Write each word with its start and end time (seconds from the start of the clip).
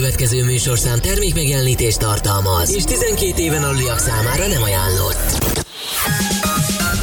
következő 0.00 0.44
műsorszám 0.44 0.98
termék 1.00 1.34
megjelenítést 1.34 1.98
tartalmaz, 1.98 2.74
és 2.74 2.82
12 2.84 3.42
éven 3.42 3.62
aluliak 3.62 3.98
számára 3.98 4.46
nem 4.46 4.62
ajánlott. 4.62 5.56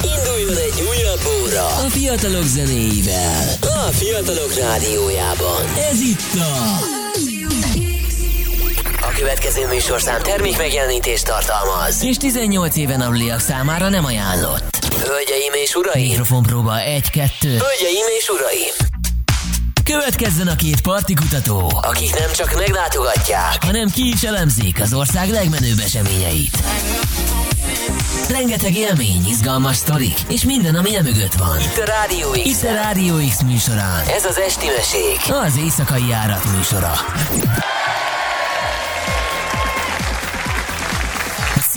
Induljon 0.01 0.57
egy 0.57 0.81
újabb 0.89 1.19
óra 1.43 1.65
a 1.65 1.89
fiatalok 1.89 2.43
zenéivel, 2.43 3.47
a 3.61 3.91
fiatalok 3.91 4.53
rádiójában. 4.53 5.61
Ez 5.91 5.99
itt 5.99 6.33
a... 6.33 6.77
A 9.01 9.11
következő 9.17 9.67
műsorszám 9.67 10.21
termék 10.21 10.57
megjelenítést 10.57 11.25
tartalmaz, 11.25 12.03
és 12.03 12.17
18 12.17 12.75
éven 12.75 13.01
aluliak 13.01 13.39
számára 13.39 13.89
nem 13.89 14.05
ajánlott. 14.05 14.77
Hölgyeim 15.03 15.53
és 15.53 15.75
uraim! 15.75 16.07
Mikrofonpróba 16.07 16.73
1-2. 16.77 17.27
Hölgyeim 17.41 18.07
és 18.17 18.29
uraim! 18.29 18.84
Következzen 19.91 20.47
a 20.47 20.55
két 20.55 20.81
partikutató, 20.81 21.71
akik 21.81 22.19
nem 22.19 22.31
csak 22.31 22.55
meglátogatják, 22.55 23.63
hanem 23.63 23.89
ki 23.89 24.07
is 24.13 24.23
elemzik 24.23 24.81
az 24.81 24.93
ország 24.93 25.29
legmenőbb 25.29 25.79
eseményeit. 25.79 26.57
Rengeteg 28.29 28.75
élmény, 28.75 29.25
izgalmas 29.27 29.75
sztorik, 29.75 30.19
és 30.29 30.43
minden, 30.43 30.75
ami 30.75 30.89
mögött 31.03 31.33
van. 31.33 31.59
Itt 31.59 31.77
a 31.77 31.85
Rádió 31.85 32.29
X. 32.29 32.37
Itt 32.45 32.69
a 32.69 32.73
Rádió 32.73 33.15
X 33.29 33.41
műsorán. 33.41 34.07
Ez 34.07 34.25
az 34.25 34.37
Esti 34.37 34.65
Mesék. 34.65 35.33
Az 35.45 35.57
éjszakai 35.57 36.07
járat 36.07 36.55
műsora. 36.55 36.93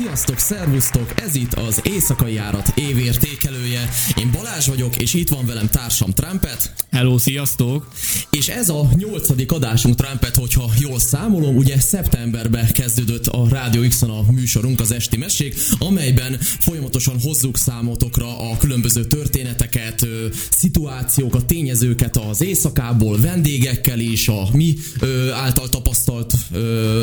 Sziasztok, 0.03 0.39
szervusztok! 0.39 1.21
Ez 1.21 1.35
itt 1.35 1.55
az 1.55 1.81
Éjszakai 1.83 2.33
Járat 2.33 2.73
évértékelője. 2.75 3.89
Én 4.19 4.31
Balázs 4.33 4.67
vagyok, 4.67 4.97
és 4.97 5.15
itt 5.15 5.29
van 5.29 5.47
velem 5.47 5.69
társam 5.69 6.11
Trumpet. 6.13 6.73
Hello, 6.91 7.19
sziasztok! 7.19 7.89
És 8.31 8.49
ez 8.49 8.69
a 8.69 8.89
nyolcadik 8.95 9.53
adásunk 9.53 9.95
Trumpet, 9.95 10.37
hogyha 10.37 10.71
jól 10.79 10.99
számolom, 10.99 11.57
ugye 11.57 11.81
szeptemberben 11.81 12.73
kezdődött 12.73 13.27
a 13.27 13.49
Rádió 13.49 13.89
x 13.89 14.03
a 14.03 14.25
műsorunk, 14.31 14.81
az 14.81 14.93
Esti 14.93 15.17
Mesék, 15.17 15.57
amelyben 15.79 16.39
folyamatosan 16.41 17.21
hozzuk 17.21 17.57
számotokra 17.57 18.51
a 18.51 18.57
különböző 18.57 19.05
történeteket, 19.05 20.07
szituációkat, 20.51 21.47
tényezőket 21.47 22.17
az 22.17 22.43
éjszakából, 22.43 23.21
vendégekkel 23.21 23.99
is, 23.99 24.29
a 24.29 24.49
mi 24.53 24.77
által 25.33 25.69
tapasztalt 25.69 26.35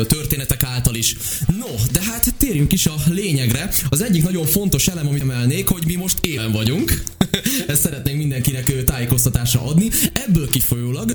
történetek 0.06 0.62
által 0.62 0.94
is. 0.94 1.16
No, 1.58 1.74
de 1.92 2.02
hát 2.02 2.34
térjünk 2.38 2.72
is 2.72 2.85
a 2.86 3.10
lényegre. 3.10 3.70
Az 3.88 4.02
egyik 4.02 4.22
nagyon 4.22 4.46
fontos 4.46 4.88
elem, 4.88 5.06
amit 5.06 5.22
emelnék, 5.22 5.68
hogy 5.68 5.82
mi 5.86 5.94
most 5.94 6.18
élen 6.20 6.52
vagyunk. 6.52 7.02
Ezt 7.66 7.80
szeretnénk 7.80 8.18
mindenkinek 8.18 8.84
tájékoztatásra 8.84 9.62
adni. 9.62 9.90
Ebből 10.12 10.48
kifolyólag 10.48 11.12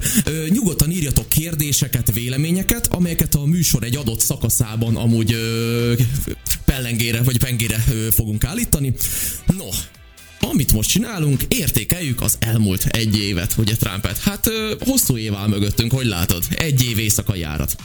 nyugodtan 0.49 0.91
írjatok 0.91 1.29
kérdéseket, 1.29 2.11
véleményeket, 2.11 2.87
amelyeket 2.87 3.35
a 3.35 3.45
műsor 3.45 3.83
egy 3.83 3.95
adott 3.95 4.19
szakaszában 4.19 4.95
amúgy 4.95 5.35
pellengére 6.65 7.21
vagy 7.21 7.37
pengére 7.37 7.83
fogunk 8.11 8.43
állítani. 8.43 8.93
No, 9.57 9.67
amit 10.49 10.73
most 10.73 10.89
csinálunk, 10.89 11.41
értékeljük 11.47 12.21
az 12.21 12.37
elmúlt 12.39 12.85
egy 12.85 13.17
évet, 13.17 13.53
ugye 13.57 13.75
Trumpet? 13.75 14.17
Hát 14.17 14.49
hosszú 14.79 15.17
év 15.17 15.35
áll 15.35 15.47
mögöttünk, 15.47 15.91
hogy 15.91 16.05
látod? 16.05 16.43
Egy 16.49 16.83
év 16.83 16.99
éjszaka 16.99 17.35
járat. 17.35 17.75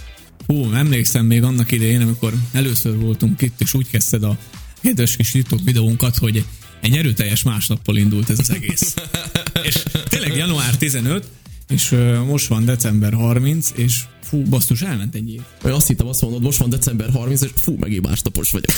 Hú, 0.47 0.73
emlékszem 0.73 1.27
még 1.27 1.43
annak 1.43 1.73
idején, 1.73 2.01
amikor 2.01 2.33
először 2.53 2.97
voltunk 2.97 3.43
itt, 3.43 3.61
és 3.61 3.75
úgy 3.75 3.91
kezdted 3.91 4.23
a 4.23 4.39
kedves 4.81 5.17
kis 5.17 5.31
titok 5.31 5.61
videónkat, 5.65 6.17
hogy 6.17 6.45
egy 6.81 6.97
erőteljes 6.97 7.43
másnappal 7.43 7.97
indult 7.97 8.31
ez 8.31 8.39
az 8.39 8.51
egész. 8.51 8.95
és 9.69 9.83
tényleg 10.09 10.37
január 10.37 10.77
15, 10.77 11.27
és 11.69 11.95
most 12.27 12.47
van 12.47 12.65
december 12.65 13.13
30, 13.13 13.71
és 13.75 14.01
fú, 14.23 14.43
basztus, 14.43 14.83
elment 14.83 15.15
egy 15.15 15.33
év. 15.33 15.41
Vagy 15.63 15.73
azt 15.73 15.87
hittem, 15.87 16.07
azt 16.07 16.23
mondod, 16.23 16.43
most 16.43 16.59
van 16.59 16.71
december 16.71 17.11
30, 17.13 17.43
és 17.43 17.51
fú, 17.55 17.77
megint 17.81 18.07
másnapos 18.07 18.51
vagyok. 18.51 18.71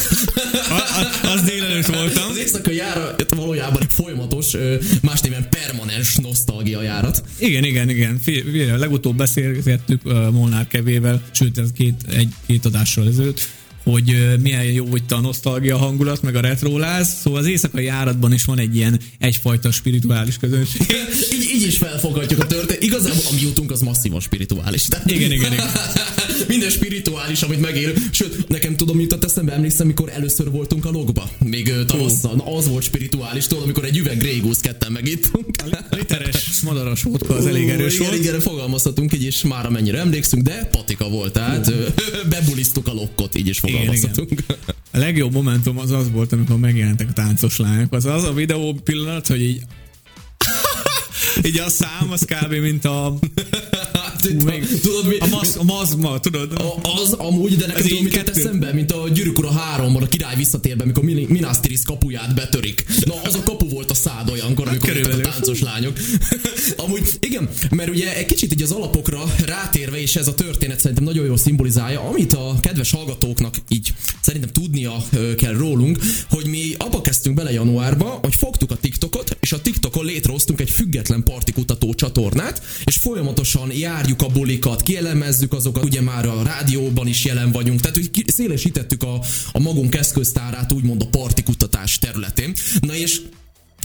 a, 0.68 0.74
a, 0.74 1.30
az 1.32 1.42
délelőtt 1.42 1.86
voltam. 1.86 2.30
Az 2.30 2.36
éjszakai 2.36 2.76
járat 2.76 3.34
valójában 3.34 3.82
egy 3.82 3.92
folyamatos, 3.92 4.56
más 5.02 5.20
néven 5.20 5.48
permanens 5.48 6.16
nosztalgia 6.16 6.82
járat. 6.82 7.22
Igen, 7.38 7.64
igen, 7.64 7.88
igen. 7.88 8.18
Fél, 8.18 8.76
legutóbb 8.76 9.16
beszélgettük 9.16 10.04
uh, 10.04 10.30
Molnár 10.30 10.66
Kevével, 10.66 11.22
sőt, 11.30 11.58
ez 11.58 11.72
két, 11.72 11.94
egy, 12.10 12.34
két 12.46 12.64
adással 12.64 13.06
ezelőtt, 13.06 13.40
hogy 13.90 14.38
milyen 14.42 14.64
jó 14.64 14.96
itt 14.96 15.12
a 15.12 15.20
nosztalgia 15.20 15.76
hangulat, 15.76 16.22
meg 16.22 16.34
a 16.34 16.40
retroláz. 16.40 17.08
Szóval 17.22 17.40
az 17.40 17.46
éjszakai 17.46 17.84
járatban 17.84 18.32
is 18.32 18.44
van 18.44 18.58
egy 18.58 18.76
ilyen 18.76 19.00
egyfajta 19.18 19.70
spirituális 19.70 20.36
közönség. 20.36 20.80
így, 21.32 21.50
így 21.54 21.66
is 21.66 21.76
felfoghatjuk 21.76 22.40
a 22.40 22.46
történet. 22.46 22.82
Igazából 22.82 23.22
a 23.30 23.34
jutunk 23.40 23.70
az 23.70 23.80
masszívan 23.80 24.20
spirituális. 24.20 24.84
Tehát... 24.84 25.10
Igen, 25.10 25.32
igen, 25.32 25.52
igen. 25.52 25.66
Minden 26.48 26.70
spirituális, 26.70 27.42
amit 27.42 27.60
megélünk. 27.60 27.98
Sőt, 28.10 28.48
nekem 28.48 28.76
tudom, 28.76 28.96
mit 28.96 29.12
a 29.12 29.18
eszembe, 29.20 29.52
emlékszem, 29.52 29.86
mikor 29.86 30.10
először 30.14 30.50
voltunk 30.50 30.84
a 30.84 30.90
logba. 30.90 31.30
Még 31.38 31.72
tavasszal. 31.86 32.34
Na, 32.34 32.56
az 32.56 32.68
volt 32.68 32.84
spirituális, 32.84 33.46
tudod, 33.46 33.64
amikor 33.64 33.84
egy 33.84 33.96
üveg 33.96 34.18
Grey 34.18 34.42
ketten 34.60 34.92
megittunk. 34.92 35.46
Literes 35.90 36.60
madaras 36.60 37.02
vodka 37.02 37.34
az 37.34 37.46
elég 37.46 37.68
erős 37.68 37.94
igen, 37.94 38.06
volt. 38.06 38.18
Igen, 38.20 38.40
fogalmazhatunk 38.40 39.14
így 39.14 39.22
is 39.22 39.42
már 39.42 39.66
amennyire 39.66 39.98
emlékszünk, 39.98 40.42
de 40.42 40.68
patika 40.72 41.08
volt, 41.08 41.32
tehát 41.32 41.72
bebulisztuk 42.30 42.86
a 42.88 42.92
lokkot, 42.92 43.34
így 43.38 43.48
is 43.48 43.58
fogalmazhatunk. 43.58 43.77
Igen, 43.82 44.26
igen. 44.28 44.56
A 44.92 44.98
legjobb 44.98 45.32
momentum 45.32 45.78
az 45.78 45.90
az 45.90 46.10
volt, 46.10 46.32
amikor 46.32 46.58
megjelentek 46.58 47.08
a 47.08 47.12
táncos 47.12 47.56
lányok. 47.56 47.92
Az 47.92 48.04
az 48.04 48.24
a 48.24 48.32
videó 48.32 48.80
pillanat, 48.84 49.26
hogy 49.26 49.42
így 49.42 49.62
így 51.46 51.58
a 51.58 51.68
szám 51.68 52.10
az 52.10 52.24
kb. 52.24 52.52
mint 52.52 52.84
a 52.84 53.18
tudod, 54.82 55.06
mi, 55.06 55.16
a, 55.18 55.26
maz, 55.26 55.56
a 55.56 55.62
mazma, 55.62 56.20
tudod? 56.20 56.52
A, 56.52 56.80
az 57.00 57.12
amúgy, 57.12 57.56
de 57.56 57.66
nekem 57.66 57.86
tudom, 57.86 58.02
mit 58.02 58.28
eszembe, 58.28 58.72
mint 58.72 58.92
a 58.92 59.08
Gyűrűk 59.08 59.38
Ura 59.38 59.50
3 59.50 59.96
a 59.96 60.06
király 60.06 60.36
visszatérben, 60.36 60.84
amikor 60.84 61.04
Minas 61.04 61.60
Tirith 61.60 61.84
kapuját 61.84 62.34
betörik. 62.34 62.84
Na, 63.04 63.14
az 63.24 63.34
a 63.34 63.42
kapu 63.42 63.68
volt 63.68 63.90
a 63.90 63.94
szád 63.94 64.30
olyankor, 64.30 64.68
amikor 64.68 64.90
a 65.12 65.20
táncos 65.20 65.60
lányok. 65.60 65.98
amúgy, 66.84 67.08
igen, 67.20 67.48
mert 67.70 67.90
ugye 67.90 68.16
egy 68.16 68.26
kicsit 68.26 68.52
így 68.52 68.62
az 68.62 68.70
alapokra 68.70 69.34
rátérve, 69.44 70.00
és 70.00 70.16
ez 70.16 70.28
a 70.28 70.34
történet 70.34 70.80
szerintem 70.80 71.04
nagyon 71.04 71.26
jól 71.26 71.36
szimbolizálja, 71.36 72.00
amit 72.00 72.32
a 72.32 72.54
kedves 72.60 72.90
hallgatóknak 72.90 73.54
így 73.68 73.92
szerintem 74.20 74.50
tudnia 74.50 75.04
kell 75.36 75.52
rólunk, 75.52 75.98
hogy 76.30 76.46
mi 76.46 76.74
abba 76.76 77.00
kezdtünk 77.00 77.36
bele 77.36 77.52
januárba, 77.52 78.18
hogy 78.22 78.34
fogtuk 78.34 78.70
a 78.70 78.76
TikTokot, 78.76 79.36
és 79.40 79.52
a 79.52 79.60
TikTokon 79.60 80.04
létrehoztunk 80.04 80.60
egy 80.60 80.70
független 80.70 81.22
partikutató 81.22 81.94
csatornát, 81.94 82.62
és 82.84 82.96
folyamatosan 82.96 83.70
járjuk 84.08 84.32
a 84.32 84.38
bulikat, 84.38 84.82
kielemezzük 84.82 85.52
azokat, 85.52 85.84
ugye 85.84 86.00
már 86.00 86.26
a 86.26 86.42
rádióban 86.42 87.06
is 87.06 87.24
jelen 87.24 87.52
vagyunk, 87.52 87.80
tehát 87.80 87.96
hogy 87.96 88.24
szélesítettük 88.26 89.02
a, 89.02 89.20
a 89.52 89.58
magunk 89.58 89.94
eszköztárát, 89.94 90.72
úgymond 90.72 91.02
a 91.02 91.06
partikutatás 91.06 91.98
területén. 91.98 92.54
Na 92.80 92.94
és 92.94 93.20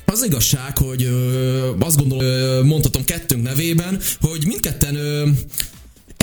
az 0.05 0.23
igazság, 0.23 0.77
hogy 0.77 1.03
ö, 1.03 1.75
azt 1.79 1.97
gondolom, 1.97 2.23
ö, 2.23 2.63
mondhatom 2.63 3.03
kettőnk 3.03 3.43
nevében, 3.43 3.99
hogy 4.21 4.45
mindketten 4.45 4.95
ö, 4.95 5.29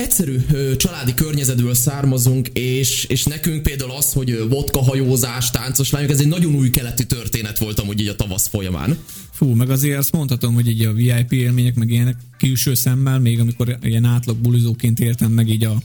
egyszerű 0.01 0.37
családi 0.77 1.13
környezetből 1.13 1.73
származunk, 1.73 2.47
és, 2.47 3.03
és 3.03 3.23
nekünk 3.23 3.63
például 3.63 3.91
az, 3.91 4.13
hogy 4.13 4.47
vodka 4.49 4.83
hajózás, 4.83 5.51
táncos 5.51 5.91
lányok, 5.91 6.09
ez 6.09 6.19
egy 6.19 6.27
nagyon 6.27 6.55
új 6.55 6.69
keleti 6.69 7.05
történet 7.05 7.57
volt 7.57 7.79
amúgy 7.79 7.99
így 7.99 8.07
a 8.07 8.15
tavasz 8.15 8.47
folyamán. 8.47 8.97
Fú, 9.31 9.53
meg 9.53 9.69
azért 9.69 9.97
azt 9.97 10.11
mondhatom, 10.11 10.53
hogy 10.53 10.67
így 10.67 10.85
a 10.85 10.93
VIP 10.93 11.31
élmények, 11.31 11.75
meg 11.75 11.89
ilyenek 11.89 12.15
külső 12.37 12.73
szemmel, 12.73 13.19
még 13.19 13.39
amikor 13.39 13.77
ilyen 13.81 14.05
átlag 14.05 14.37
bulizóként 14.37 14.99
éltem 14.99 15.31
meg 15.31 15.49
így 15.49 15.63
a 15.63 15.81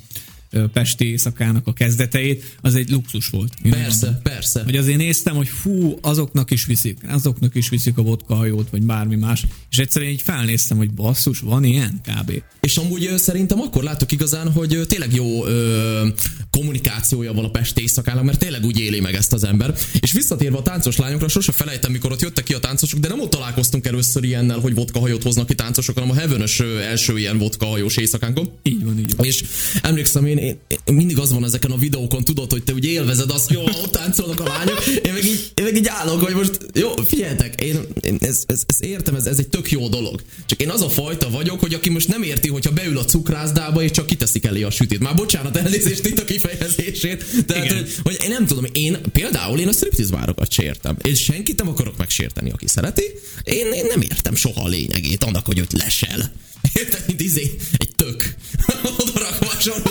Pesti 0.73 1.09
éjszakának 1.09 1.67
a 1.67 1.73
kezdeteit, 1.73 2.57
az 2.61 2.75
egy 2.75 2.91
luxus 2.91 3.29
volt. 3.29 3.53
Persze, 3.71 4.05
mondom. 4.05 4.23
persze. 4.23 4.63
Hogy 4.65 4.77
azért 4.77 4.99
néztem, 4.99 5.37
hogy 5.37 5.49
fú, 5.49 5.99
azoknak 6.01 6.51
is 6.51 6.65
viszik, 6.65 6.99
azoknak 7.09 7.55
is 7.55 7.69
viszik 7.69 7.99
a 7.99 8.03
vodka 8.03 8.35
hajót, 8.35 8.71
vagy 8.71 8.83
bármi 8.83 9.17
más, 9.17 9.47
és 9.71 9.79
egyszerűen 9.79 10.11
így 10.11 10.23
felnéztem, 10.23 10.77
hogy 10.77 10.91
basszus, 10.91 11.41
van 11.41 11.65
ilyen 11.65 12.01
kb. 12.03 12.43
És 12.61 12.77
amúgy 12.77 13.13
szerintem 13.17 13.61
akkor 13.61 13.83
látok 13.83 14.13
igazán, 14.13 14.53
hogy 14.53 14.81
tényleg 14.89 15.15
jó 15.15 15.47
ö, 15.47 16.09
kommunikációja 16.51 17.33
van 17.33 17.45
a 17.45 17.51
Pesti 17.51 17.81
éjszakának, 17.81 18.25
mert 18.25 18.39
tényleg 18.39 18.65
úgy 18.65 18.81
éli 18.81 19.01
meg 19.01 19.15
ezt 19.15 19.33
az 19.33 19.45
ember. 19.45 19.75
És 20.01 20.13
visszatérve 20.13 20.57
a 20.57 20.63
táncos 20.63 20.97
lányokra, 20.97 21.29
sose 21.29 21.53
felejtem, 21.53 21.93
mikor 21.93 22.13
ott 22.13 22.23
jöttek 22.23 22.45
ki 22.45 22.55
a 22.55 22.59
táncosok, 22.59 23.01
de 23.01 23.09
nem 23.09 23.21
ott 23.21 23.31
találkoztunk 23.31 23.87
először 23.87 24.25
ilyennel, 24.25 24.59
hogy 24.59 24.75
vodka 24.75 24.99
hajót 24.99 25.23
hoznak 25.23 25.47
ki 25.47 25.55
táncosok, 25.55 25.95
hanem 25.95 26.11
a 26.11 26.15
Heavenös 26.15 26.61
első 26.61 27.19
ilyen 27.19 27.39
vodka 27.39 27.67
hajós 27.67 27.97
éjszakánkon. 27.97 28.51
Így 28.63 28.85
van, 28.85 28.99
így 28.99 29.17
van. 29.17 29.27
És 29.27 29.45
emlékszem, 29.83 30.27
én, 30.27 30.39
én, 30.47 30.59
én, 30.85 30.95
mindig 30.95 31.19
az 31.19 31.33
van 31.33 31.45
ezeken 31.45 31.71
a 31.71 31.77
videókon, 31.77 32.25
tudod, 32.25 32.51
hogy 32.51 32.63
te 32.63 32.73
úgy 32.73 32.85
élvezed 32.85 33.31
azt, 33.31 33.51
jó, 33.51 33.63
ott 33.63 33.93
táncolnak 33.93 34.41
a 34.41 34.45
lányok, 34.45 34.87
én 34.87 35.13
meg 35.13 35.25
így, 35.25 35.53
én 35.55 35.65
meg 35.65 35.77
így 35.77 35.87
állok, 35.89 36.23
hogy 36.23 36.35
most, 36.35 36.59
jó, 36.75 36.95
figyeljetek, 37.05 37.61
én, 37.61 37.81
én 38.01 38.17
ez, 38.21 38.45
ez, 38.47 38.63
ez, 38.67 38.77
értem, 38.89 39.15
ez, 39.15 39.27
ez 39.27 39.39
egy 39.39 39.49
tök 39.49 39.71
jó 39.71 39.89
dolog. 39.89 40.23
Csak 40.47 40.61
én 40.61 40.71
az 40.71 40.83
a 40.83 40.89
fajta 40.89 41.31
vagyok, 41.31 41.61
hogy 41.61 41.75
aki 41.75 41.89
most 41.89 42.09
nem 42.09 42.23
érti, 42.23 42.49
hogyha 42.49 42.73
beül 42.73 42.99
a 42.99 43.05
cukrászdába, 43.05 43.83
és 43.83 43.91
csak 43.91 44.07
kiteszik 44.07 44.45
elé 44.45 44.63
a 44.63 44.71
sütét. 44.71 45.01
Már 45.01 45.15
bocsánat, 45.15 45.57
elnézést 45.57 46.07
itt 46.07 46.19
a 46.19 46.25
kifejezését. 46.25 47.25
Tehát, 47.47 47.73
hogy, 47.73 47.95
hogy, 48.03 48.17
én 48.23 48.31
nem 48.31 48.47
tudom, 48.47 48.65
én 48.73 48.99
például 49.13 49.59
én 49.59 49.69
a 49.69 49.73
striptease 49.73 50.17
várokat 50.17 50.53
sértem. 50.53 50.97
És 51.03 51.23
senkit 51.23 51.59
nem 51.59 51.69
akarok 51.69 51.97
megsérteni, 51.97 52.51
aki 52.51 52.67
szereti. 52.69 53.05
Én, 53.43 53.73
én 53.73 53.85
nem 53.87 54.01
értem 54.01 54.35
soha 54.35 54.63
a 54.65 54.69
lényegét 54.69 55.25
annak, 55.25 55.47
hogy 55.47 55.59
őt 55.59 55.73
lesel. 55.73 56.33
Érted, 56.73 57.03
mint 57.07 57.21
izé, 57.21 57.57
egy 57.77 57.95
tök. 57.97 58.35
Oda 59.01 59.19
rakva 59.19 59.47
hasonló 59.47 59.91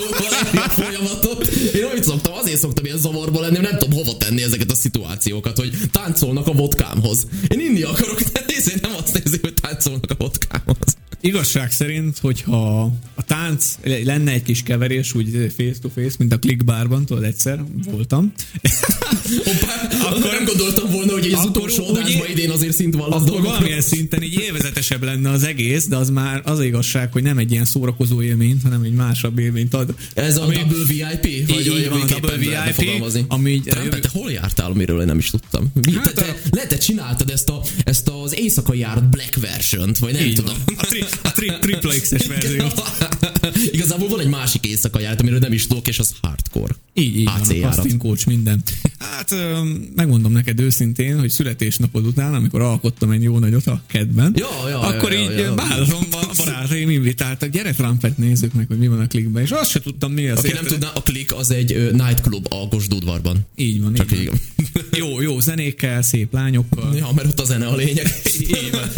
folyamatot. 0.68 1.46
Én 1.74 1.84
amit 1.84 2.04
szoktam, 2.04 2.32
azért 2.32 2.60
szoktam 2.60 2.84
ilyen 2.84 2.98
zavarba 2.98 3.40
lenni, 3.40 3.58
nem 3.58 3.78
tudom 3.78 3.92
hova 3.92 4.16
tenni 4.16 4.42
ezeket 4.42 4.70
a 4.70 4.74
szituációkat, 4.74 5.56
hogy 5.56 5.76
táncolnak 5.92 6.46
a 6.46 6.52
vodkámhoz. 6.52 7.26
Én 7.48 7.60
inni 7.60 7.82
akarok 7.82 8.22
tenni, 8.22 8.52
én 8.72 8.78
nem 8.82 8.92
azt 9.02 9.24
nézi, 9.24 9.38
hogy 9.42 9.54
táncolnak 9.54 10.10
a 10.10 10.14
vodkámhoz. 10.18 10.96
Igazság 11.26 11.70
szerint, 11.70 12.18
hogyha 12.18 12.92
a 13.14 13.22
tánc 13.22 13.74
lenne 14.04 14.32
egy 14.32 14.42
kis 14.42 14.62
keverés, 14.62 15.14
úgy 15.14 15.52
face 15.56 15.78
to 15.80 15.88
face, 15.88 16.14
mint 16.18 16.32
a 16.32 16.38
clickbárban, 16.38 17.04
tudod, 17.04 17.24
egyszer 17.24 17.64
voltam. 17.90 18.32
Hoppá, 19.44 20.06
akkor 20.06 20.30
nem 20.30 20.44
gondoltam 20.44 20.90
volna, 20.90 21.12
hogy 21.12 21.32
az 21.32 21.44
utolsó 21.44 21.86
adásban 21.88 22.26
idén 22.30 22.50
azért 22.50 22.74
szint 22.74 22.94
vallasz 22.94 23.22
Akkor 23.22 23.42
valamilyen 23.42 23.80
szinten 23.80 24.22
így 24.22 24.38
élvezetesebb 24.40 25.02
lenne 25.02 25.30
az 25.30 25.44
egész, 25.44 25.86
de 25.86 25.96
az 25.96 26.10
már 26.10 26.42
az 26.44 26.60
igazság, 26.60 27.12
hogy 27.12 27.22
nem 27.22 27.38
egy 27.38 27.50
ilyen 27.50 27.64
szórakozó 27.64 28.22
élményt, 28.22 28.62
hanem 28.62 28.82
egy 28.82 28.94
másabb 28.94 29.38
élményt 29.38 29.74
ad. 29.74 29.94
Ez 30.14 30.36
ami, 30.36 30.54
a 30.54 30.58
double 30.58 30.84
VIP? 30.86 31.48
Vagy 31.48 31.66
így 31.66 31.88
van, 31.88 32.06
double 32.06 32.36
VIP, 32.36 33.24
ami 33.28 33.50
így... 33.50 33.62
Trump, 33.62 33.98
te 33.98 34.08
hol 34.12 34.30
jártál, 34.30 34.70
amiről 34.70 35.00
én 35.00 35.06
nem 35.06 35.18
is 35.18 35.30
tudtam? 35.30 35.72
Mi? 35.86 35.92
Hát 35.92 36.14
te, 36.14 36.22
te, 36.22 36.40
lehet, 36.50 36.68
te 36.68 36.78
csináltad 36.78 37.30
ezt, 37.30 37.48
a, 37.48 37.62
ezt 37.84 38.08
az 38.08 38.14
éjszakai 38.46 38.78
járat 38.78 39.08
Black 39.08 39.36
version 39.40 39.94
vagy 39.98 40.12
nem 40.12 40.34
tudom. 40.34 40.56
Van. 40.66 40.76
A, 40.78 40.84
tri, 40.86 41.04
a 41.22 41.32
tri, 41.32 41.52
tripla 41.60 41.92
X-es 42.00 42.26
verzió. 42.26 42.64
Igazából 43.70 44.08
van 44.08 44.20
egy 44.20 44.28
másik 44.28 44.66
éjszakai 44.66 45.02
járat, 45.02 45.20
amiről 45.20 45.38
nem 45.38 45.52
is 45.52 45.66
tudok, 45.66 45.88
és 45.88 45.98
az 45.98 46.14
hardcore. 46.22 46.74
Így, 46.94 47.18
így 47.18 47.24
van, 47.24 47.34
a 47.40 47.70
casting 47.70 48.00
coach, 48.00 48.26
minden. 48.26 48.62
Hát 48.98 49.34
megmondom 49.94 50.32
neked 50.32 50.60
őszintén, 50.60 51.18
hogy 51.18 51.30
születésnapod 51.30 52.06
után, 52.06 52.34
amikor 52.34 52.60
alkottam 52.60 53.10
egy 53.10 53.22
jó 53.22 53.38
nagyot 53.38 53.66
a 53.66 53.82
kedben, 53.86 54.34
ja, 54.36 54.68
ja, 54.68 54.80
akkor 54.80 55.12
ja, 55.12 55.20
így 55.20 55.30
ja, 55.30 55.38
ja. 55.38 55.54
a 56.10 56.34
barátaim 56.36 56.90
invitáltak, 56.90 57.50
gyere 57.50 57.72
Trumpet 57.72 58.18
nézzük 58.18 58.52
meg, 58.52 58.66
hogy 58.66 58.78
mi 58.78 58.88
van 58.88 59.00
a 59.00 59.06
klikben, 59.06 59.42
és 59.42 59.50
azt 59.50 59.70
se 59.70 59.80
tudtam 59.80 60.12
mi 60.12 60.28
az. 60.28 60.38
Aki 60.38 60.52
nem 60.52 60.64
tudná, 60.64 60.88
a 60.94 61.02
klik 61.02 61.34
az 61.34 61.50
egy 61.50 61.92
nightclub 61.92 62.46
a 62.50 62.66
Gosdudvarban. 62.66 63.46
Így 63.56 63.82
van, 63.82 63.94
Csak 63.94 64.12
így 64.12 64.26
van. 64.28 64.40
jó, 64.92 65.20
jó 65.20 65.40
zenékkel, 65.40 66.02
szép 66.02 66.32
lányokkal. 66.32 66.96
Ja, 66.96 67.08
mert 67.14 67.28
ott 67.28 67.40
a 67.40 67.44
zene 67.44 67.66
a 67.66 67.76
lényeg. 67.76 68.06
Így 68.40 68.70
van. 68.70 68.90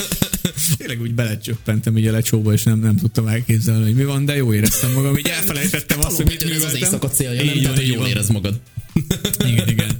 Tényleg 0.77 1.01
úgy 1.01 1.15
belecsöppentem 1.15 1.99
így 1.99 2.07
a 2.07 2.13
lecsóba, 2.13 2.53
és 2.53 2.63
nem, 2.63 2.79
nem 2.79 2.97
tudtam 2.97 3.27
elképzelni, 3.27 3.83
hogy 3.85 3.95
mi 3.95 4.05
van, 4.05 4.25
de 4.25 4.37
jó 4.37 4.55
éreztem 4.55 4.93
magam, 4.93 5.17
így 5.17 5.29
elfelejtettem 5.29 6.01
azt, 6.01 6.17
hogy 6.17 6.27
mit 6.27 6.43
Ez 6.43 6.63
az 6.63 6.75
éjszaka 6.75 7.09
célja, 7.09 7.45
nem? 7.45 7.61
Tehát, 7.61 7.77
hogy 7.77 7.89
jól 7.89 8.07
érez 8.07 8.29
magad. 8.29 8.61
igen, 9.47 9.69
igen. 9.69 9.97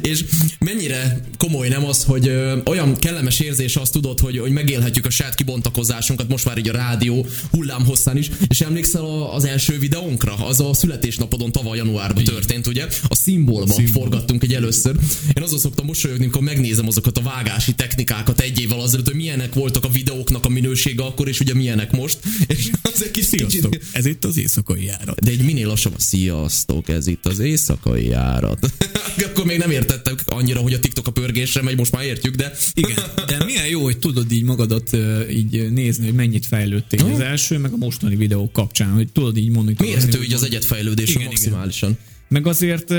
És 0.00 0.24
mennyire 0.58 1.20
komoly 1.36 1.68
nem 1.68 1.84
az, 1.84 2.04
hogy 2.04 2.28
ö, 2.28 2.58
olyan 2.64 2.96
kellemes 2.96 3.40
érzés 3.40 3.76
azt 3.76 3.92
tudod, 3.92 4.20
hogy, 4.20 4.38
hogy 4.38 4.50
megélhetjük 4.50 5.06
a 5.06 5.10
saját 5.10 5.34
kibontakozásunkat 5.34 6.28
most 6.28 6.44
már 6.44 6.58
így 6.58 6.68
a 6.68 6.72
rádió 6.72 7.26
hullámhosszán 7.50 8.16
is, 8.16 8.30
és 8.48 8.60
emlékszel 8.60 9.04
a, 9.04 9.34
az 9.34 9.44
első 9.44 9.78
videónkra? 9.78 10.34
Az 10.34 10.60
a 10.60 10.74
születésnapodon 10.74 11.52
tavaly 11.52 11.76
januárban 11.76 12.24
történt, 12.24 12.66
ugye? 12.66 12.86
A 13.08 13.14
szimbolban 13.14 13.76
Szimbol. 13.76 14.02
forgattunk 14.02 14.42
egy 14.42 14.54
először. 14.54 14.96
Én 15.36 15.42
azon 15.42 15.58
szoktam 15.58 15.86
mosolyogni, 15.86 16.22
amikor 16.22 16.42
megnézem 16.42 16.86
azokat 16.86 17.18
a 17.18 17.22
vágási 17.22 17.74
technikákat 17.74 18.40
egy 18.40 18.60
évvel 18.60 18.80
azelőtt, 18.80 19.06
hogy 19.06 19.16
milyenek 19.16 19.54
voltak 19.54 19.84
a 19.84 19.88
videóknak 19.88 20.44
a 20.44 20.48
minősége 20.48 21.02
akkor, 21.02 21.28
és 21.28 21.40
ugye 21.40 21.54
milyenek 21.54 21.92
most. 21.92 22.18
És 22.46 22.70
az 22.82 23.04
egy 23.04 23.10
kis 23.10 23.24
Sziasztok, 23.24 23.70
kicsit... 23.70 23.86
ez 23.92 24.06
itt 24.06 24.24
az 24.24 24.38
éjszakai 24.38 24.84
járat. 24.84 25.20
De 25.20 25.30
egy 25.30 25.42
minél 25.42 25.66
lassabb, 25.66 25.94
sziasztok, 25.98 26.88
ez 26.88 27.06
itt 27.06 27.26
az 27.26 27.38
éjszakai 27.38 28.06
járat. 28.06 28.72
akkor 29.32 29.44
még 29.44 29.58
nem 29.58 29.70
értettem 29.72 30.16
annyira, 30.26 30.60
hogy 30.60 30.72
a 30.72 30.78
TikTok 30.78 31.06
a 31.06 31.10
pörgésre 31.10 31.62
megy, 31.62 31.76
most 31.76 31.92
már 31.92 32.04
értjük, 32.04 32.34
de... 32.34 32.52
Igen, 32.74 32.96
de 33.26 33.44
milyen 33.44 33.66
jó, 33.66 33.82
hogy 33.82 33.98
tudod 33.98 34.32
így 34.32 34.44
magadat 34.44 34.90
így 35.30 35.72
nézni, 35.72 36.04
hogy 36.04 36.14
mennyit 36.14 36.46
fejlődtél 36.46 37.04
az 37.12 37.20
első, 37.20 37.58
meg 37.58 37.72
a 37.72 37.76
mostani 37.76 38.16
videó 38.16 38.50
kapcsán, 38.52 38.90
hogy 38.92 39.12
tudod 39.12 39.36
így 39.36 39.50
mondani. 39.50 39.76
Mérhető 39.80 40.22
így 40.22 40.32
az 40.32 40.44
egyetfejlődés 40.44 41.18
maximálisan. 41.18 41.90
Igen. 41.90 42.10
Meg 42.28 42.46
azért 42.46 42.90
uh, 42.90 42.98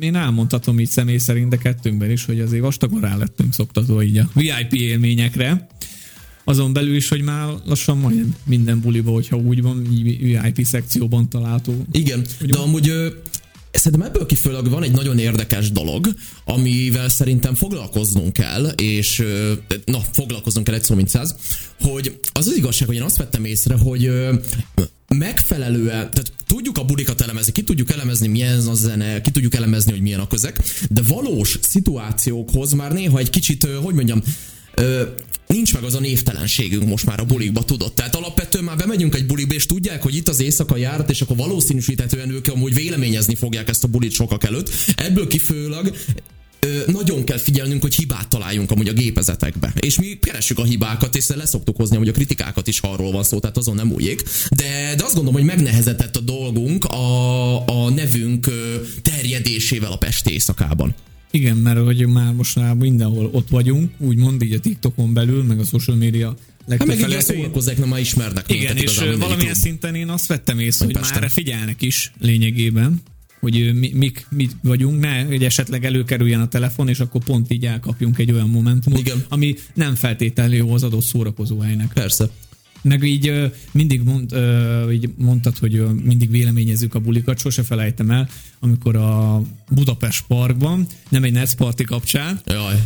én 0.00 0.14
elmondhatom 0.14 0.80
így 0.80 0.88
személy 0.88 1.18
szerint, 1.18 1.48
de 1.48 1.56
kettőnkben 1.56 2.10
is, 2.10 2.24
hogy 2.24 2.40
azért 2.40 2.62
vastagon 2.62 3.00
rá 3.00 3.16
lettünk 3.16 3.54
szoktatva 3.54 4.02
így 4.02 4.18
a 4.18 4.30
VIP 4.34 4.72
élményekre. 4.72 5.66
Azon 6.44 6.72
belül 6.72 6.94
is, 6.94 7.08
hogy 7.08 7.22
már 7.22 7.48
lassan 7.64 7.98
majd 7.98 8.26
minden 8.44 8.80
buliba, 8.80 9.10
hogyha 9.10 9.36
úgy 9.36 9.62
van, 9.62 9.88
VIP 10.20 10.64
szekcióban 10.64 11.28
található. 11.28 11.84
Igen, 11.92 12.26
de 12.40 12.58
amúgy 12.58 12.92
Szerintem 13.78 14.08
ebből 14.08 14.26
kifolyólag 14.26 14.68
van 14.68 14.82
egy 14.82 14.92
nagyon 14.92 15.18
érdekes 15.18 15.70
dolog, 15.70 16.14
amivel 16.44 17.08
szerintem 17.08 17.54
foglalkoznunk 17.54 18.32
kell, 18.32 18.64
és 18.66 19.22
na, 19.84 20.00
foglalkoznunk 20.12 20.66
kell 20.66 20.76
egy 20.76 20.82
szó 20.82 20.94
mint 20.94 21.08
száz, 21.08 21.34
hogy 21.80 22.20
az 22.32 22.46
az 22.46 22.56
igazság, 22.56 22.86
hogy 22.86 22.96
én 22.96 23.02
azt 23.02 23.16
vettem 23.16 23.44
észre, 23.44 23.74
hogy 23.74 24.10
megfelelően, 25.08 26.10
tehát 26.10 26.32
tudjuk 26.46 26.78
a 26.78 26.84
bulikat 26.84 27.20
elemezni, 27.20 27.52
ki 27.52 27.62
tudjuk 27.62 27.90
elemezni, 27.90 28.26
milyen 28.26 28.66
a 28.66 28.74
zene, 28.74 29.20
ki 29.20 29.30
tudjuk 29.30 29.54
elemezni, 29.54 29.90
hogy 29.90 30.00
milyen 30.00 30.20
a 30.20 30.26
közeg, 30.26 30.62
de 30.90 31.02
valós 31.06 31.58
szituációkhoz 31.62 32.72
már 32.72 32.92
néha 32.92 33.18
egy 33.18 33.30
kicsit, 33.30 33.68
hogy 33.82 33.94
mondjam, 33.94 34.22
nincs 35.46 35.74
meg 35.74 35.82
az 35.82 35.94
a 35.94 36.00
névtelenségünk 36.00 36.88
most 36.88 37.06
már 37.06 37.20
a 37.20 37.24
bulikba, 37.24 37.64
tudod. 37.64 37.94
Tehát 37.94 38.14
alapvetően 38.14 38.64
már 38.64 38.76
bemegyünk 38.76 39.14
egy 39.14 39.26
bulikba, 39.26 39.54
és 39.54 39.66
tudják, 39.66 40.02
hogy 40.02 40.14
itt 40.14 40.28
az 40.28 40.40
éjszaka 40.40 40.76
járat, 40.76 41.10
és 41.10 41.20
akkor 41.20 41.36
valószínűsíthetően 41.36 42.30
ők 42.30 42.48
amúgy 42.48 42.74
véleményezni 42.74 43.34
fogják 43.34 43.68
ezt 43.68 43.84
a 43.84 43.88
bulit 43.88 44.12
sokak 44.12 44.44
előtt. 44.44 44.70
Ebből 44.96 45.26
kifőleg 45.26 45.92
nagyon 46.86 47.24
kell 47.24 47.38
figyelnünk, 47.38 47.82
hogy 47.82 47.94
hibát 47.94 48.28
találjunk 48.28 48.70
amúgy 48.70 48.88
a 48.88 48.92
gépezetekbe. 48.92 49.72
És 49.80 49.98
mi 49.98 50.18
keressük 50.22 50.58
a 50.58 50.64
hibákat, 50.64 51.16
és 51.16 51.26
leszoktuk 51.28 51.76
hozni 51.76 51.96
hogy 51.96 52.08
a 52.08 52.12
kritikákat 52.12 52.66
is, 52.66 52.80
ha 52.80 52.88
arról 52.88 53.12
van 53.12 53.22
szó, 53.22 53.38
tehát 53.38 53.56
azon 53.56 53.74
nem 53.74 53.92
újjék. 53.92 54.22
De, 54.50 54.94
de 54.96 55.04
azt 55.04 55.14
gondolom, 55.14 55.34
hogy 55.34 55.44
megnehezetett 55.44 56.16
a 56.16 56.20
dolgunk 56.20 56.84
a, 56.84 57.66
a 57.66 57.90
nevünk 57.90 58.46
terjedésével 59.02 59.92
a 59.92 59.96
Pesti 59.96 60.32
éjszakában. 60.32 60.94
Igen, 61.36 61.56
mert 61.56 61.78
hogy 61.78 62.06
már 62.06 62.32
most 62.32 62.56
már 62.56 62.74
mindenhol 62.74 63.28
ott 63.32 63.48
vagyunk, 63.48 63.90
úgymond 63.98 64.42
így 64.42 64.52
a 64.52 64.60
TikTokon 64.60 65.12
belül, 65.12 65.42
meg 65.42 65.58
a 65.58 65.64
social 65.64 65.96
media 65.96 66.36
Hát 66.68 66.86
meg 66.86 66.98
így 66.98 67.12
a 67.12 67.20
szórakozzák, 67.20 67.78
nem 67.78 67.88
már 67.88 68.00
ismernek 68.00 68.52
Igen, 68.52 68.76
és 68.76 68.98
valamilyen 69.18 69.54
szinten 69.54 69.94
én 69.94 70.08
azt 70.08 70.26
vettem 70.26 70.58
észre, 70.58 70.84
hogy 70.84 70.94
Pesten. 70.94 71.20
már 71.20 71.30
figyelnek 71.30 71.82
is 71.82 72.12
lényegében, 72.20 73.02
hogy 73.40 73.74
mi, 73.74 73.90
mik, 73.94 74.26
mit 74.30 74.56
vagyunk, 74.62 75.00
ne, 75.00 75.22
hogy 75.22 75.44
esetleg 75.44 75.84
előkerüljen 75.84 76.40
a 76.40 76.48
telefon, 76.48 76.88
és 76.88 77.00
akkor 77.00 77.24
pont 77.24 77.50
így 77.50 77.66
elkapjunk 77.66 78.18
egy 78.18 78.32
olyan 78.32 78.48
momentumot, 78.48 78.98
Igen. 78.98 79.24
ami 79.28 79.54
nem 79.74 79.94
feltétlenül 79.94 80.54
jó 80.54 80.72
az 80.72 80.82
adott 80.82 81.04
szórakozó 81.04 81.58
helynek. 81.58 81.92
Persze. 81.92 82.30
Meg 82.88 83.02
így 83.02 83.52
mindig 83.72 84.02
mond, 84.02 84.34
így 84.92 85.10
mondtad, 85.16 85.58
hogy 85.58 85.84
mindig 86.04 86.30
véleményezzük 86.30 86.94
a 86.94 86.98
bulikat, 86.98 87.38
sose 87.38 87.62
felejtem 87.62 88.10
el, 88.10 88.28
amikor 88.60 88.96
a 88.96 89.42
Budapest 89.70 90.24
Parkban, 90.26 90.86
nem 91.08 91.24
egy 91.24 91.32
Netz 91.32 91.54
Party 91.54 91.82
kapcsán. 91.82 92.40
Jaj. 92.44 92.82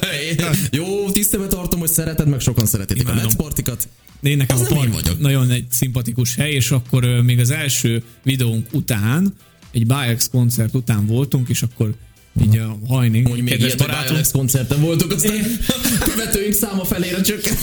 Jó, 0.70 1.10
tisztelve 1.10 1.46
tartom, 1.46 1.80
hogy 1.80 1.88
szereted, 1.88 2.28
meg 2.28 2.40
sokan 2.40 2.66
szeretitek 2.66 3.02
Imádom. 3.02 3.20
a 3.20 3.22
Netz 3.22 3.36
Partikat. 3.36 3.88
Én 4.22 4.36
nekem 4.36 4.56
az 4.56 4.70
a 4.70 4.74
park 4.74 4.92
vagyok. 4.92 5.20
nagyon 5.20 5.50
egy 5.50 5.66
szimpatikus 5.70 6.34
hely, 6.34 6.52
és 6.52 6.70
akkor 6.70 7.04
még 7.04 7.40
az 7.40 7.50
első 7.50 8.02
videónk 8.22 8.66
után, 8.72 9.34
egy 9.70 9.86
Bayex 9.86 10.28
koncert 10.28 10.74
után 10.74 11.06
voltunk, 11.06 11.48
és 11.48 11.62
akkor 11.62 11.94
így 12.42 12.56
a 12.56 12.78
hajning. 12.88 13.26
Mondj 13.26 13.42
még 13.42 13.60
ilyet, 13.60 13.78
barátunk. 13.78 14.30
koncerten 14.32 14.80
voltunk, 14.80 15.12
aztán 15.12 15.58
követőink 16.14 16.54
száma 16.54 16.84
felére 16.84 17.20
csökkent 17.20 17.58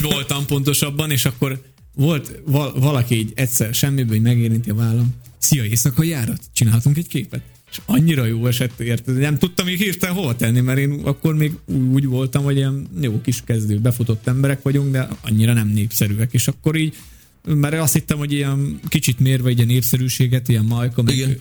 hogy 0.00 0.12
voltam 0.12 0.46
pontosabban, 0.46 1.10
és 1.10 1.24
akkor 1.24 1.62
volt 1.94 2.40
val- 2.44 2.78
valaki 2.78 3.14
így 3.18 3.32
egyszer 3.34 3.74
semmiből, 3.74 4.14
hogy 4.14 4.22
megérinti 4.22 4.70
a 4.70 4.74
vállam. 4.74 5.14
Szia, 5.38 5.64
éjszakai 5.64 6.08
járat? 6.08 6.40
Csinálhatunk 6.52 6.96
egy 6.96 7.08
képet? 7.08 7.42
És 7.70 7.80
annyira 7.86 8.24
jó 8.24 8.46
esett, 8.46 8.80
érted? 8.80 9.16
Nem 9.16 9.38
tudtam 9.38 9.66
még 9.66 9.78
hirtelen 9.78 10.14
hova 10.14 10.36
tenni, 10.36 10.60
mert 10.60 10.78
én 10.78 10.90
akkor 10.90 11.34
még 11.34 11.52
úgy 11.92 12.06
voltam, 12.06 12.44
hogy 12.44 12.56
ilyen 12.56 12.88
jó 13.00 13.20
kis 13.20 13.42
kezdő, 13.44 13.78
befutott 13.78 14.26
emberek 14.26 14.62
vagyunk, 14.62 14.92
de 14.92 15.08
annyira 15.20 15.52
nem 15.52 15.68
népszerűek. 15.68 16.32
És 16.32 16.48
akkor 16.48 16.76
így, 16.76 16.96
mert 17.44 17.74
azt 17.74 17.92
hittem, 17.92 18.18
hogy 18.18 18.32
ilyen 18.32 18.80
kicsit 18.88 19.18
mérve 19.18 19.48
egy 19.48 19.66
népszerűséget, 19.66 20.48
ilyen 20.48 20.64
Majka, 20.64 21.02
meg 21.02 21.16
Igen. 21.16 21.40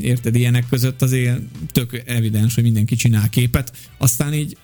érted, 0.00 0.34
ilyenek 0.34 0.68
között 0.68 1.02
azért 1.02 1.40
tök 1.72 2.02
evidens, 2.06 2.54
hogy 2.54 2.64
mindenki 2.64 2.96
csinál 2.96 3.28
képet. 3.28 3.72
Aztán 3.98 4.34
így 4.34 4.56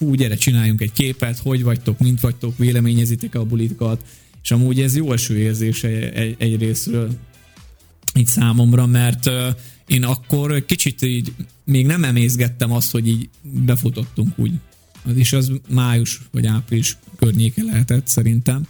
fú, 0.00 0.14
gyere, 0.14 0.34
csináljunk 0.34 0.80
egy 0.80 0.92
képet, 0.92 1.38
hogy 1.38 1.62
vagytok, 1.62 1.98
mint 1.98 2.20
vagytok, 2.20 2.58
véleményezitek 2.58 3.34
a 3.34 3.44
bulikat, 3.44 4.04
és 4.42 4.50
amúgy 4.50 4.80
ez 4.80 4.96
jó 4.96 5.12
eső 5.12 5.38
érzés 5.38 5.84
egy, 5.84 6.36
egy 6.38 6.58
részről 6.58 7.10
így 8.18 8.26
számomra, 8.26 8.86
mert 8.86 9.30
én 9.86 10.04
akkor 10.04 10.64
kicsit 10.64 11.02
így 11.02 11.32
még 11.64 11.86
nem 11.86 12.04
emészgettem 12.04 12.72
azt, 12.72 12.90
hogy 12.90 13.08
így 13.08 13.28
befutottunk 13.42 14.38
úgy. 14.38 14.52
Az 15.04 15.16
is 15.16 15.32
az 15.32 15.52
május 15.68 16.20
vagy 16.30 16.46
április 16.46 16.96
környéke 17.16 17.62
lehetett 17.62 18.06
szerintem 18.06 18.66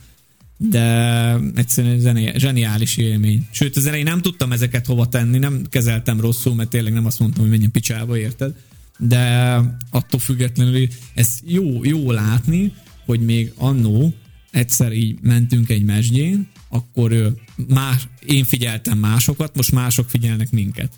de 0.57 1.37
egyszerűen 1.55 1.99
zene, 1.99 2.39
zseniális 2.39 2.97
élmény. 2.97 3.47
Sőt, 3.51 3.77
az 3.77 3.87
elején 3.87 4.05
nem 4.05 4.21
tudtam 4.21 4.53
ezeket 4.53 4.87
hova 4.87 5.09
tenni, 5.09 5.39
nem 5.39 5.63
kezeltem 5.69 6.21
rosszul, 6.21 6.55
mert 6.55 6.71
tényleg 6.71 6.93
nem 6.93 7.07
azt 7.07 7.19
mondtam, 7.19 7.43
hogy 7.43 7.51
menjen 7.51 7.71
picsába, 7.71 8.19
érted? 8.19 8.55
De 9.01 9.57
attól 9.91 10.21
függetlenül 10.21 10.89
ez 11.15 11.29
jó, 11.47 11.85
jó 11.85 12.11
látni, 12.11 12.73
hogy 13.05 13.21
még 13.21 13.53
annó 13.57 14.15
egyszer 14.51 14.93
így 14.93 15.19
mentünk 15.23 15.69
egy 15.69 15.85
mesdjén, 15.85 16.49
akkor 16.69 17.35
más, 17.69 18.09
én 18.27 18.45
figyeltem 18.45 18.99
másokat, 18.99 19.57
most 19.57 19.73
mások 19.73 20.09
figyelnek 20.09 20.51
minket. 20.51 20.93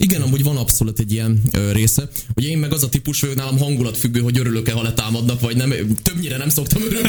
Igen, 0.00 0.22
amúgy 0.22 0.42
van 0.42 0.56
abszolút 0.56 0.98
egy 0.98 1.12
ilyen 1.12 1.40
ö, 1.52 1.72
része. 1.72 2.08
hogy 2.34 2.44
én 2.44 2.58
meg 2.58 2.72
az 2.72 2.82
a 2.82 2.88
típus 2.88 3.20
vagyok 3.20 3.36
nálam 3.36 3.58
hangulatfüggő, 3.58 4.20
hogy 4.20 4.38
örülök-e, 4.38 4.72
ha 4.72 4.82
letámadnak, 4.82 5.40
vagy 5.40 5.56
nem. 5.56 5.72
Többnyire 6.02 6.36
nem 6.36 6.48
szoktam 6.48 6.82
örülni. 6.82 7.08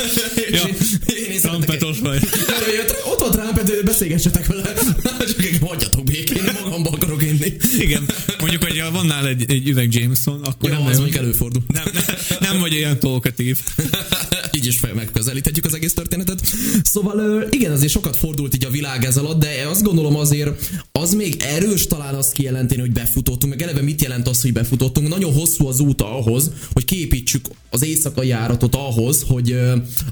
ja, 0.50 0.66
én, 0.66 0.74
én, 1.06 1.32
én 1.32 1.40
Trumpetos 1.40 1.98
vagy. 1.98 2.22
Ott 3.04 3.20
van 3.20 3.30
Trumpet, 3.30 3.84
beszélgessetek 3.84 4.46
vele. 4.46 4.72
Csak 5.02 5.36
Igen, 7.78 8.04
mondjuk, 8.40 8.64
hogy 8.64 8.82
van 8.92 9.06
nál 9.06 9.26
egy, 9.26 9.44
egy 9.48 9.68
üveg 9.68 9.94
Jameson, 9.94 10.42
akkor 10.42 10.70
ja, 10.70 10.78
nem, 10.78 10.86
az 10.86 10.98
mondjuk 10.98 11.18
előfordul. 11.18 11.62
Nem, 11.66 11.84
nem, 11.92 12.16
nem 12.40 12.58
vagy 12.58 12.74
olyan 12.74 12.98
talkatív. 12.98 13.58
így 14.56 14.66
is 14.66 14.80
megközelíthetjük 14.94 15.64
az 15.64 15.74
egész 15.74 15.94
történetet. 15.94 16.40
Szóval 16.82 17.46
igen, 17.50 17.72
azért 17.72 17.92
sokat 17.92 18.16
fordult 18.16 18.54
így 18.54 18.64
a 18.64 18.70
világ 18.70 19.04
ez 19.04 19.16
alatt, 19.16 19.40
de 19.40 19.66
azt 19.68 19.82
gondolom 19.82 20.16
azért 20.16 20.70
az 20.92 21.14
még 21.14 21.42
erős 21.42 21.86
talán 21.86 22.14
azt 22.14 22.32
kijelenteni, 22.32 22.80
hogy 22.80 22.92
befutottunk, 22.92 23.52
meg 23.52 23.62
eleve 23.62 23.82
mit 23.82 24.02
jelent 24.02 24.28
az, 24.28 24.42
hogy 24.42 24.52
befutottunk. 24.52 25.08
Nagyon 25.08 25.32
hosszú 25.32 25.66
az 25.66 25.80
út 25.80 26.02
ahhoz, 26.02 26.50
hogy 26.72 26.84
képítsük 26.84 27.48
az 27.76 27.84
éjszakai 27.84 28.28
járatot 28.28 28.74
ahhoz, 28.74 29.24
hogy 29.28 29.58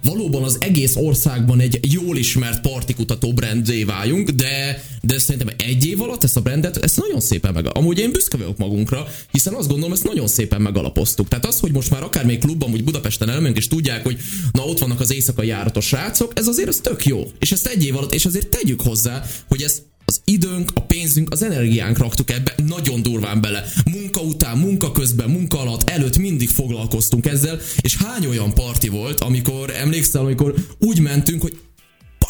valóban 0.02 0.42
az 0.42 0.56
egész 0.60 0.96
országban 0.96 1.60
egy 1.60 1.78
jól 1.92 2.16
ismert 2.16 2.60
partikutató 2.60 3.32
brandé 3.32 3.84
váljunk, 3.84 4.30
de, 4.30 4.84
de 5.02 5.18
szerintem 5.18 5.54
egy 5.58 5.86
év 5.86 6.00
alatt 6.00 6.24
ezt 6.24 6.36
a 6.36 6.40
brandet, 6.40 6.76
ezt 6.76 7.00
nagyon 7.00 7.20
szépen 7.20 7.52
meg. 7.52 7.76
Amúgy 7.76 7.98
én 7.98 8.12
büszke 8.12 8.36
vagyok 8.36 8.56
magunkra, 8.56 9.06
hiszen 9.30 9.54
azt 9.54 9.68
gondolom, 9.68 9.92
ezt 9.92 10.04
nagyon 10.04 10.26
szépen 10.26 10.60
megalapoztuk. 10.60 11.28
Tehát 11.28 11.46
az, 11.46 11.60
hogy 11.60 11.72
most 11.72 11.90
már 11.90 12.02
akár 12.02 12.24
még 12.24 12.38
klubban, 12.38 12.70
vagy 12.70 12.84
Budapesten 12.84 13.28
elmegyünk, 13.28 13.56
és 13.56 13.68
tudják, 13.68 14.02
hogy 14.02 14.18
na 14.52 14.62
ott 14.62 14.78
vannak 14.78 15.00
az 15.00 15.12
éjszakai 15.12 15.46
járatos 15.46 15.86
srácok, 15.86 16.32
ez 16.34 16.46
azért 16.46 16.68
az 16.68 16.80
tök 16.82 17.04
jó. 17.06 17.30
És 17.38 17.52
ezt 17.52 17.66
egy 17.66 17.84
év 17.84 17.96
alatt, 17.96 18.12
és 18.12 18.24
azért 18.24 18.48
tegyük 18.48 18.80
hozzá, 18.80 19.24
hogy 19.48 19.62
ez 19.62 19.82
az 20.04 20.20
időnk, 20.24 20.70
a 20.74 20.80
pénzünk, 20.80 21.32
az 21.32 21.42
energiánk 21.42 21.98
raktuk 21.98 22.30
ebbe 22.30 22.54
nagyon 22.66 23.02
durván 23.02 23.40
bele. 23.40 23.64
Munka 23.92 24.20
után, 24.20 24.58
munka 24.58 24.92
közben, 24.92 25.30
munka 25.30 25.60
alatt, 25.60 25.88
előtt 25.90 26.18
mindig 26.18 26.48
foglalkoztunk 26.48 27.26
ezzel, 27.26 27.58
és 27.80 27.96
hány 27.96 28.26
olyan 28.26 28.54
parti 28.54 28.88
volt, 28.88 29.20
amikor, 29.20 29.70
emlékszel, 29.70 30.20
amikor 30.20 30.54
úgy 30.78 31.00
mentünk, 31.00 31.42
hogy 31.42 31.58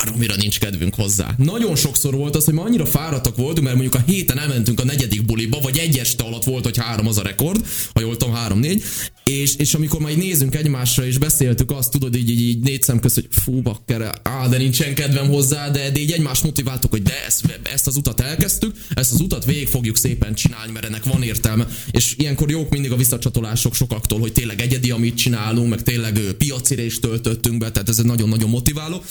baromira 0.05 0.35
nincs 0.37 0.59
kedvünk 0.59 0.95
hozzá. 0.95 1.35
Nagyon 1.37 1.77
sokszor 1.77 2.15
volt 2.15 2.37
az, 2.37 2.45
hogy 2.45 2.55
ma 2.55 2.63
annyira 2.63 2.87
fáradtak 2.87 3.37
voltunk, 3.37 3.67
mert 3.67 3.77
mondjuk 3.77 3.95
a 3.95 4.03
héten 4.07 4.39
elmentünk 4.39 4.81
a 4.81 4.85
negyedik 4.85 5.25
buliba, 5.25 5.61
vagy 5.61 5.79
egy 5.79 5.99
este 5.99 6.25
alatt 6.25 6.45
volt, 6.45 6.65
hogy 6.65 6.77
három 6.77 7.07
az 7.07 7.19
a 7.19 7.23
rekord, 7.23 7.67
ha 7.95 8.01
jól 8.01 8.17
tudom, 8.17 8.35
három-négy, 8.35 8.83
és, 9.25 9.55
és 9.57 9.75
amikor 9.75 10.01
majd 10.01 10.17
nézünk 10.17 10.55
egymásra, 10.55 11.07
és 11.07 11.19
beszéltük 11.19 11.71
azt, 11.71 11.91
tudod, 11.91 12.17
így, 12.17 12.31
így, 12.31 12.41
így 12.41 12.59
négy 12.59 12.83
szem 12.83 13.01
közt, 13.01 13.15
hogy 13.15 13.27
fú, 13.31 13.63
bakker, 13.63 14.21
á, 14.23 14.49
de 14.49 14.57
nincsen 14.57 14.95
kedvem 14.95 15.29
hozzá, 15.29 15.71
de, 15.71 15.91
de 15.91 16.01
így 16.01 16.13
egymást 16.13 16.43
motiváltuk, 16.43 16.91
hogy 16.91 17.03
de 17.03 17.25
ezt, 17.27 17.61
ezt 17.73 17.87
az 17.87 17.97
utat 17.97 18.21
elkezdtük, 18.21 18.77
ezt 18.95 19.13
az 19.13 19.21
utat 19.21 19.45
végig 19.45 19.69
fogjuk 19.69 19.97
szépen 19.97 20.35
csinálni, 20.35 20.73
mert 20.73 20.85
ennek 20.85 21.05
van 21.05 21.23
értelme. 21.23 21.67
És 21.91 22.15
ilyenkor 22.19 22.51
jók 22.51 22.71
mindig 22.71 22.93
a 22.93 22.97
visszacsatolások 22.97 23.75
sokaktól, 23.75 24.21
hogy 24.21 24.33
tényleg 24.33 24.61
egyedi, 24.61 24.91
amit 24.91 25.17
csinálunk, 25.17 25.69
meg 25.69 25.83
tényleg 25.83 26.19
piacire 26.39 26.85
is 26.85 27.01
töltöttünk 27.01 27.59
be, 27.59 27.71
tehát 27.71 27.89
ez 27.89 27.97
nagyon-nagyon 27.97 28.51
motiváló 28.51 29.03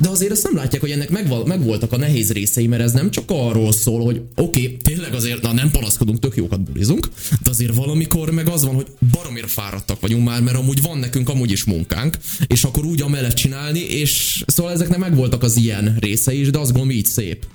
de 0.00 0.08
azért 0.08 0.32
azt 0.32 0.42
nem 0.42 0.56
látják, 0.56 0.80
hogy 0.80 0.90
ennek 0.90 1.10
megval, 1.10 1.46
megvoltak 1.46 1.92
a 1.92 1.96
nehéz 1.96 2.32
részei, 2.32 2.66
mert 2.66 2.82
ez 2.82 2.92
nem 2.92 3.10
csak 3.10 3.24
arról 3.26 3.72
szól, 3.72 4.04
hogy 4.04 4.20
oké, 4.36 4.62
okay, 4.62 4.76
tényleg 4.76 5.14
azért 5.14 5.42
na, 5.42 5.52
nem 5.52 5.70
panaszkodunk, 5.70 6.18
tök 6.18 6.36
jókat 6.36 6.60
bulizunk, 6.60 7.08
de 7.42 7.50
azért 7.50 7.74
valamikor 7.74 8.30
meg 8.30 8.48
az 8.48 8.64
van, 8.64 8.74
hogy 8.74 8.86
baromira 9.12 9.46
fáradtak 9.46 10.00
vagyunk 10.00 10.24
már, 10.24 10.42
mert 10.42 10.56
amúgy 10.56 10.82
van 10.82 10.98
nekünk 10.98 11.28
amúgy 11.28 11.50
is 11.50 11.64
munkánk, 11.64 12.16
és 12.46 12.64
akkor 12.64 12.84
úgy 12.84 13.02
amellett 13.02 13.34
csinálni, 13.34 13.80
és 13.80 14.42
szóval 14.46 14.72
ezeknek 14.72 14.98
megvoltak 14.98 15.42
az 15.42 15.56
ilyen 15.56 15.96
részei 16.00 16.40
is, 16.40 16.50
de 16.50 16.58
azt 16.58 16.72
gondolom 16.72 16.96
így 16.96 17.06
szép, 17.06 17.46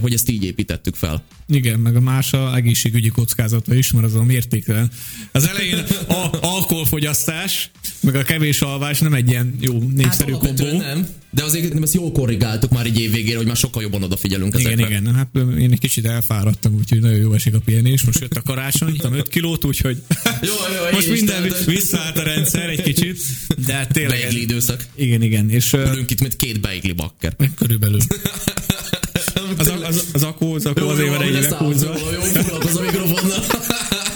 hogy 0.00 0.12
ezt 0.12 0.28
így 0.28 0.44
építettük 0.44 0.94
fel. 0.94 1.24
Igen, 1.48 1.78
meg 1.78 1.96
a 1.96 2.00
más 2.00 2.32
a 2.32 2.54
egészségügyi 2.56 3.08
kockázata 3.08 3.74
is, 3.74 3.92
mert 3.92 4.06
az 4.06 4.14
a 4.14 4.22
mértéklen. 4.22 4.90
Az 5.32 5.48
elején 5.48 5.84
a 6.08 6.28
alkoholfogyasztás, 6.40 7.70
meg 8.00 8.14
a 8.14 8.22
kevés 8.22 8.60
alvás 8.60 8.98
nem 8.98 9.14
egy 9.14 9.28
ilyen 9.28 9.56
jó 9.60 9.78
népszerű 9.78 10.32
hát, 10.32 10.40
kombó. 10.40 10.76
nem, 10.76 11.06
de 11.30 11.44
azért 11.44 11.82
ezt 11.82 11.94
jól 11.94 12.12
korrigáltuk 12.12 12.70
már 12.70 12.86
egy 12.86 13.00
év 13.00 13.12
végére, 13.12 13.36
hogy 13.36 13.46
már 13.46 13.56
sokkal 13.56 13.82
jobban 13.82 14.02
odafigyelünk 14.02 14.54
ezekre. 14.54 14.72
Igen, 14.72 15.02
igen. 15.02 15.14
Hát 15.14 15.28
én 15.58 15.72
egy 15.72 15.78
kicsit 15.78 16.06
elfáradtam, 16.06 16.74
úgyhogy 16.74 17.00
nagyon 17.00 17.18
jó 17.18 17.32
esik 17.32 17.54
a 17.54 17.58
pihenés. 17.64 18.04
Most 18.04 18.20
jött 18.20 18.36
a 18.36 18.42
karácsony, 18.42 18.92
hittem 18.92 19.14
5 19.14 19.28
kilót, 19.28 19.64
úgyhogy 19.64 20.02
jó, 20.24 20.48
jó, 20.48 20.92
most 20.92 21.10
minden 21.10 21.48
de... 21.48 21.54
visszaállt 21.66 22.18
a 22.18 22.22
rendszer 22.22 22.68
egy 22.68 22.82
kicsit. 22.82 23.18
De 23.66 23.86
tényleg. 23.92 24.18
Beigli 24.20 24.40
időszak. 24.40 24.86
Igen, 24.94 25.22
igen. 25.22 25.50
És, 25.50 25.72
Ülünk 25.72 26.10
itt, 26.10 26.20
mint 26.20 26.36
két 26.36 26.60
beigli 26.60 26.92
bakker. 26.92 27.36
Körülbelül. 27.54 28.00
Az, 29.58 29.72
az, 29.82 30.10
az 30.12 30.22
akó, 30.22 30.54
az 30.54 30.66
akó 30.66 30.88
azért 30.88 31.08
van 31.08 31.22
egy 31.22 31.44
húzva. 31.44 31.94
Jó, 32.12 32.20
az 32.60 32.76
a 32.76 32.80
mikrofonnal. 32.80 33.38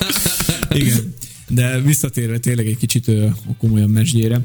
Igen. 0.80 1.14
De 1.48 1.80
visszatérve 1.80 2.38
tényleg 2.38 2.66
egy 2.66 2.76
kicsit 2.76 3.08
a 3.08 3.56
komolyabb 3.58 3.90
mesdjére, 3.90 4.40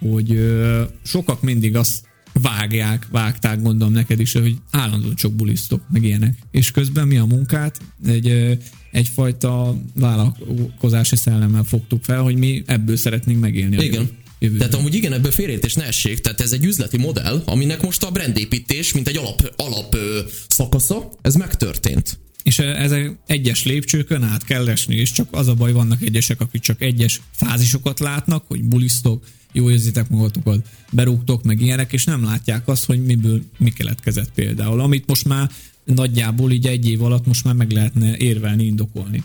hogy 0.00 0.58
sokak 1.02 1.42
mindig 1.42 1.76
azt 1.76 2.02
vágják, 2.32 3.06
vágták, 3.10 3.62
gondolom 3.62 3.92
neked 3.92 4.20
is, 4.20 4.32
hogy 4.32 4.56
állandóan 4.70 5.14
csak 5.14 5.32
bulisztok, 5.32 5.82
meg 5.92 6.04
ilyenek. 6.04 6.38
És 6.50 6.70
közben 6.70 7.06
mi 7.06 7.16
a 7.16 7.24
munkát 7.24 7.78
egy, 8.06 8.58
egyfajta 8.90 9.76
vállalkozási 9.94 11.16
szellemmel 11.16 11.64
fogtuk 11.64 12.04
fel, 12.04 12.22
hogy 12.22 12.36
mi 12.36 12.62
ebből 12.66 12.96
szeretnénk 12.96 13.40
megélni. 13.40 13.84
Igen. 13.84 14.10
Jövőben. 14.42 14.68
Tehát 14.68 14.74
amúgy 14.74 14.94
igen, 14.94 15.12
ebből 15.12 15.30
félértés 15.30 15.74
ne 15.74 15.84
essék. 15.84 16.20
Tehát 16.20 16.40
ez 16.40 16.52
egy 16.52 16.64
üzleti 16.64 16.96
modell, 16.96 17.42
aminek 17.46 17.82
most 17.82 18.02
a 18.02 18.10
brandépítés, 18.10 18.92
mint 18.92 19.08
egy 19.08 19.16
alap, 19.16 19.52
alap 19.56 19.94
ö, 19.94 20.20
szakasza, 20.48 21.10
ez 21.20 21.34
megtörtént. 21.34 22.18
És 22.42 22.58
ezek 22.58 23.10
egyes 23.26 23.64
lépcsőkön 23.64 24.22
át 24.22 24.44
kell 24.44 24.68
esni, 24.68 24.96
és 24.96 25.12
csak 25.12 25.28
az 25.30 25.48
a 25.48 25.54
baj, 25.54 25.72
vannak 25.72 26.02
egyesek, 26.02 26.40
akik 26.40 26.60
csak 26.60 26.82
egyes 26.82 27.20
fázisokat 27.32 28.00
látnak, 28.00 28.44
hogy 28.46 28.62
bulisztok, 28.62 29.24
jó 29.52 29.70
érzitek 29.70 30.08
magatokat, 30.08 30.66
berúgtok, 30.92 31.42
meg 31.42 31.60
ilyenek, 31.60 31.92
és 31.92 32.04
nem 32.04 32.24
látják 32.24 32.68
azt, 32.68 32.84
hogy 32.84 33.04
miből 33.04 33.42
mi 33.58 33.70
keletkezett 33.70 34.32
például. 34.34 34.80
Amit 34.80 35.06
most 35.06 35.24
már 35.24 35.50
nagyjából 35.84 36.52
így 36.52 36.66
egy 36.66 36.88
év 36.88 37.02
alatt 37.02 37.26
most 37.26 37.44
már 37.44 37.54
meg 37.54 37.70
lehetne 37.70 38.16
érvelni, 38.16 38.64
indokolni. 38.64 39.22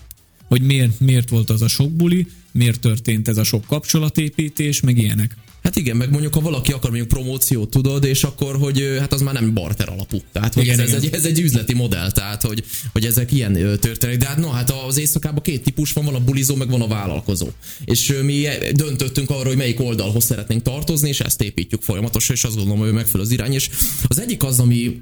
Hogy 0.48 0.62
miért, 0.62 1.00
miért 1.00 1.30
volt 1.30 1.50
az 1.50 1.62
a 1.62 1.68
sok 1.68 1.92
buli, 1.92 2.28
miért 2.52 2.80
történt 2.80 3.28
ez 3.28 3.38
a 3.38 3.44
sok 3.44 3.66
kapcsolatépítés, 3.66 4.82
meg 4.82 4.98
ilyenek. 4.98 5.36
Hát 5.64 5.76
igen, 5.76 5.98
meg 5.98 6.10
mondjuk, 6.10 6.34
ha 6.34 6.42
valaki 6.42 6.72
akar 6.72 6.90
mondjuk 6.90 7.10
promóciót, 7.10 7.70
tudod, 7.70 8.04
és 8.04 8.24
akkor, 8.24 8.58
hogy 8.58 8.96
hát 9.00 9.14
az 9.14 9.22
már 9.22 9.34
nem 9.34 9.54
barter 9.54 9.90
alapú. 9.90 10.22
Tehát, 10.32 10.54
hogy 10.54 10.64
igen, 10.64 10.80
ez, 10.80 10.88
igen. 10.88 10.98
Ez, 10.98 11.04
egy, 11.04 11.14
ez 11.14 11.26
egy 11.26 11.40
üzleti 11.40 11.74
modell, 11.74 12.12
tehát, 12.12 12.42
hogy, 12.42 12.64
hogy 12.92 13.06
ezek 13.06 13.32
ilyen 13.32 13.54
történik. 13.80 14.18
De 14.18 14.26
hát 14.26 14.38
no, 14.38 14.50
hát 14.50 14.72
az 14.88 14.98
éjszakában 14.98 15.42
két 15.42 15.64
típus 15.64 15.92
van, 15.92 16.06
van 16.06 16.16
a 16.16 16.24
bulizó, 16.24 16.56
meg 16.56 16.70
van 16.70 16.82
a 16.82 16.88
vállalkozó. 16.88 17.48
És 17.86 18.14
mi 18.24 18.48
döntöttünk 18.74 19.30
arra, 19.30 19.48
hogy 19.48 19.58
melyik 19.58 19.80
oldalhoz 19.80 20.24
szeretnénk 20.24 20.62
tartozni, 20.62 21.10
és 21.10 21.20
ezt 21.20 21.42
építjük 21.42 21.82
folyamatosan, 21.82 22.36
és 22.36 22.44
azt 22.44 22.56
gondolom, 22.56 22.82
hogy 22.82 22.94
megfelel 22.94 23.26
az 23.26 23.32
irány. 23.32 23.54
És 23.54 23.70
az 24.08 24.20
egyik 24.20 24.44
az, 24.44 24.60
ami 24.60 25.02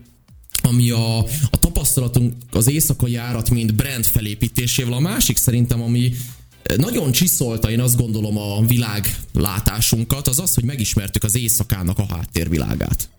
ami 0.66 0.90
a, 0.90 1.18
a 1.52 1.60
tapasztalatunk 1.60 2.34
az 2.52 2.70
éjszakai 2.70 3.12
járat, 3.12 3.50
mint 3.50 3.76
brand 3.76 4.06
felépítésével, 4.06 4.94
a 4.94 5.00
másik 5.00 5.38
szerintem, 5.38 5.82
ami 5.82 6.14
nagyon 6.78 7.12
csiszolta, 7.12 7.72
én 7.72 7.80
azt 7.80 7.98
gondolom 7.98 8.38
a 8.38 8.66
világ 8.66 9.20
látásunkat, 9.34 10.28
az 10.28 10.40
az, 10.40 10.54
hogy 10.54 10.64
megismertük 10.64 11.24
az 11.24 11.38
éjszakának 11.38 12.00
a 12.00 12.06
háttérvilágát. 12.10 13.10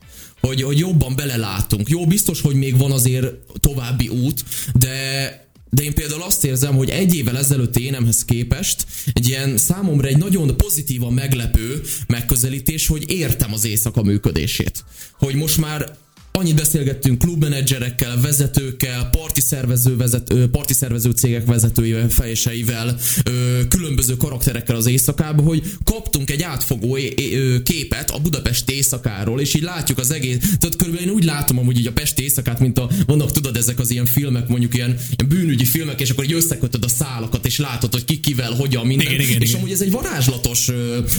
Hogy, 0.40 0.62
hogy 0.62 0.78
jobban 0.78 1.16
belelátunk. 1.16 1.88
Jó, 1.88 2.06
biztos, 2.06 2.40
hogy 2.40 2.54
még 2.54 2.78
van 2.78 2.92
azért 2.92 3.26
további 3.60 4.08
út, 4.08 4.44
de 4.74 5.44
de 5.70 5.82
én 5.82 5.94
például 5.94 6.22
azt 6.22 6.44
érzem, 6.44 6.76
hogy 6.76 6.88
egy 6.88 7.14
évvel 7.14 7.38
ezelőtt 7.38 7.76
énemhez 7.76 8.24
képest 8.24 8.86
egy 9.12 9.28
ilyen 9.28 9.56
számomra 9.56 10.08
egy 10.08 10.16
nagyon 10.16 10.56
pozitívan 10.56 11.12
meglepő 11.12 11.82
megközelítés, 12.06 12.86
hogy 12.86 13.10
értem 13.10 13.52
az 13.52 13.64
éjszaka 13.64 14.02
működését. 14.02 14.84
Hogy 15.12 15.34
most 15.34 15.58
már 15.58 15.96
annyit 16.36 16.54
beszélgettünk 16.54 17.18
klubmenedzserekkel, 17.18 18.20
vezetőkkel, 18.20 19.08
parti 19.10 19.40
szervező, 19.40 19.96
vezető, 19.96 20.48
parti 20.48 20.74
szervező 20.74 21.10
cégek 21.10 21.46
vezetőivel, 21.46 22.08
fejseivel, 22.08 22.98
különböző 23.68 24.16
karakterekkel 24.16 24.76
az 24.76 24.86
éjszakában, 24.86 25.44
hogy 25.44 25.62
kaptunk 25.84 26.30
egy 26.30 26.42
átfogó 26.42 26.98
képet 27.62 28.10
a 28.10 28.18
Budapest 28.18 28.70
éjszakáról, 28.70 29.40
és 29.40 29.54
így 29.54 29.62
látjuk 29.62 29.98
az 29.98 30.10
egész, 30.10 30.38
tehát 30.38 30.76
körülbelül 30.76 31.08
én 31.08 31.14
úgy 31.14 31.24
látom 31.24 31.58
amúgy 31.58 31.78
így 31.78 31.86
a 31.86 31.92
Pesti 31.92 32.22
éjszakát, 32.22 32.60
mint 32.60 32.78
a, 32.78 32.90
vannak 33.06 33.32
tudod 33.32 33.56
ezek 33.56 33.78
az 33.78 33.90
ilyen 33.90 34.06
filmek, 34.06 34.48
mondjuk 34.48 34.74
ilyen, 34.74 34.98
ilyen 35.16 35.28
bűnügyi 35.28 35.64
filmek, 35.64 36.00
és 36.00 36.10
akkor 36.10 36.24
így 36.24 36.32
összekötöd 36.32 36.84
a 36.84 36.88
szálakat, 36.88 37.46
és 37.46 37.58
látod, 37.58 37.92
hogy 37.92 38.04
ki 38.04 38.20
kivel, 38.20 38.52
hogyan, 38.52 38.86
minden. 38.86 39.06
Igen, 39.06 39.20
igen, 39.20 39.40
és 39.40 39.48
igen. 39.48 39.60
amúgy 39.60 39.72
ez 39.72 39.80
egy 39.80 39.90
varázslatos 39.90 40.70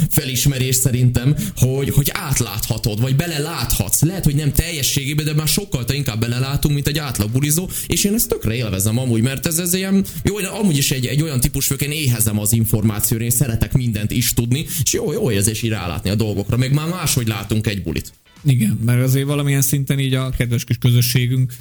felismerés 0.09 0.75
szerintem, 0.75 1.35
hogy, 1.55 1.89
hogy 1.89 2.09
átláthatod, 2.13 3.01
vagy 3.01 3.15
beleláthatsz. 3.15 4.01
Lehet, 4.01 4.23
hogy 4.23 4.35
nem 4.35 4.51
teljesség 4.51 5.06
összességében, 5.07 5.25
de 5.25 5.33
már 5.33 5.47
sokkal 5.47 5.85
inkább 5.93 6.19
belelátunk, 6.19 6.73
mint 6.73 6.87
egy 6.87 6.97
átlag 6.97 7.29
bulizó, 7.29 7.69
és 7.87 8.03
én 8.03 8.13
ezt 8.13 8.29
tökre 8.29 8.55
élvezem 8.55 8.97
amúgy, 8.97 9.21
mert 9.21 9.45
ez, 9.45 9.57
ez 9.57 9.73
ilyen, 9.73 10.05
jó, 10.23 10.35
amúgy 10.37 10.77
is 10.77 10.91
egy, 10.91 11.05
egy 11.05 11.21
olyan 11.21 11.39
típus, 11.39 11.67
hogy 11.67 11.81
én 11.81 11.91
éhezem 11.91 12.39
az 12.39 12.53
információra, 12.53 13.23
én 13.23 13.29
szeretek 13.29 13.73
mindent 13.73 14.11
is 14.11 14.33
tudni, 14.33 14.65
és 14.83 14.93
jó, 14.93 15.11
jó 15.11 15.31
érzés 15.31 15.61
így 15.61 15.69
rálátni 15.69 16.09
a 16.09 16.15
dolgokra, 16.15 16.57
még 16.57 16.71
már 16.71 16.87
máshogy 16.87 17.27
látunk 17.27 17.67
egy 17.67 17.83
bulit. 17.83 18.11
Igen, 18.43 18.79
mert 18.85 19.03
azért 19.03 19.25
valamilyen 19.25 19.61
szinten 19.61 19.99
így 19.99 20.13
a 20.13 20.29
kedves 20.29 20.63
kis 20.63 20.77
közösségünk 20.77 21.53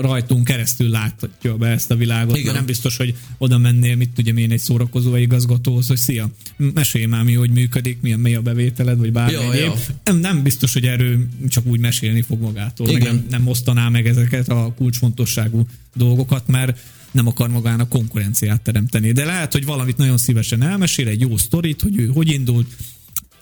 rajtunk 0.00 0.44
keresztül 0.44 0.88
láthatja 0.88 1.56
be 1.56 1.68
ezt 1.68 1.90
a 1.90 1.96
világot. 1.96 2.36
Igen. 2.36 2.54
nem 2.54 2.66
biztos, 2.66 2.96
hogy 2.96 3.14
oda 3.38 3.58
mennél, 3.58 3.96
mit 3.96 4.10
tudja 4.10 4.34
én 4.34 4.50
egy 4.50 4.60
szórakozó 4.60 5.16
igazgatóhoz, 5.16 5.86
hogy 5.86 5.96
szia, 5.96 6.30
mesélj 6.56 7.04
már 7.04 7.24
mi, 7.24 7.34
hogy 7.34 7.50
működik, 7.50 7.98
milyen 8.00 8.20
mély 8.20 8.34
a 8.34 8.40
bevételed, 8.40 8.98
vagy 8.98 9.12
bármi 9.12 9.32
ja, 9.32 9.54
Ja. 9.54 9.74
Nem, 10.04 10.16
nem 10.16 10.42
biztos, 10.42 10.72
hogy 10.72 10.84
erről 10.84 11.26
csak 11.48 11.66
úgy 11.66 11.80
mesélni 11.80 12.22
fog 12.22 12.40
magától. 12.40 12.88
Igen. 12.88 13.02
nem, 13.02 13.26
nem 13.30 13.46
osztaná 13.46 13.88
meg 13.88 14.06
ezeket 14.06 14.48
a 14.48 14.72
kulcsfontosságú 14.76 15.66
dolgokat, 15.94 16.46
mert 16.46 16.78
nem 17.10 17.26
akar 17.26 17.48
magának 17.48 17.88
konkurenciát 17.88 18.60
teremteni. 18.60 19.12
De 19.12 19.24
lehet, 19.24 19.52
hogy 19.52 19.64
valamit 19.64 19.96
nagyon 19.96 20.18
szívesen 20.18 20.62
elmesél, 20.62 21.08
egy 21.08 21.20
jó 21.20 21.36
sztorit, 21.36 21.82
hogy 21.82 21.98
ő 21.98 22.06
hogy 22.06 22.32
indult, 22.32 22.76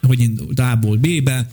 hogy 0.03 0.21
indult 0.21 0.61
A-ból 0.61 0.97
B-be, 0.97 1.51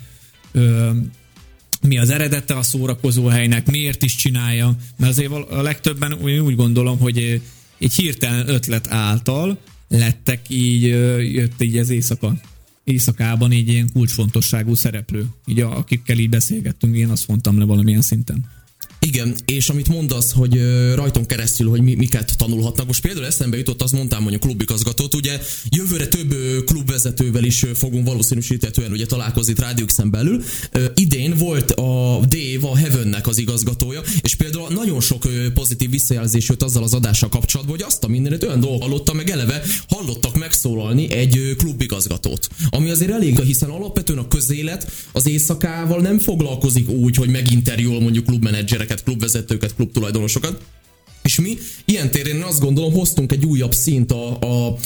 mi 1.87 1.97
az 1.97 2.09
eredete 2.09 2.53
a 2.53 2.61
szórakozó 2.61 3.25
helynek, 3.25 3.71
miért 3.71 4.03
is 4.03 4.15
csinálja, 4.15 4.75
mert 4.97 5.11
azért 5.11 5.31
a 5.31 5.61
legtöbben 5.61 6.13
úgy 6.13 6.55
gondolom, 6.55 6.99
hogy 6.99 7.41
egy 7.79 7.93
hirtelen 7.93 8.49
ötlet 8.49 8.87
által 8.91 9.57
lettek 9.87 10.49
így, 10.49 10.81
jött 11.33 11.61
így 11.61 11.77
az 11.77 11.89
éjszaka. 11.89 12.33
Éjszakában 12.83 13.51
így 13.51 13.67
ilyen 13.67 13.89
kulcsfontosságú 13.93 14.73
szereplő, 14.73 15.25
így 15.45 15.59
a, 15.59 15.77
akikkel 15.77 16.17
így 16.17 16.29
beszélgettünk, 16.29 16.95
én 16.95 17.09
azt 17.09 17.27
mondtam 17.27 17.59
le 17.59 17.65
valamilyen 17.65 18.01
szinten. 18.01 18.45
Igen, 19.05 19.35
és 19.45 19.69
amit 19.69 19.87
mondasz, 19.87 20.31
hogy 20.31 20.61
rajton 20.95 21.25
keresztül, 21.25 21.69
hogy 21.69 21.81
mi, 21.81 21.93
miket 21.93 22.37
tanulhatnak. 22.37 22.87
Most 22.87 23.01
például 23.01 23.25
eszembe 23.25 23.57
jutott, 23.57 23.81
azt 23.81 23.93
mondtam, 23.93 24.27
a 24.27 24.37
klubigazgatót, 24.37 25.13
ugye 25.13 25.39
jövőre 25.69 26.07
több 26.07 26.35
klubvezetővel 26.65 27.43
is 27.43 27.65
fogunk 27.73 28.07
valószínűsítetően 28.07 28.91
ugye 28.91 29.05
találkozni 29.05 29.53
rádiók 29.57 29.89
belül. 30.05 30.43
Idén 30.95 31.33
volt 31.37 31.71
a 31.71 32.19
Dave, 32.27 32.67
a 32.71 32.77
Heavennek 32.77 33.27
az 33.27 33.37
igazgatója, 33.37 34.01
és 34.21 34.35
például 34.35 34.67
nagyon 34.69 35.01
sok 35.01 35.27
pozitív 35.53 35.89
visszajelzés 35.89 36.49
jött 36.49 36.63
azzal 36.63 36.83
az 36.83 36.93
adással 36.93 37.29
kapcsolatban, 37.29 37.75
hogy 37.75 37.85
azt 37.87 38.03
a 38.03 38.07
mindenet 38.07 38.43
olyan 38.43 38.59
dolgot 38.59 38.81
hallottam, 38.81 39.15
meg 39.15 39.29
eleve 39.29 39.63
hallottak 39.87 40.37
megszólalni 40.37 41.11
egy 41.11 41.55
klubigazgatót. 41.57 42.47
Ami 42.69 42.89
azért 42.89 43.11
elég, 43.11 43.39
hiszen 43.39 43.69
alapvetően 43.69 44.19
a 44.19 44.27
közélet 44.27 44.91
az 45.11 45.27
éjszakával 45.27 45.99
nem 45.99 46.19
foglalkozik 46.19 46.89
úgy, 46.89 47.15
hogy 47.15 47.29
meginterjúol 47.29 48.01
mondjuk 48.01 48.25
klubmenedzsereket 48.25 48.92
embereket, 48.93 49.03
klubvezetőket, 49.03 49.75
klubtulajdonosokat. 49.75 50.61
És 51.23 51.39
mi 51.39 51.57
ilyen 51.85 52.11
téren 52.11 52.41
azt 52.41 52.59
gondolom 52.59 52.93
hoztunk 52.93 53.31
egy 53.31 53.45
újabb 53.45 53.73
szint 53.73 54.11
a, 54.11 54.39
a, 54.39 54.77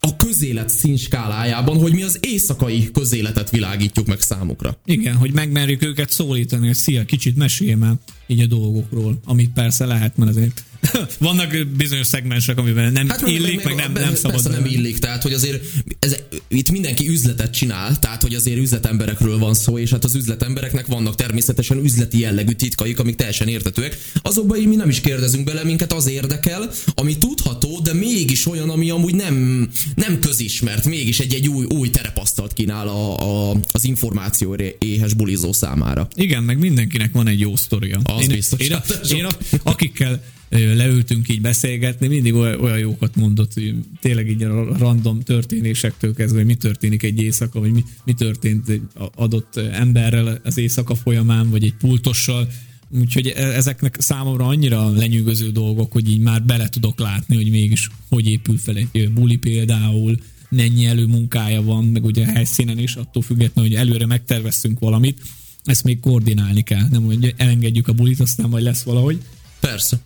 a 0.00 0.16
közélet 0.16 0.68
színskálájában, 0.68 1.78
hogy 1.78 1.92
mi 1.92 2.02
az 2.02 2.18
éjszakai 2.20 2.90
közéletet 2.92 3.50
világítjuk 3.50 4.06
meg 4.06 4.20
számukra. 4.20 4.76
Igen, 4.84 5.14
hogy 5.14 5.32
megmerjük 5.32 5.82
őket 5.82 6.10
szólítani, 6.10 6.66
hogy 6.66 6.76
szia, 6.76 7.04
kicsit 7.04 7.36
mesélj 7.36 7.74
már 7.74 7.94
így 8.26 8.40
a 8.40 8.46
dolgokról, 8.46 9.20
amit 9.24 9.50
persze 9.50 9.86
lehet, 9.86 10.16
mert 10.16 10.30
azért 10.30 10.64
vannak 11.18 11.66
bizonyos 11.76 12.06
szegmensek, 12.06 12.58
amiben 12.58 12.92
nem 12.92 13.08
hát, 13.08 13.26
illik, 13.26 13.64
meg, 13.64 13.74
meg, 13.74 13.92
nem, 13.92 14.02
nem 14.02 14.14
szabad. 14.14 14.42
Persze 14.42 14.60
nem 14.60 14.64
illik, 14.64 14.98
tehát 14.98 15.22
hogy 15.22 15.32
azért 15.32 15.62
ez, 15.98 16.16
itt 16.48 16.70
mindenki 16.70 17.08
üzletet 17.08 17.52
csinál, 17.52 17.98
tehát 17.98 18.22
hogy 18.22 18.34
azért 18.34 18.58
üzletemberekről 18.58 19.38
van 19.38 19.54
szó, 19.54 19.78
és 19.78 19.90
hát 19.90 20.04
az 20.04 20.14
üzletembereknek 20.14 20.86
vannak 20.86 21.14
természetesen 21.14 21.84
üzleti 21.84 22.18
jellegű 22.18 22.52
titkaik, 22.52 22.98
amik 22.98 23.16
teljesen 23.16 23.48
értetőek. 23.48 23.98
Azokba 24.22 24.56
így 24.56 24.66
mi 24.66 24.76
nem 24.76 24.88
is 24.88 25.00
kérdezünk 25.00 25.44
bele, 25.44 25.64
minket 25.64 25.92
az 25.92 26.08
érdekel, 26.08 26.70
ami 26.94 27.18
tudható, 27.18 27.80
de 27.80 27.92
mégis 27.92 28.46
olyan, 28.46 28.70
ami 28.70 28.90
amúgy 28.90 29.14
nem, 29.14 29.68
nem 29.94 30.18
közismert, 30.20 30.84
mégis 30.84 31.18
egy, 31.20 31.34
egy 31.34 31.48
új, 31.48 31.64
új 31.64 31.90
terepasztalt 31.90 32.52
kínál 32.52 32.88
a, 32.88 33.50
a, 33.50 33.56
az 33.72 33.84
információ 33.84 34.56
éhes 34.78 35.14
bulizó 35.14 35.52
számára. 35.52 36.08
Igen, 36.14 36.42
meg 36.42 36.58
mindenkinek 36.58 37.12
van 37.12 37.28
egy 37.28 37.40
jó 37.40 37.56
sztoria. 37.56 38.00
Az 38.02 38.22
én, 38.22 38.28
biztos. 38.28 38.60
Én, 38.60 38.70
én, 39.10 39.16
én 39.16 39.26
akikkel 39.62 40.20
leültünk 40.48 41.28
így 41.28 41.40
beszélgetni, 41.40 42.08
mindig 42.08 42.34
olyan 42.34 42.78
jókat 42.78 43.16
mondott, 43.16 43.54
hogy 43.54 43.74
tényleg 44.00 44.30
így 44.30 44.42
a 44.42 44.78
random 44.78 45.20
történésektől 45.20 46.14
kezdve, 46.14 46.38
hogy 46.38 46.46
mi 46.46 46.54
történik 46.54 47.02
egy 47.02 47.22
éjszaka, 47.22 47.60
vagy 47.60 47.72
mi, 47.72 47.84
mi 48.04 48.12
történt 48.12 48.68
egy 48.68 48.82
adott 49.14 49.56
emberrel 49.56 50.40
az 50.44 50.58
éjszaka 50.58 50.94
folyamán, 50.94 51.50
vagy 51.50 51.64
egy 51.64 51.74
pultossal, 51.74 52.48
Úgyhogy 52.90 53.26
e, 53.26 53.42
ezeknek 53.42 53.96
számomra 53.98 54.46
annyira 54.46 54.90
lenyűgöző 54.90 55.50
dolgok, 55.50 55.92
hogy 55.92 56.10
így 56.10 56.20
már 56.20 56.42
bele 56.42 56.68
tudok 56.68 56.98
látni, 56.98 57.36
hogy 57.36 57.50
mégis 57.50 57.88
hogy 58.08 58.26
épül 58.26 58.58
fel 58.58 58.76
egy 58.76 59.10
buli 59.10 59.36
például, 59.36 60.16
mennyi 60.50 60.86
előmunkája 60.86 61.62
van, 61.62 61.84
meg 61.84 62.04
ugye 62.04 62.26
a 62.26 62.30
helyszínen 62.30 62.78
is, 62.78 62.94
attól 62.94 63.22
függetlenül, 63.22 63.70
hogy 63.70 63.80
előre 63.80 64.06
megterveztünk 64.06 64.78
valamit, 64.78 65.22
ezt 65.64 65.84
még 65.84 66.00
koordinálni 66.00 66.62
kell, 66.62 66.88
nem 66.90 67.02
hogy 67.02 67.34
elengedjük 67.36 67.88
a 67.88 67.92
bulit, 67.92 68.20
aztán 68.20 68.48
majd 68.48 68.64
lesz 68.64 68.82
valahogy. 68.82 69.22
Persze. 69.60 70.00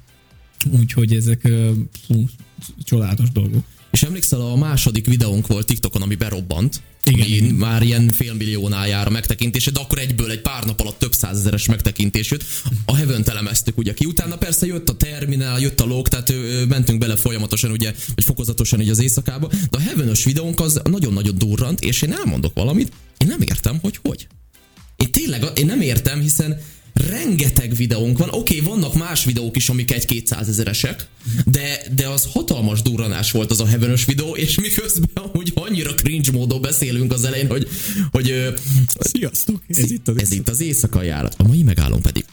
Úgyhogy 0.71 1.15
ezek 1.15 1.49
fú, 2.07 2.29
csodálatos 2.85 3.31
dolgok. 3.33 3.65
És 3.91 4.03
emlékszel, 4.03 4.41
a 4.41 4.57
második 4.57 5.07
videónk 5.07 5.47
volt 5.47 5.67
TikTokon, 5.67 6.03
ami 6.03 6.15
berobbant. 6.15 6.81
Igen, 7.05 7.21
ami 7.21 7.31
igen. 7.31 7.55
már 7.55 7.83
ilyen 7.83 8.09
félmilliónál 8.09 8.89
jár 8.89 9.07
a 9.07 9.11
megtekintése, 9.11 9.71
de 9.71 9.81
akkor 9.81 9.99
egyből 9.99 10.31
egy 10.31 10.41
pár 10.41 10.65
nap 10.65 10.81
alatt 10.81 10.99
több 10.99 11.13
százezeres 11.13 11.67
megtekintés 11.67 12.31
jött. 12.31 12.45
A 12.85 12.97
heaven 12.97 13.23
elemeztük 13.27 13.79
ugye 13.79 13.95
ki. 13.95 14.07
Utána 14.07 14.37
persze 14.37 14.67
jött 14.67 14.89
a 14.89 14.97
terminál, 14.97 15.61
jött 15.61 15.81
a 15.81 15.85
log, 15.85 16.09
tehát 16.09 16.33
mentünk 16.69 16.99
bele 16.99 17.17
folyamatosan 17.17 17.71
ugye, 17.71 17.95
vagy 18.15 18.25
fokozatosan 18.25 18.81
így 18.81 18.89
az 18.89 19.03
éjszakába. 19.03 19.47
De 19.47 19.77
a 19.77 19.81
heaven 19.81 20.13
videónk 20.25 20.61
az 20.61 20.81
nagyon-nagyon 20.85 21.39
durrant, 21.39 21.81
és 21.81 22.03
én 22.03 22.13
elmondok 22.13 22.55
valamit, 22.55 22.93
én 23.19 23.27
nem 23.27 23.41
értem, 23.41 23.79
hogy 23.81 23.99
hogy. 24.03 24.27
Én 24.97 25.11
tényleg, 25.11 25.45
én 25.55 25.67
nem 25.67 25.81
értem, 25.81 26.21
hiszen 26.21 26.61
rengeteg 26.93 27.75
videónk 27.75 28.19
van. 28.19 28.29
Oké, 28.29 28.61
okay, 28.61 28.67
vannak 28.67 28.95
más 28.95 29.25
videók 29.25 29.57
is, 29.57 29.69
amik 29.69 29.93
egy 29.93 30.05
200 30.05 30.49
ezeresek, 30.49 31.07
de, 31.47 31.83
de 31.95 32.09
az 32.09 32.29
hatalmas 32.33 32.83
durranás 32.83 33.31
volt 33.31 33.51
az 33.51 33.61
a 33.61 33.67
heavenös 33.67 34.05
videó, 34.05 34.37
és 34.37 34.61
miközben 34.61 35.25
hogy 35.33 35.53
annyira 35.55 35.95
cringe 35.95 36.33
módon 36.33 36.61
beszélünk 36.61 37.13
az 37.13 37.25
elején, 37.25 37.49
hogy... 37.49 37.69
hogy 38.11 38.55
Sziasztok! 38.99 39.63
Ez, 39.69 39.91
itt 39.91 40.09
az, 40.09 40.21
ez 40.21 40.33
itt 40.33 40.49
az 40.49 40.61
éjszakai 40.61 41.07
járat. 41.07 41.35
A 41.39 41.47
mai 41.47 41.63
megállom 41.63 42.01
pedig 42.01 42.25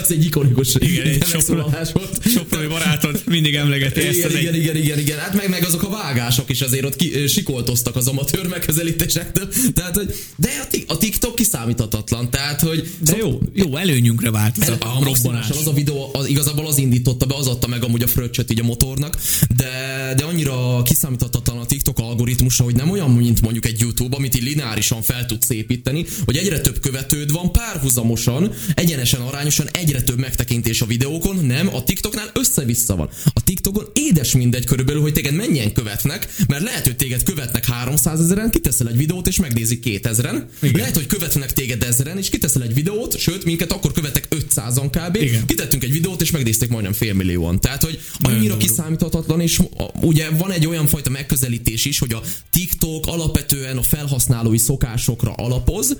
Ez 0.00 0.10
egy 0.10 0.24
ikonikus 0.24 0.74
igen, 0.78 1.06
egy 1.06 1.24
megszólalás 1.32 1.92
volt. 1.92 2.28
Soproni 2.28 2.66
barátod 2.66 3.22
mindig 3.26 3.54
emlegeti 3.54 4.00
igen, 4.00 4.12
ezt 4.12 4.24
az 4.24 4.34
igen, 4.34 4.54
egy... 4.54 4.60
igen, 4.60 4.76
igen, 4.76 4.98
igen, 4.98 5.18
hát 5.18 5.34
meg, 5.34 5.48
meg 5.48 5.64
azok 5.64 5.82
a 5.82 5.88
vágások 5.88 6.50
is 6.50 6.60
azért 6.60 6.84
ott 6.84 6.96
ki, 6.96 7.26
sikoltoztak 7.26 7.96
az 7.96 8.06
amatőr 8.06 8.46
megközelítésektől. 8.46 9.48
Tehát, 9.74 9.96
hogy, 9.96 10.14
de 10.36 10.48
a, 10.70 10.92
a 10.92 10.96
TikTok 10.96 11.34
kiszámíthatatlan, 11.34 12.30
tehát, 12.30 12.60
hogy... 12.60 12.90
De 12.98 13.10
szok, 13.10 13.18
jó, 13.18 13.40
jó 13.52 13.76
előnyünkre 13.76 14.30
vált 14.30 14.58
ez 14.58 14.68
a, 14.68 14.76
a 14.80 15.04
robbanás. 15.04 15.50
Az 15.50 15.66
a 15.66 15.72
videó 15.72 16.10
az, 16.12 16.28
igazából 16.28 16.66
az 16.66 16.78
indította 16.78 17.26
be, 17.26 17.34
az 17.34 17.46
adta 17.46 17.66
meg 17.66 17.84
amúgy 17.84 18.02
a 18.02 18.06
fröccsöt 18.06 18.50
így 18.50 18.60
a 18.60 18.64
motornak, 18.64 19.16
de, 19.56 20.12
de 20.16 20.24
annyira 20.24 20.82
kiszámíthatatlan 20.82 21.58
a 21.58 21.66
TikTok 21.66 21.98
algoritmusa, 21.98 22.64
hogy 22.64 22.74
nem 22.74 22.90
olyan, 22.90 23.10
mint 23.10 23.40
mondjuk 23.40 23.66
egy 23.66 23.80
YouTube, 23.80 24.16
amit 24.16 24.36
így 24.36 24.42
lineárisan 24.42 25.02
fel 25.02 25.26
tud 25.26 25.42
szépíteni, 25.42 26.06
hogy 26.24 26.36
egyre 26.36 26.60
több 26.60 26.80
követőd 26.80 27.32
van 27.32 27.52
párhuzamosan, 27.52 28.52
egyenesen 28.86 29.20
arányosan 29.20 29.68
egyre 29.72 30.02
több 30.02 30.18
megtekintés 30.18 30.80
a 30.80 30.86
videókon, 30.86 31.36
nem, 31.44 31.74
a 31.74 31.84
TikToknál 31.84 32.30
össze-vissza 32.34 32.96
van. 32.96 33.08
A 33.32 33.44
TikTokon 33.44 33.90
édes 33.92 34.34
mindegy 34.34 34.64
körülbelül, 34.64 35.00
hogy 35.00 35.12
téged 35.12 35.34
mennyien 35.34 35.72
követnek, 35.72 36.28
mert 36.48 36.62
lehet, 36.62 36.84
hogy 36.84 36.96
téged 36.96 37.22
követnek 37.22 37.64
300 37.64 38.20
ezeren, 38.20 38.50
kiteszel 38.50 38.88
egy 38.88 38.96
videót 38.96 39.26
és 39.26 39.40
megnézik 39.40 39.82
2000-en. 39.86 40.42
Igen. 40.62 40.76
Lehet, 40.76 40.94
hogy 40.94 41.06
követnek 41.06 41.52
téged 41.52 41.82
ezeren, 41.82 42.18
és 42.18 42.28
kiteszel 42.28 42.62
egy 42.62 42.74
videót, 42.74 43.18
sőt, 43.18 43.44
minket 43.44 43.72
akkor 43.72 43.92
követek 43.92 44.28
500-an 44.30 44.88
kb. 44.90 45.16
Igen. 45.16 45.46
Kitettünk 45.46 45.84
egy 45.84 45.92
videót, 45.92 46.22
és 46.22 46.30
megnézték 46.30 46.68
majdnem 46.68 46.92
félmillióan. 46.92 47.60
Tehát, 47.60 47.82
hogy 47.82 48.00
annyira 48.20 48.56
kiszámíthatatlan, 48.56 49.40
és 49.40 49.60
ugye 50.00 50.30
van 50.30 50.52
egy 50.52 50.66
olyan 50.66 50.86
fajta 50.86 51.10
megközelítés 51.10 51.84
is, 51.84 51.98
hogy 51.98 52.12
a 52.12 52.22
TikTok 52.50 53.06
alapvetően 53.06 53.76
a 53.76 53.82
felhasználói 53.82 54.58
szokásokra 54.58 55.32
alapoz, 55.32 55.96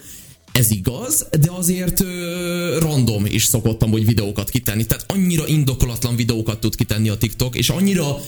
ez 0.57 0.71
igaz, 0.71 1.27
de 1.41 1.51
azért 1.51 2.01
ö, 2.01 2.79
random 2.81 3.27
is 3.27 3.45
szokottam, 3.45 3.91
hogy 3.91 4.07
videókat 4.07 4.51
kitenni. 4.51 4.87
Tehát 4.87 5.05
annyira 5.13 5.47
indokolatlan 5.47 6.17
videókat 6.17 6.61
tud 6.61 6.75
kitenni 6.75 7.09
a 7.09 7.17
TikTok, 7.17 7.57
és 7.57 7.69
annyira 7.69 8.21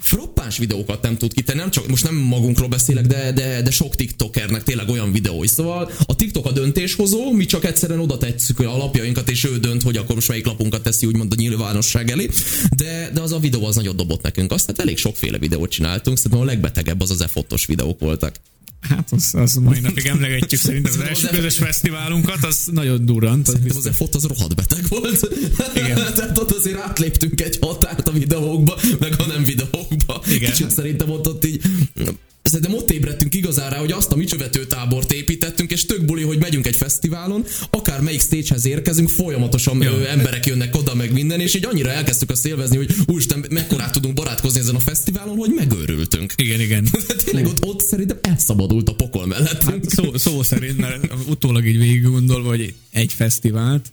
floppás 0.00 0.58
videókat 0.58 1.02
nem 1.02 1.16
tud 1.16 1.34
kitenni, 1.34 1.58
nem 1.58 1.70
csak 1.70 1.88
most 1.88 2.04
nem 2.04 2.14
magunkról 2.14 2.68
beszélek, 2.68 3.06
de, 3.06 3.32
de, 3.32 3.62
de 3.62 3.70
sok 3.70 3.94
TikTokernek 3.94 4.62
tényleg 4.62 4.88
olyan 4.88 5.12
videói. 5.12 5.46
Szóval 5.46 5.90
a 6.06 6.14
TikTok 6.14 6.46
a 6.46 6.52
döntéshozó, 6.52 7.32
mi 7.32 7.44
csak 7.44 7.64
egyszerűen 7.64 8.00
oda 8.00 8.18
tetszük 8.18 8.60
a 8.60 8.76
lapjainkat, 8.76 9.30
és 9.30 9.44
ő 9.44 9.58
dönt, 9.58 9.82
hogy 9.82 9.96
akkor 9.96 10.14
most 10.14 10.28
melyik 10.28 10.46
lapunkat 10.46 10.82
teszi 10.82 11.06
úgymond 11.06 11.32
a 11.32 11.36
nyilvánosság 11.38 12.10
elé. 12.10 12.28
De, 12.76 13.10
de 13.14 13.20
az 13.20 13.32
a 13.32 13.38
videó 13.38 13.64
az 13.64 13.76
nagyon 13.76 13.96
dobott 13.96 14.22
nekünk. 14.22 14.52
Azt 14.52 14.66
tehát 14.66 14.80
elég 14.80 14.98
sokféle 14.98 15.38
videót 15.38 15.70
csináltunk, 15.70 16.16
szerintem 16.16 16.40
a 16.40 16.44
legbetegebb 16.44 17.00
az 17.00 17.10
az 17.10 17.20
e 17.20 17.28
videók 17.66 18.00
voltak. 18.00 18.34
Hát 18.88 19.12
az, 19.12 19.34
az 19.34 19.54
mai 19.54 19.80
napig 19.80 20.06
emlegetjük 20.06 20.60
szerintem 20.60 20.92
az 20.92 21.00
első 21.00 21.28
közös 21.28 21.56
fesztiválunkat, 21.56 22.44
az 22.44 22.68
nagyon 22.72 23.06
durrant. 23.06 23.48
Az, 23.48 23.76
az 23.76 23.90
F 23.96 24.02
az 24.12 24.24
rohadt 24.24 24.54
beteg 24.54 24.84
volt. 24.88 25.28
Igen. 25.74 25.94
Tehát 26.16 26.38
ott 26.38 26.50
azért 26.50 26.78
átléptünk 26.78 27.40
egy 27.40 27.58
határt 27.60 28.08
a 28.08 28.12
videókba, 28.12 28.78
meg 28.98 29.12
a 29.18 29.26
nem 29.26 29.44
videókba. 29.44 30.22
Igen. 30.26 30.50
Kicsit 30.50 30.70
szerintem 30.70 31.10
ott, 31.10 31.28
ott 31.28 31.46
így 31.46 31.62
szerintem 32.48 32.74
ott 32.74 32.90
ébredtünk 32.90 33.34
igazán 33.34 33.70
rá, 33.70 33.78
hogy 33.78 33.92
azt 33.92 34.12
a 34.12 34.16
micsovető 34.16 34.66
tábort 34.66 35.12
építettünk, 35.12 35.70
és 35.70 35.86
tök 35.86 36.04
buli, 36.04 36.22
hogy 36.22 36.38
megyünk 36.38 36.66
egy 36.66 36.76
fesztiválon, 36.76 37.44
akár 37.70 38.00
melyik 38.00 38.20
stagehez 38.20 38.66
érkezünk, 38.66 39.08
folyamatosan 39.08 39.82
ja. 39.82 40.08
emberek 40.08 40.46
jönnek 40.46 40.76
oda, 40.76 40.94
meg 40.94 41.12
minden, 41.12 41.40
és 41.40 41.54
így 41.54 41.66
annyira 41.70 41.90
elkezdtük 41.90 42.30
azt 42.30 42.46
élvezni, 42.46 42.76
hogy 42.76 42.94
úristen, 43.06 43.46
mekkorát 43.50 43.92
tudunk 43.92 44.14
barátkozni 44.14 44.60
ezen 44.60 44.74
a 44.74 44.80
fesztiválon, 44.80 45.36
hogy 45.36 45.50
megőrültünk. 45.54 46.32
Igen, 46.36 46.60
igen. 46.60 46.88
Tényleg 47.24 47.46
ott, 47.46 47.64
ott 47.64 47.80
szerintem 47.80 48.18
elszabadult 48.20 48.88
a 48.88 48.94
pokol 48.94 49.26
mellett. 49.26 49.62
Hát 49.62 49.90
szó, 49.90 50.16
szó 50.16 50.42
szerint, 50.42 50.78
mert 50.78 51.12
utólag 51.28 51.66
így 51.66 51.78
végig 51.78 52.02
gondolva, 52.02 52.48
hogy 52.48 52.74
egy 52.90 53.12
fesztivált, 53.12 53.92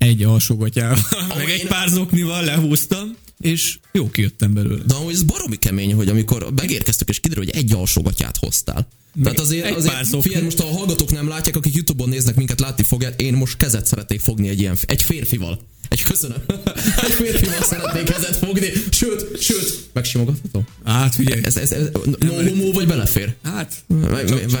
egy 0.00 0.22
alsógatyával, 0.22 1.26
meg 1.36 1.50
egy 1.50 1.66
pár 1.66 1.88
zoknival 1.88 2.44
lehúztam, 2.44 3.16
és 3.40 3.78
jó 3.92 4.10
kijöttem 4.10 4.54
belőle. 4.54 4.82
De 4.86 4.94
amúgy 4.94 5.12
ez 5.12 5.22
baromi 5.22 5.56
kemény, 5.56 5.94
hogy 5.94 6.08
amikor 6.08 6.52
megérkeztük, 6.56 7.08
és 7.08 7.20
kiderül, 7.20 7.44
hogy 7.44 7.54
egy 7.54 7.72
alsógatyát 7.72 8.36
hoztál. 8.36 8.88
Tehát 9.22 9.38
azért, 9.38 9.64
egy 9.64 9.74
azért 9.74 9.92
pár 9.92 10.06
figyelj, 10.20 10.44
most 10.44 10.60
a 10.60 10.66
hallgatók 10.66 11.10
nem 11.10 11.28
látják, 11.28 11.56
akik 11.56 11.74
Youtube-on 11.74 12.08
néznek 12.08 12.34
minket, 12.34 12.60
látni 12.60 12.82
fogják, 12.82 13.20
én 13.20 13.34
most 13.34 13.56
kezet 13.56 13.86
szeretnék 13.86 14.20
fogni 14.20 14.48
egy 14.48 14.60
ilyen, 14.60 14.76
egy 14.86 15.02
férfival. 15.02 15.60
Egy 15.88 16.02
köszönöm. 16.02 16.38
egy 17.06 17.12
férfival 17.12 17.62
szeretnék 17.62 18.04
kezet 18.04 18.36
fogni. 18.36 18.72
Sőt, 18.90 19.42
sőt, 19.42 19.88
megsimogathatom? 19.92 20.66
Hát 20.84 21.14
figyelj. 21.14 21.40
Ez, 21.44 21.56
ez, 21.56 21.72
ez 21.72 21.88
no 22.18 22.34
homo 22.34 22.72
vagy 22.72 22.86
belefér? 22.86 23.34
Hát. 23.42 23.84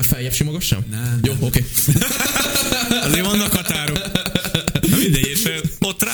Feljebb 0.02 0.32
simogassam? 0.32 0.84
Nem. 0.90 1.20
Jó, 1.22 1.32
oké. 1.32 1.44
Okay. 1.44 1.62
azért 3.04 3.26
vannak 3.26 3.54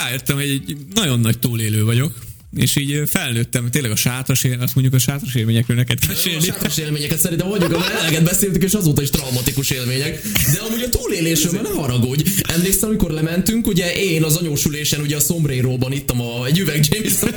rájöttem, 0.07 0.37
hogy 0.37 0.49
egy 0.51 0.77
nagyon 0.95 1.21
nagy 1.21 1.39
túlélő 1.39 1.85
vagyok 1.85 2.13
és 2.57 2.77
így 2.77 3.03
felnőttem, 3.07 3.71
tényleg 3.71 3.91
a 3.91 3.97
sátras, 3.97 4.45
azt 4.61 4.75
mondjuk 4.75 4.95
a 4.95 4.99
sátras 4.99 5.35
élményekről 5.35 5.77
neked 5.77 5.99
mesélni. 6.09 6.39
A 6.39 6.53
sátras 6.53 6.79
élményeket 6.79 7.19
szerintem 7.19 7.49
mondjuk, 7.49 7.73
a 7.73 7.91
eleget 8.01 8.25
beszéltük, 8.25 8.63
és 8.63 8.73
azóta 8.73 9.03
is 9.03 9.11
traumatikus 9.11 9.71
élmények. 9.71 10.23
De 10.53 10.61
amúgy 10.69 10.83
a 10.83 10.89
túlélésről 10.89 11.61
ne 11.61 11.69
haragudj. 11.69 12.31
Emlékszem, 12.43 12.89
amikor 12.89 13.11
lementünk, 13.11 13.67
ugye 13.67 13.95
én 13.95 14.23
az 14.23 14.37
anyósulésen, 14.37 15.01
ugye 15.01 15.17
a 15.17 15.21
Sombréróban 15.21 15.93
ittam 15.93 16.21
a, 16.21 16.47
egy 16.47 16.59
üveg 16.59 16.85
Jameson 16.89 17.31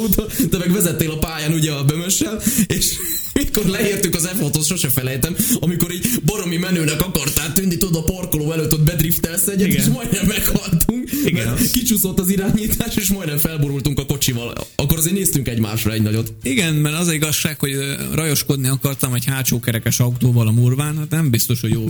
úton, 0.00 0.26
de 0.50 0.58
meg 0.58 0.72
vezettél 0.72 1.10
a 1.10 1.18
pályán 1.18 1.52
ugye 1.52 1.72
a 1.72 1.84
bömössel, 1.84 2.42
és 2.66 2.92
mikor 3.32 3.64
leértük 3.66 4.14
az 4.14 4.28
f 4.28 4.64
sose 4.64 4.88
felejtem, 4.88 5.36
amikor 5.60 5.92
így 5.92 6.06
baromi 6.24 6.56
menőnek 6.56 7.00
akartál 7.00 7.52
tűnni, 7.52 7.76
tudod, 7.76 7.96
a 7.96 8.12
parkoló 8.12 8.52
előtt 8.52 8.72
ott 8.72 8.82
bedriftelsz 8.82 9.46
egyet, 9.46 9.66
Igen. 9.66 9.80
és 9.80 9.86
majdnem 9.86 10.26
meghaltunk. 10.26 11.01
Igen. 11.24 11.56
Kicsúszott 11.72 12.20
az 12.20 12.30
irányítás, 12.30 12.96
és 12.96 13.08
majdnem 13.08 13.38
felborultunk 13.38 13.98
a 13.98 14.06
kocsival 14.06 14.52
akkor 14.82 14.98
azért 14.98 15.14
néztünk 15.14 15.48
egymásra 15.48 15.92
egy 15.92 16.02
nagyot. 16.02 16.32
Igen, 16.42 16.74
mert 16.74 16.98
az, 16.98 17.12
igazság, 17.12 17.58
hogy 17.58 17.76
rajoskodni 18.14 18.68
akartam 18.68 19.14
egy 19.14 19.24
hátsó 19.24 19.60
kerekes 19.60 20.00
autóval 20.00 20.46
a 20.46 20.50
murván, 20.50 20.98
hát 20.98 21.10
nem 21.10 21.30
biztos, 21.30 21.60
hogy 21.60 21.70
jó, 21.70 21.84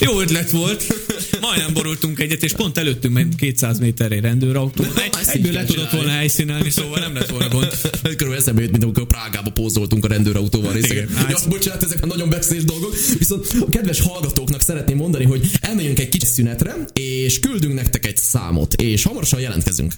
jó 0.00 0.20
ötlet 0.20 0.50
volt. 0.50 0.94
Majdnem 1.40 1.72
borultunk 1.72 2.20
egyet, 2.20 2.42
és 2.42 2.52
pont 2.52 2.78
előttünk 2.78 3.14
meg 3.14 3.28
200 3.36 3.78
méterre 3.78 4.20
rendőrautó. 4.20 4.84
Egy, 4.84 5.10
egyből 5.26 5.52
le 5.52 5.64
tudott 5.64 5.90
volna 5.90 6.10
helyszínelni, 6.10 6.70
szóval 6.70 6.98
nem 6.98 7.14
lett 7.14 7.30
volna 7.30 7.48
gond. 7.48 7.70
Körülbelül 8.02 8.34
eszembe 8.34 8.60
jött, 8.60 8.70
mint 8.70 8.82
amikor 8.82 9.06
Prágába 9.06 9.50
pózoltunk 9.50 10.04
a 10.04 10.08
rendőrautóval 10.08 10.72
részegen. 10.72 11.08
Ja, 11.28 11.38
bocsánat, 11.48 11.82
ezek 11.82 12.02
a 12.02 12.06
nagyon 12.06 12.28
beszélés 12.28 12.64
dolgok. 12.64 12.96
Viszont 13.18 13.46
a 13.60 13.70
kedves 13.70 14.00
hallgatóknak 14.00 14.60
szeretném 14.60 14.96
mondani, 14.96 15.24
hogy 15.24 15.50
elmegyünk 15.60 15.98
egy 15.98 16.08
kicsi 16.08 16.26
szünetre, 16.26 16.76
és 16.92 17.40
küldünk 17.40 17.74
nektek 17.74 18.06
egy 18.06 18.16
számot, 18.16 18.59
és 18.74 19.04
hamarosan 19.04 19.40
jelentkezünk. 19.40 19.92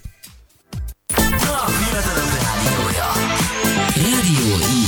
Radio 3.94 4.81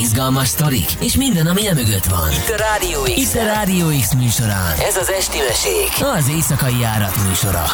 izgalmas 0.00 0.48
sztorik, 0.48 0.92
és 1.00 1.16
minden, 1.16 1.46
ami 1.46 1.62
mögött 1.74 2.04
van. 2.04 2.32
Itt 2.32 2.48
a 2.48 2.56
Rádió 2.56 3.02
X. 3.02 3.16
Itt 3.16 3.40
a 3.40 3.44
Rádió 3.44 3.86
X 4.00 4.14
műsorán. 4.14 4.78
Ez 4.78 4.96
az 4.96 5.10
Esti 5.10 5.38
Mesék. 5.48 6.06
Az 6.16 6.28
éjszakai 6.28 6.78
járat 6.80 7.16
műsora. 7.28 7.64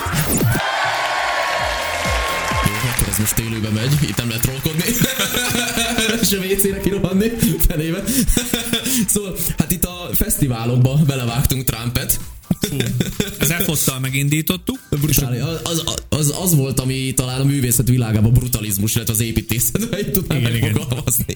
akkor 2.94 3.08
ez 3.08 3.18
most 3.18 3.38
élőbe 3.38 3.68
megy, 3.68 3.92
itt 4.02 4.16
nem 4.16 4.28
lehet 4.28 4.42
trollkodni. 4.42 4.84
És 6.20 6.32
a 6.32 6.36
WC-re 6.36 6.80
kirohanni 6.80 7.28
felébe. 7.68 8.02
szóval, 9.12 9.36
hát 9.58 9.70
itt 9.70 9.84
a 9.84 10.08
fesztiválokba 10.14 10.98
belevágtunk 11.06 11.64
Trumpet, 11.64 12.20
az 13.38 13.50
EFOT-tal 13.50 14.00
megindítottuk. 14.00 14.78
Brutális. 14.90 15.40
Az, 15.40 15.60
az, 15.62 15.84
az, 16.08 16.34
az, 16.42 16.54
volt, 16.54 16.80
ami 16.80 17.12
talán 17.14 17.40
a 17.40 17.44
művészet 17.44 17.88
világában 17.88 18.32
brutalizmus 18.32 18.94
lett 18.94 19.08
az 19.08 19.20
építészetben, 19.20 19.98
így 19.98 20.12
tudnám 20.12 20.38
igen, 20.38 20.52
megfogalmazni. 20.60 21.34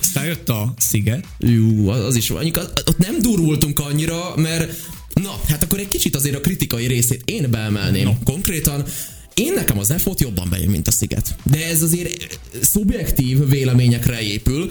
Aztán 0.00 0.24
jött 0.24 0.48
a 0.48 0.74
sziget. 0.78 1.24
Jú, 1.38 1.88
az, 1.88 2.04
az 2.04 2.16
is 2.16 2.28
van. 2.28 2.52
Ott 2.86 2.98
nem 2.98 3.22
durultunk 3.22 3.78
annyira, 3.78 4.32
mert 4.36 4.86
na, 5.14 5.40
hát 5.48 5.62
akkor 5.62 5.78
egy 5.78 5.88
kicsit 5.88 6.16
azért 6.16 6.36
a 6.36 6.40
kritikai 6.40 6.86
részét 6.86 7.22
én 7.24 7.50
beemelném. 7.50 8.04
No. 8.04 8.12
Konkrétan 8.24 8.84
én 9.34 9.52
nekem 9.52 9.78
az 9.78 9.90
EFOT 9.90 10.20
jobban 10.20 10.48
bejön, 10.50 10.70
mint 10.70 10.88
a 10.88 10.90
Sziget. 10.90 11.36
De 11.42 11.66
ez 11.66 11.82
azért 11.82 12.38
szubjektív 12.60 13.48
véleményekre 13.48 14.20
épül. 14.20 14.70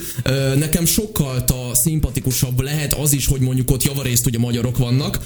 Nekem 0.56 0.86
sokkal 0.86 1.46
a 1.48 1.76
szimpatikusabb 1.76 2.62
lehet 2.62 2.94
az 2.94 3.14
is, 3.14 3.26
hogy 3.26 3.40
mondjuk 3.40 3.72
ott 3.72 3.84
javarészt 3.84 4.26
ugye 4.26 4.38
magyarok 4.38 4.78
vannak. 4.78 5.20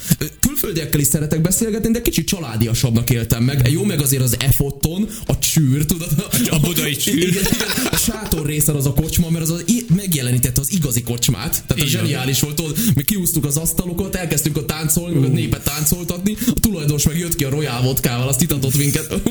Külföldiekkel 0.61 0.99
is 0.99 1.07
szeretek 1.07 1.41
beszélgetni, 1.41 1.91
de 1.91 2.01
kicsit 2.01 2.27
családiasabbnak 2.27 3.09
éltem 3.09 3.43
meg. 3.43 3.69
Jó, 3.71 3.83
meg 3.83 4.01
azért 4.01 4.23
az 4.23 4.35
EFOT-on 4.39 5.09
a 5.25 5.39
csűr, 5.39 5.85
tudod? 5.85 6.07
A, 6.17 6.55
a 6.55 6.59
budai 6.59 6.95
csűr. 7.03 7.27
Igen, 7.27 7.43
a 7.91 7.95
sátor 7.95 8.45
részen 8.45 8.75
az 8.75 8.85
a 8.85 8.93
kocsma, 8.93 9.29
mert 9.29 9.43
az, 9.43 9.49
az 9.49 9.63
megjelenítette 9.95 10.61
az 10.61 10.71
igazi 10.71 11.03
kocsmát. 11.03 11.63
Tehát 11.67 11.83
a 11.83 11.87
zseniális 11.87 12.39
volt, 12.39 12.55
tudod, 12.55 12.77
mi 12.95 13.03
kiúztuk 13.03 13.45
az 13.45 13.57
asztalokat, 13.57 14.15
elkezdtünk 14.15 14.57
a 14.57 14.65
táncolni, 14.65 15.19
meg 15.19 15.29
a 15.29 15.33
népet 15.33 15.63
táncoltatni, 15.63 16.37
a 16.47 16.59
tulajdonos 16.59 17.05
meg 17.05 17.17
jött 17.17 17.35
ki 17.35 17.43
a 17.43 17.49
Royal 17.49 17.81
vodkával, 17.81 18.27
azt 18.27 18.41
itatott 18.41 18.77
minket 18.77 19.21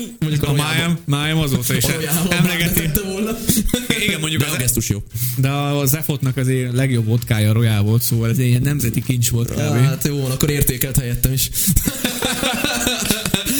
mondjuk 0.41 0.67
a 0.67 0.71
májam, 0.71 0.97
májam 1.05 1.37
azóta 1.37 1.75
is 1.75 1.83
emlegeti. 2.29 2.81
Igen, 4.05 4.19
mondjuk 4.19 4.41
de 4.41 4.47
az, 4.47 4.53
a 4.53 4.57
gesztus 4.57 4.89
jó. 4.89 5.03
De 5.37 5.49
a 5.49 5.85
Zefotnak 5.85 6.37
az 6.37 6.47
én 6.47 6.71
legjobb 6.73 7.05
vodkája 7.05 7.49
a 7.49 7.53
Royal 7.53 7.83
volt, 7.83 8.01
szóval 8.01 8.29
ez 8.29 8.39
ilyen 8.39 8.61
nemzeti 8.61 9.03
kincs 9.03 9.29
volt 9.29 9.49
kb. 9.49 9.59
Hát 9.59 10.07
jó, 10.07 10.25
akkor 10.25 10.49
értékelt 10.49 10.97
helyettem 10.97 11.33
is. 11.33 11.49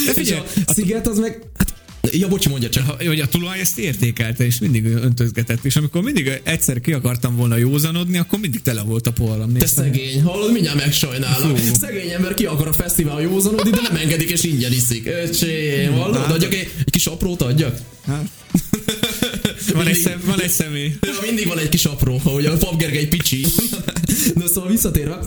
De 0.06 0.14
figyelj, 0.14 0.42
a 0.66 0.74
sziget 0.74 1.08
az 1.08 1.20
meg, 1.20 1.42
hát 1.58 1.71
Ja, 2.12 2.28
bocsi, 2.28 2.50
mondja 2.50 2.70
csak. 2.70 2.86
Ha, 2.86 2.96
hogy 3.06 3.20
a 3.20 3.28
tulaj 3.28 3.60
ezt 3.60 3.78
értékelte, 3.78 4.46
és 4.46 4.60
mindig 4.60 4.86
öntözgetett, 4.86 5.66
és 5.66 5.76
amikor 5.76 6.02
mindig 6.02 6.42
egyszer 6.44 6.82
ki 6.82 6.94
akartam 6.94 7.36
volna 7.36 7.58
józanodni, 7.58 8.18
akkor 8.18 8.40
mindig 8.40 8.62
tele 8.62 8.82
volt 8.82 9.08
a 9.08 9.12
poharam. 9.12 9.54
Te 9.54 9.66
szegény, 9.66 10.22
hallod, 10.22 10.52
mindjárt 10.52 10.78
megsajnálom. 10.78 11.56
Fú. 11.56 11.74
Szegény 11.74 12.10
ember 12.10 12.34
ki 12.34 12.46
akar 12.46 12.68
a 12.68 12.74
fesztivál 12.74 13.22
józanodni, 13.22 13.70
de 13.70 13.80
nem 13.82 13.96
engedik, 13.96 14.30
és 14.30 14.44
ingyen 14.44 14.72
iszik. 14.72 15.08
Öcsém, 15.08 15.92
hallod, 15.94 16.18
hát. 16.18 16.32
adjak 16.32 16.54
egy, 16.54 16.72
egy 16.86 16.92
kis 16.92 17.06
aprót 17.06 17.42
adjak? 17.42 17.78
Hát. 18.06 18.30
Van, 19.74 19.88
egy 19.88 19.96
szem, 19.96 20.22
van 20.26 20.42
egy 20.42 20.50
személy. 20.50 20.94
Ja, 21.02 21.12
mindig 21.26 21.48
van 21.48 21.60
egy 21.60 21.70
kis 21.70 21.86
apró, 21.86 22.22
ahogy 22.24 22.46
a 22.46 22.58
Pap 22.58 22.78
Gergely 22.78 23.06
picsi. 23.06 23.46
Na 24.36 24.48
szóval 24.48 24.70
visszatérve, 24.70 25.20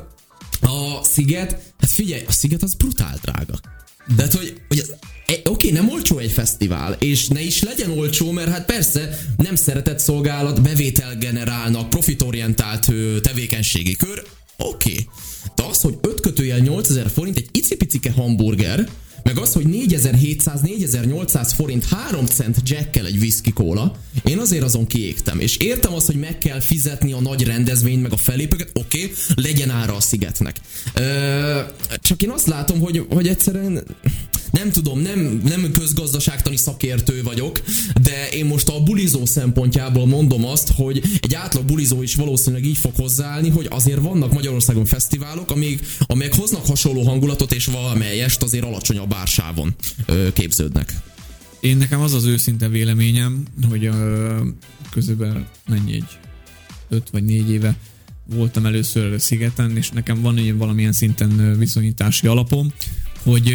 a 0.61 1.05
sziget, 1.05 1.51
hát 1.79 1.91
figyelj, 1.91 2.23
a 2.27 2.33
sziget 2.33 2.63
az 2.63 2.75
brutál 2.75 3.19
drága. 3.23 3.61
Tehát, 4.17 4.35
hogy, 4.35 4.55
hogy 4.69 4.79
az 4.79 4.95
Oké, 5.27 5.41
okay, 5.45 5.71
nem 5.71 5.89
olcsó 5.89 6.19
egy 6.19 6.33
fesztivál, 6.33 6.93
és 6.93 7.29
ne 7.29 7.41
is 7.41 7.63
legyen 7.63 7.91
olcsó, 7.91 8.31
mert 8.31 8.51
hát 8.51 8.65
persze 8.65 9.19
nem 9.37 9.55
szeretett 9.55 9.99
szolgálat, 9.99 10.63
bevétel 10.63 11.17
generálnak, 11.19 11.91
profitorientált 11.91 12.93
tevékenységi 13.23 13.97
kör, 13.97 14.23
oké. 14.57 14.91
Okay. 14.91 15.09
De 15.55 15.63
az, 15.63 15.81
hogy 15.81 15.99
5 16.01 16.21
kötőjel 16.21 16.59
8000 16.59 17.11
forint 17.11 17.37
egy 17.37 17.49
icipicike 17.53 18.13
hamburger, 18.13 18.89
meg 19.25 19.39
az, 19.39 19.53
hogy 19.53 19.65
4700-4800 19.69 21.51
forint 21.55 21.85
3 21.85 22.27
cent 22.27 22.57
jackkel 22.65 23.07
egy 23.07 23.17
whisky 23.17 23.53
kóla, 23.53 23.97
én 24.25 24.39
azért 24.39 24.63
azon 24.63 24.87
kiégtem. 24.87 25.41
És 25.41 25.57
értem 25.57 25.95
azt, 25.95 26.07
hogy 26.07 26.17
meg 26.17 26.39
kell 26.39 26.61
fizetni 26.61 27.13
a 27.13 27.21
nagy 27.21 27.45
rendezvényt, 27.45 28.03
meg 28.03 28.13
a 28.13 28.17
felépőket, 28.17 28.71
oké, 28.75 29.03
okay, 29.03 29.15
legyen 29.35 29.71
ára 29.71 29.95
a 29.95 30.01
szigetnek. 30.01 30.57
Ö, 30.95 31.61
csak 32.01 32.23
én 32.23 32.31
azt 32.31 32.47
látom, 32.47 32.81
hogy, 32.81 33.07
hogy 33.09 33.29
egyszerűen 33.29 33.85
nem 34.55 34.71
tudom, 34.71 35.01
nem, 35.01 35.41
nem 35.45 35.73
közgazdaságtani 35.73 36.57
szakértő 36.57 37.23
vagyok, 37.23 37.63
de 38.03 38.29
én 38.29 38.45
most 38.45 38.69
a 38.69 38.83
bulizó 38.83 39.27
szempontjából 39.27 40.07
mondom 40.07 40.45
azt, 40.47 40.73
hogy 40.77 41.03
egy 41.21 41.35
átlag 41.35 41.65
bulizó 41.65 42.03
is 42.03 42.15
valószínűleg 42.15 42.65
így 42.65 42.77
fog 42.77 42.93
hozzáállni, 42.97 43.49
hogy 43.49 43.67
azért 43.71 44.01
vannak 44.01 44.33
Magyarországon 44.33 44.85
fesztiválok, 44.85 45.51
amik, 45.51 45.87
amelyek 46.07 46.35
hoznak 46.35 46.67
hasonló 46.67 47.03
hangulatot, 47.03 47.53
és 47.53 47.67
valamelyest 47.67 48.43
azért 48.43 48.65
alacsonyabb 48.65 49.14
ársávon 49.15 49.75
ö, 50.07 50.29
képződnek. 50.33 50.93
Én 51.61 51.77
nekem 51.77 52.01
az 52.01 52.13
az 52.13 52.25
őszinte 52.25 52.69
véleményem, 52.69 53.43
hogy 53.69 53.91
közben 54.91 55.47
mennyi 55.69 55.95
egy 55.95 56.19
5 56.89 57.11
vagy 57.11 57.25
4 57.25 57.51
éve 57.51 57.77
voltam 58.25 58.67
először 58.67 59.21
szigeten, 59.21 59.77
és 59.77 59.91
nekem 59.91 60.21
van 60.21 60.37
egy 60.37 60.57
valamilyen 60.57 60.93
szinten 60.93 61.59
viszonyítási 61.59 62.27
alapom, 62.27 62.73
hogy 63.23 63.55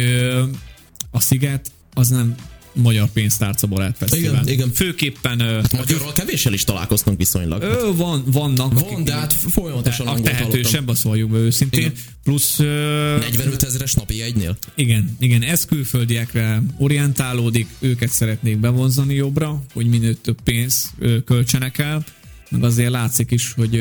a 1.10 1.20
sziget 1.20 1.70
az 1.94 2.08
nem 2.08 2.34
magyar 2.72 3.08
pénztárca 3.08 3.66
barát 3.66 3.96
fesztivál. 3.96 4.32
Igen, 4.32 4.48
igen. 4.48 4.72
Főképpen... 4.72 5.40
Hát 5.40 5.72
magyarról 5.72 6.12
kevéssel 6.12 6.52
is 6.52 6.64
találkoztunk 6.64 7.18
viszonylag. 7.18 7.62
Ö, 7.62 7.94
van, 7.96 8.22
vannak. 8.26 8.72
Van, 8.72 8.82
akik, 8.82 9.04
de 9.04 9.12
hát 9.12 9.32
folyamatosan 9.32 10.06
A 10.06 10.20
tehetősebb, 10.20 10.88
azt 10.88 11.02
valljuk 11.02 11.30
be 11.30 11.38
őszintén. 11.38 11.80
Igen. 11.80 11.92
Plusz... 12.24 12.58
Uh, 12.58 12.66
45 12.66 13.62
ezeres 13.62 13.94
napi 13.94 14.16
jegynél. 14.16 14.56
Igen, 14.74 15.16
igen, 15.20 15.42
ez 15.42 15.64
külföldiekre 15.64 16.62
orientálódik, 16.78 17.66
őket 17.78 18.10
szeretnék 18.10 18.58
bevonzani 18.58 19.14
jobbra, 19.14 19.62
hogy 19.72 19.86
minél 19.86 20.20
több 20.20 20.40
pénz 20.44 20.90
költsenek 21.24 21.78
el, 21.78 22.04
meg 22.50 22.64
azért 22.64 22.90
látszik 22.90 23.30
is, 23.30 23.52
hogy 23.52 23.74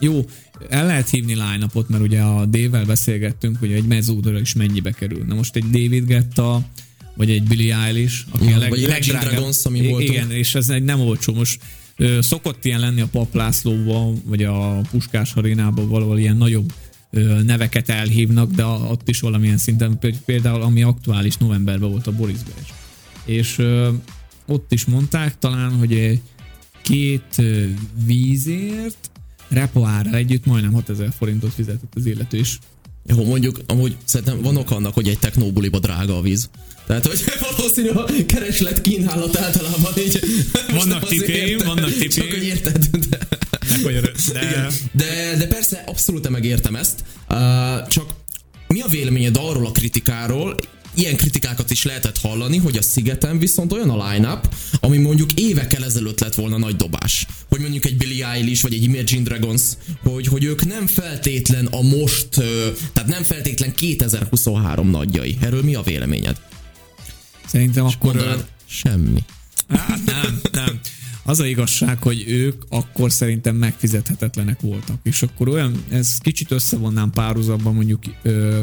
jó, 0.00 0.24
el 0.68 0.86
lehet 0.86 1.10
hívni 1.10 1.34
line 1.34 1.66
mert 1.88 2.02
ugye 2.02 2.20
a 2.20 2.44
Dave-vel 2.44 2.84
beszélgettünk, 2.84 3.58
hogy 3.58 3.72
egy 3.72 3.84
mezúdra 3.84 4.40
is 4.40 4.52
mennyibe 4.52 4.90
kerül. 4.90 5.24
Na 5.24 5.34
most 5.34 5.56
egy 5.56 5.64
David 5.64 6.06
Getta, 6.06 6.62
vagy 7.14 7.30
egy 7.30 7.42
Billy 7.42 7.72
Eilish, 7.72 8.24
aki 8.30 8.48
ja, 8.48 8.56
a 8.56 8.58
leg, 8.58 8.70
vagy 8.70 8.80
legdrágább. 8.80 9.30
Dragons, 9.30 9.64
ami 9.64 9.88
voltunk. 9.88 10.10
Igen, 10.10 10.30
és 10.30 10.54
ez 10.54 10.68
egy 10.68 10.82
nem 10.82 11.00
olcsó. 11.00 11.34
Most 11.34 11.60
ö, 11.96 12.18
szokott 12.20 12.64
ilyen 12.64 12.80
lenni 12.80 13.00
a 13.00 13.06
Paplászlóban, 13.06 14.22
vagy 14.24 14.42
a 14.42 14.80
Puskás 14.90 15.32
arénában 15.34 15.88
valahol 15.88 16.18
ilyen 16.18 16.36
nagyobb 16.36 16.72
ö, 17.10 17.42
neveket 17.42 17.88
elhívnak, 17.88 18.50
de 18.50 18.64
ott 18.64 19.08
is 19.08 19.20
valamilyen 19.20 19.58
szinten, 19.58 19.98
például 20.24 20.62
ami 20.62 20.82
aktuális 20.82 21.36
novemberben 21.36 21.90
volt 21.90 22.06
a 22.06 22.12
Boris 22.12 22.36
is. 22.62 22.72
És 23.24 23.58
ö, 23.58 23.90
ott 24.46 24.72
is 24.72 24.84
mondták 24.84 25.38
talán, 25.38 25.72
hogy 25.72 26.20
két 26.82 27.42
vízért 28.06 29.10
repoárral 29.48 30.14
együtt 30.14 30.44
majdnem 30.44 30.72
6000 30.72 31.12
forintot 31.18 31.52
fizetett 31.52 31.92
az 31.94 32.06
illető 32.06 32.38
is. 32.38 32.58
Jó, 33.06 33.24
mondjuk, 33.24 33.60
amúgy 33.66 33.96
szerintem 34.04 34.42
van 34.42 34.56
ok 34.56 34.70
annak, 34.70 34.94
hogy 34.94 35.08
egy 35.08 35.18
technóbuliba 35.18 35.78
drága 35.78 36.16
a 36.16 36.20
víz. 36.20 36.50
Tehát, 36.86 37.06
hogy 37.06 37.24
valószínű 37.56 37.88
a 37.88 38.04
kereslet 38.26 38.80
kínálat 38.80 39.38
általában 39.38 39.92
így... 39.98 40.20
Vannak 40.72 41.08
tipéim, 41.08 41.58
vannak 41.58 41.90
tipéim. 41.90 42.10
Csak, 42.10 42.30
hogy 42.30 42.44
érted. 42.44 42.86
De, 42.86 43.18
de... 44.32 44.70
de, 44.92 45.36
de 45.36 45.46
persze, 45.46 45.84
abszolút 45.86 46.28
megértem 46.28 46.76
ezt. 46.76 47.04
Uh, 47.28 47.88
csak 47.88 48.14
mi 48.66 48.80
a 48.80 48.88
véleményed 48.88 49.36
arról 49.36 49.66
a 49.66 49.70
kritikáról, 49.70 50.60
ilyen 50.94 51.16
kritikákat 51.16 51.70
is 51.70 51.84
lehetett 51.84 52.18
hallani, 52.18 52.56
hogy 52.56 52.76
a 52.76 52.82
szigeten 52.82 53.38
viszont 53.38 53.72
olyan 53.72 53.90
a 53.90 54.10
line-up, 54.10 54.54
ami 54.80 54.98
mondjuk 54.98 55.32
évekkel 55.32 55.84
ezelőtt 55.84 56.20
lett 56.20 56.34
volna 56.34 56.58
nagy 56.58 56.76
dobás. 56.76 57.26
Hogy 57.48 57.60
mondjuk 57.60 57.84
egy 57.84 57.96
Billie 57.96 58.26
Eilish 58.26 58.62
vagy 58.62 58.74
egy 58.74 58.82
Imagine 58.82 59.22
Dragons, 59.22 59.62
hogy, 60.02 60.26
hogy 60.26 60.44
ők 60.44 60.66
nem 60.66 60.86
feltétlen 60.86 61.66
a 61.66 61.82
most, 61.82 62.28
tehát 62.92 63.06
nem 63.06 63.22
feltétlen 63.22 63.74
2023 63.74 64.90
nagyjai. 64.90 65.36
Erről 65.40 65.62
mi 65.62 65.74
a 65.74 65.82
véleményed? 65.82 66.36
Szerintem 67.54 67.86
És 67.86 67.94
akkor... 67.94 68.14
Mondanád, 68.14 68.46
semmi. 68.66 69.24
Hát 69.68 70.00
nem, 70.04 70.40
nem. 70.52 70.80
Az 71.22 71.40
a 71.40 71.46
igazság, 71.46 72.02
hogy 72.02 72.24
ők 72.28 72.62
akkor 72.68 73.12
szerintem 73.12 73.56
megfizethetetlenek 73.56 74.60
voltak. 74.60 74.96
És 75.02 75.22
akkor 75.22 75.48
olyan, 75.48 75.84
ez 75.88 76.18
kicsit 76.18 76.50
összevonnám 76.50 77.10
párhuzamban 77.10 77.74
mondjuk 77.74 78.02
ö, 78.22 78.62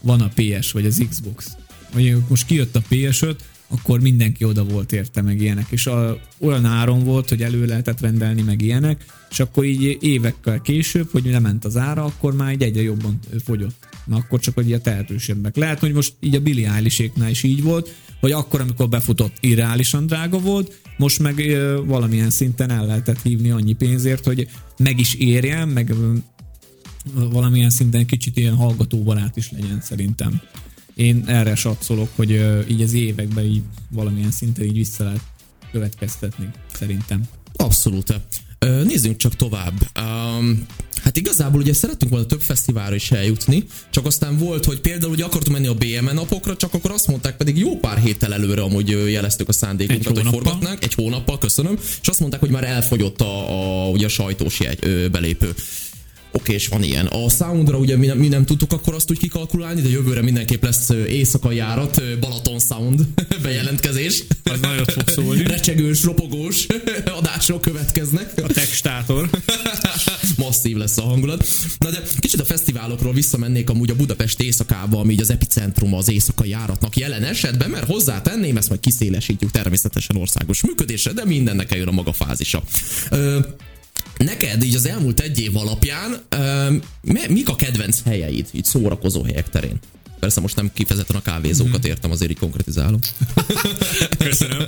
van 0.00 0.20
a 0.20 0.30
PS 0.34 0.72
vagy 0.72 0.86
az 0.86 1.04
Xbox. 1.08 1.56
Vagy 1.92 2.16
most 2.28 2.46
kijött 2.46 2.76
a 2.76 2.82
PS5, 2.90 3.36
akkor 3.68 4.00
mindenki 4.00 4.44
oda 4.44 4.64
volt 4.64 4.92
érte 4.92 5.22
meg 5.22 5.40
ilyenek, 5.40 5.66
és 5.70 5.86
a, 5.86 6.20
olyan 6.38 6.64
áron 6.64 7.04
volt, 7.04 7.28
hogy 7.28 7.42
elő 7.42 7.64
lehetett 7.66 8.00
rendelni 8.00 8.42
meg 8.42 8.62
ilyenek, 8.62 9.04
és 9.30 9.40
akkor 9.40 9.64
így 9.64 9.98
évekkel 10.00 10.60
később, 10.60 11.08
hogy 11.10 11.24
lement 11.24 11.64
az 11.64 11.76
ára, 11.76 12.04
akkor 12.04 12.34
már 12.34 12.50
egy 12.50 12.62
egyre 12.62 12.82
jobban 12.82 13.18
fogyott. 13.44 13.86
Na 14.04 14.16
akkor 14.16 14.40
csak 14.40 14.54
hogy 14.54 14.72
a 14.72 14.80
tehetősebbek. 14.80 15.56
Lehet, 15.56 15.78
hogy 15.78 15.92
most 15.92 16.14
így 16.20 16.34
a 16.34 16.40
Billy 16.40 16.64
eilish 16.64 17.10
is 17.30 17.42
így 17.42 17.62
volt, 17.62 17.94
hogy 18.20 18.32
akkor, 18.32 18.60
amikor 18.60 18.88
befutott, 18.88 19.36
irreálisan 19.40 20.06
drága 20.06 20.38
volt, 20.38 20.80
most 20.96 21.18
meg 21.18 21.56
valamilyen 21.84 22.30
szinten 22.30 22.70
el 22.70 22.86
lehetett 22.86 23.22
hívni 23.22 23.50
annyi 23.50 23.72
pénzért, 23.72 24.24
hogy 24.24 24.48
meg 24.78 24.98
is 24.98 25.14
érjen, 25.14 25.68
meg 25.68 25.94
valamilyen 27.14 27.70
szinten 27.70 28.06
kicsit 28.06 28.36
ilyen 28.36 28.54
hallgatóbarát 28.54 29.36
is 29.36 29.50
legyen 29.50 29.80
szerintem. 29.82 30.40
Én 30.94 31.24
erre 31.26 31.54
satszolok, 31.54 32.08
hogy 32.16 32.30
így 32.68 32.82
az 32.82 32.92
években 32.92 33.44
így 33.44 33.62
valamilyen 33.90 34.30
szinten 34.30 34.64
így 34.64 34.76
vissza 34.76 35.04
lehet 35.04 35.22
következtetni, 35.72 36.50
szerintem. 36.72 37.22
Abszolút. 37.56 38.20
Nézzünk 38.58 39.16
csak 39.16 39.36
tovább. 39.36 39.72
Um, 40.00 40.66
hát 41.02 41.16
igazából 41.16 41.60
ugye 41.60 41.72
szerettünk 41.72 42.10
volna 42.10 42.26
több 42.26 42.40
fesztiválra 42.40 42.94
is 42.94 43.10
eljutni, 43.10 43.64
csak 43.90 44.06
aztán 44.06 44.36
volt, 44.38 44.64
hogy 44.64 44.80
például 44.80 45.12
ugye 45.12 45.24
akartunk 45.24 45.56
menni 45.56 45.66
a 45.66 45.74
BMN 45.74 46.14
napokra, 46.14 46.56
csak 46.56 46.74
akkor 46.74 46.90
azt 46.90 47.06
mondták, 47.06 47.36
pedig 47.36 47.58
jó 47.58 47.78
pár 47.78 47.98
héttel 47.98 48.34
előre 48.34 48.62
amúgy 48.62 48.88
jeleztük 48.88 49.48
a 49.48 49.52
szándékunkat, 49.52 50.18
hogy 50.18 50.26
forgatnánk, 50.28 50.84
egy 50.84 50.94
hónappal, 50.94 51.38
köszönöm, 51.38 51.78
és 52.02 52.08
azt 52.08 52.20
mondták, 52.20 52.40
hogy 52.40 52.50
már 52.50 52.64
elfogyott 52.64 53.20
a, 53.20 53.84
a, 53.84 53.88
ugye 53.88 54.06
a 54.06 54.08
sajtós 54.08 54.60
jegy, 54.60 54.78
ö, 54.80 55.08
belépő. 55.08 55.54
Oké, 56.38 56.52
és 56.52 56.68
van 56.68 56.82
ilyen. 56.82 57.06
A 57.06 57.28
soundra 57.28 57.78
ugye 57.78 57.96
mi 57.96 58.06
nem, 58.06 58.18
mi 58.18 58.28
nem 58.28 58.44
tudtuk 58.44 58.72
akkor 58.72 58.94
azt 58.94 59.10
úgy 59.10 59.18
kikalkulálni, 59.18 59.80
de 59.80 59.88
jövőre 59.88 60.22
mindenképp 60.22 60.62
lesz 60.62 60.88
éjszakai 60.88 61.56
járat, 61.56 62.02
Balaton 62.20 62.58
Sound 62.58 63.00
bejelentkezés. 63.42 64.24
Az 64.42 64.60
nagyon 64.60 64.84
fog 64.84 65.08
szólni. 65.08 65.42
Recsegős, 65.54 66.02
ropogós 66.02 66.66
adások 67.18 67.60
következnek. 67.60 68.32
A 68.42 68.46
textátor. 68.46 69.30
Masszív 70.36 70.76
lesz 70.76 70.98
a 70.98 71.02
hangulat. 71.02 71.48
Na 71.78 71.90
de 71.90 72.02
kicsit 72.18 72.40
a 72.40 72.44
fesztiválokról 72.44 73.12
visszamennék 73.12 73.70
amúgy 73.70 73.90
a 73.90 73.96
Budapest 73.96 74.40
éjszakába, 74.40 74.98
ami 74.98 75.12
így 75.12 75.20
az 75.20 75.30
epicentrum 75.30 75.94
az 75.94 76.10
éjszakai 76.10 76.48
járatnak 76.48 76.96
jelen 76.96 77.22
esetben, 77.22 77.70
mert 77.70 77.86
hozzátenném, 77.86 78.56
ezt 78.56 78.68
majd 78.68 78.80
kiszélesítjük 78.80 79.50
természetesen 79.50 80.16
országos 80.16 80.62
működésre, 80.62 81.12
de 81.12 81.24
mindennek 81.24 81.72
eljön 81.72 81.88
a 81.88 81.92
maga 81.92 82.12
fázisa. 82.12 82.62
Ö, 83.10 83.38
Neked 84.16 84.62
így 84.62 84.74
az 84.74 84.86
elmúlt 84.86 85.20
egy 85.20 85.40
év 85.40 85.56
alapján 85.56 86.16
uh, 86.36 87.28
mik 87.28 87.48
a 87.48 87.56
kedvenc 87.56 88.02
helyeid, 88.02 88.48
így 88.52 88.64
szórakozó 88.64 89.22
helyek 89.22 89.48
terén? 89.48 89.78
Persze 90.18 90.40
most 90.40 90.56
nem 90.56 90.70
kifejezetten 90.74 91.16
a 91.16 91.22
kávézókat 91.22 91.78
mhm. 91.78 91.86
értem, 91.86 92.10
azért 92.10 92.30
így 92.30 92.38
konkretizálom. 92.38 92.98
Köszönöm. 94.18 94.64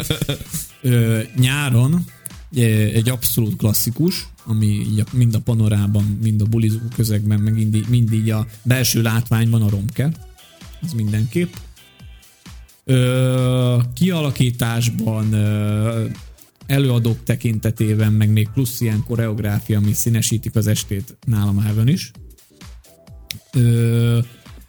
Ö, 0.83 1.21
nyáron 1.37 2.05
egy 2.93 3.09
abszolút 3.09 3.57
klasszikus, 3.57 4.27
ami 4.45 4.87
mind 5.13 5.35
a 5.35 5.39
panorában, 5.39 6.19
mind 6.23 6.41
a 6.41 6.45
bulizó 6.45 6.79
közegben, 6.95 7.41
meg 7.41 7.55
mindig, 7.55 7.85
mindig 7.89 8.33
a 8.33 8.47
belső 8.63 9.03
látványban 9.03 9.63
a 9.63 9.69
romke. 9.69 10.11
Az 10.83 10.93
mindenképp. 10.93 11.53
Ö, 12.85 13.77
kialakításban 13.95 15.33
ö, 15.33 16.07
előadók 16.71 17.23
tekintetében, 17.25 18.13
meg 18.13 18.31
még 18.31 18.49
plusz 18.55 18.81
ilyen 18.81 19.05
koreográfia, 19.07 19.79
ami 19.79 19.93
színesítik 19.93 20.57
az 20.57 20.67
estét 20.67 21.17
nálam 21.27 21.59
Heaven 21.59 21.89
is. 21.89 22.11
Ö, 23.53 24.19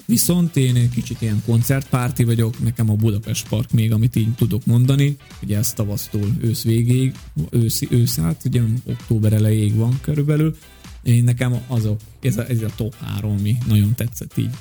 viszont 0.05 0.57
én 0.57 0.75
egy 0.75 0.89
kicsit 0.89 1.21
ilyen 1.21 1.41
koncertpárti 1.45 2.23
vagyok, 2.23 2.63
nekem 2.63 2.89
a 2.89 2.95
Budapest 2.95 3.47
Park 3.47 3.71
még, 3.71 3.91
amit 3.91 4.15
így 4.15 4.33
tudok 4.35 4.65
mondani, 4.65 5.17
ugye 5.43 5.57
ez 5.57 5.73
tavasztól 5.73 6.27
ősz 6.41 6.63
végéig, 6.63 7.15
ősz, 7.49 7.81
ősz 7.89 8.17
át, 8.17 8.41
ugye 8.45 8.61
október 8.85 9.33
elejéig 9.33 9.75
van 9.75 9.99
körülbelül, 10.01 10.55
én 11.03 11.23
nekem 11.23 11.61
az 11.67 11.85
a, 11.85 11.95
ez, 12.21 12.37
a, 12.37 12.49
ez 12.49 12.61
a 12.61 12.69
top 12.75 12.95
3, 12.95 13.31
ami 13.31 13.57
nagyon 13.67 13.95
tetszett 13.95 14.37
így, 14.37 14.55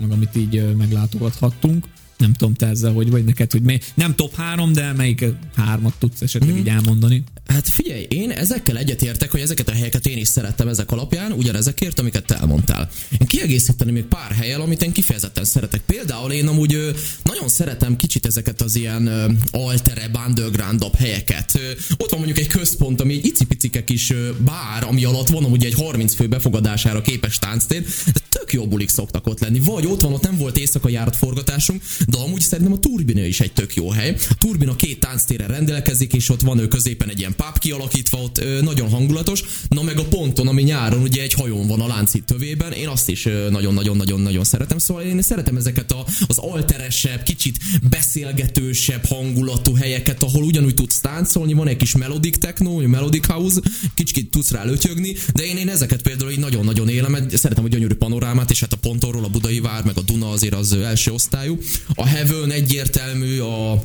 meg 0.00 0.10
amit 0.10 0.36
így 0.36 0.76
meglátogathattunk. 0.76 1.86
Nem 2.20 2.32
tudom 2.32 2.54
te 2.54 2.66
ezzel, 2.66 2.92
hogy 2.92 3.10
vagy 3.10 3.24
neked, 3.24 3.52
hogy 3.52 3.62
mely, 3.62 3.80
nem 3.94 4.14
top 4.14 4.34
három, 4.34 4.72
de 4.72 4.92
melyik 4.92 5.24
hármat 5.54 5.94
tudsz 5.98 6.20
esetleg 6.20 6.54
mm. 6.54 6.56
így 6.56 6.68
elmondani? 6.68 7.24
Hát 7.50 7.68
figyelj, 7.68 8.06
én 8.08 8.30
ezekkel 8.30 8.78
egyetértek, 8.78 9.30
hogy 9.30 9.40
ezeket 9.40 9.68
a 9.68 9.72
helyeket 9.72 10.06
én 10.06 10.18
is 10.18 10.28
szerettem 10.28 10.68
ezek 10.68 10.90
alapján, 10.90 11.32
ugyanezekért, 11.32 11.98
amiket 11.98 12.24
te 12.24 12.36
elmondtál. 12.36 12.90
Én 13.18 13.26
kiegészíteni 13.26 13.90
még 13.90 14.04
pár 14.04 14.32
helyel, 14.32 14.60
amit 14.60 14.82
én 14.82 14.92
kifejezetten 14.92 15.44
szeretek. 15.44 15.80
Például 15.86 16.32
én 16.32 16.46
amúgy 16.46 16.94
nagyon 17.22 17.48
szeretem 17.48 17.96
kicsit 17.96 18.26
ezeket 18.26 18.60
az 18.60 18.76
ilyen 18.76 19.36
alterebb, 19.50 20.18
undergroundabb 20.26 20.94
helyeket. 20.94 21.58
Ott 21.96 22.10
van 22.10 22.18
mondjuk 22.18 22.38
egy 22.38 22.46
központ, 22.46 23.00
ami 23.00 23.14
egy 23.14 23.24
icipicike 23.24 23.84
kis 23.84 24.12
bár, 24.44 24.84
ami 24.84 25.04
alatt 25.04 25.28
van 25.28 25.44
amúgy 25.44 25.64
egy 25.64 25.74
30 25.74 26.14
fő 26.14 26.28
befogadására 26.28 27.00
képes 27.00 27.38
tánctér, 27.38 27.84
tök 28.28 28.52
jó 28.52 28.68
bulik 28.68 28.88
szoktak 28.88 29.26
ott 29.26 29.40
lenni. 29.40 29.60
Vagy 29.60 29.86
ott 29.86 30.00
van, 30.00 30.12
ott 30.12 30.22
nem 30.22 30.36
volt 30.36 30.58
éjszaka 30.58 30.88
járat 30.88 31.16
forgatásunk, 31.16 31.82
de 32.08 32.18
amúgy 32.18 32.40
szerintem 32.40 32.74
a 32.74 32.78
Turbina 32.78 33.24
is 33.24 33.40
egy 33.40 33.52
tök 33.52 33.74
jó 33.74 33.90
hely. 33.90 34.16
A 34.28 34.34
Turbina 34.38 34.76
két 34.76 35.00
tánctére 35.00 35.46
rendelkezik, 35.46 36.12
és 36.12 36.28
ott 36.28 36.40
van 36.40 36.58
ő 36.58 36.68
középen 36.68 37.08
egy 37.08 37.18
ilyen 37.18 37.36
páp 37.40 37.58
kialakítva, 37.58 38.18
ott 38.18 38.38
ö, 38.38 38.60
nagyon 38.60 38.90
hangulatos. 38.90 39.42
Na 39.68 39.82
meg 39.82 39.98
a 39.98 40.04
ponton, 40.04 40.48
ami 40.48 40.62
nyáron 40.62 41.02
ugye 41.02 41.22
egy 41.22 41.32
hajón 41.32 41.66
van 41.66 41.80
a 41.80 41.86
láncít 41.86 42.24
tövében, 42.24 42.72
én 42.72 42.88
azt 42.88 43.08
is 43.08 43.28
nagyon-nagyon-nagyon-nagyon 43.50 44.44
szeretem. 44.44 44.78
Szóval 44.78 45.02
én 45.02 45.22
szeretem 45.22 45.56
ezeket 45.56 45.92
a, 45.92 46.04
az 46.26 46.38
alteresebb, 46.38 47.22
kicsit 47.22 47.56
beszélgetősebb 47.90 49.04
hangulatú 49.06 49.74
helyeket, 49.74 50.22
ahol 50.22 50.42
ugyanúgy 50.42 50.74
tudsz 50.74 51.00
táncolni, 51.00 51.52
van 51.52 51.68
egy 51.68 51.76
kis 51.76 51.96
melodic 51.96 52.38
techno, 52.38 52.76
melodic 52.86 53.26
house, 53.26 53.60
kicsit 53.94 54.30
tudsz 54.30 54.50
rá 54.50 54.64
lötyögni, 54.64 55.16
de 55.34 55.42
én, 55.42 55.56
én 55.56 55.68
ezeket 55.68 56.02
például 56.02 56.30
így 56.30 56.38
nagyon-nagyon 56.38 56.88
élem, 56.88 57.28
szeretem 57.32 57.64
a 57.64 57.68
gyönyörű 57.68 57.94
panorámát, 57.94 58.50
és 58.50 58.60
hát 58.60 58.72
a 58.72 58.76
pontorról 58.76 59.24
a 59.24 59.28
Budai 59.28 59.60
vár, 59.60 59.84
meg 59.84 59.96
a 59.96 60.02
Duna 60.02 60.30
azért 60.30 60.54
az 60.54 60.72
első 60.72 61.12
osztályú. 61.12 61.58
A 61.94 62.06
Heaven 62.06 62.50
egyértelmű, 62.50 63.38
a 63.38 63.82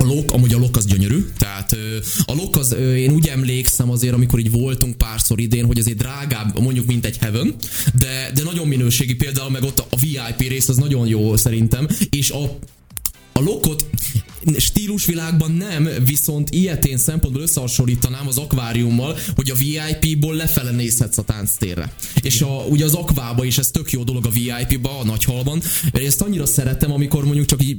a 0.00 0.04
lok, 0.04 0.32
amúgy 0.32 0.54
a 0.54 0.58
lok 0.58 0.76
az 0.76 0.86
gyönyörű, 0.86 1.24
tehát 1.38 1.76
a 2.24 2.34
lok 2.34 2.56
az, 2.56 2.72
én 2.96 3.10
úgy 3.10 3.26
emlékszem 3.26 3.90
azért, 3.90 4.14
amikor 4.14 4.38
így 4.38 4.50
voltunk 4.50 4.96
párszor 4.96 5.40
idén, 5.40 5.64
hogy 5.64 5.78
azért 5.78 5.96
drágább 5.96 6.60
mondjuk, 6.60 6.86
mint 6.86 7.04
egy 7.04 7.16
Heaven, 7.16 7.54
de, 7.98 8.30
de 8.34 8.42
nagyon 8.42 8.68
minőségi 8.68 9.14
például, 9.14 9.50
meg 9.50 9.62
ott 9.62 9.78
a 9.78 9.96
VIP 10.00 10.48
rész 10.48 10.68
az 10.68 10.76
nagyon 10.76 11.06
jó 11.06 11.36
szerintem, 11.36 11.88
és 12.10 12.30
a 12.30 12.58
a 13.32 13.40
lokot 13.40 13.84
stílusvilágban 14.56 15.50
nem, 15.50 15.88
viszont 16.04 16.50
ilyetén 16.50 16.98
szempontból 16.98 17.42
összehasonlítanám 17.42 18.26
az 18.26 18.38
akváriummal, 18.38 19.16
hogy 19.34 19.50
a 19.50 19.54
VIP-ból 19.54 20.34
lefele 20.34 20.70
nézhetsz 20.70 21.18
a 21.18 21.22
tánctérre. 21.22 21.94
És 22.22 22.40
a, 22.40 22.64
ugye 22.68 22.84
az 22.84 22.94
akvába 22.94 23.44
is 23.44 23.58
ez 23.58 23.70
tök 23.70 23.90
jó 23.90 24.02
dolog 24.02 24.26
a 24.26 24.30
VIP-ba, 24.30 24.98
a 24.98 25.04
nagyhalban. 25.04 25.62
Ezt 25.92 26.20
annyira 26.20 26.46
szeretem, 26.46 26.92
amikor 26.92 27.24
mondjuk 27.24 27.46
csak 27.46 27.62
így 27.62 27.78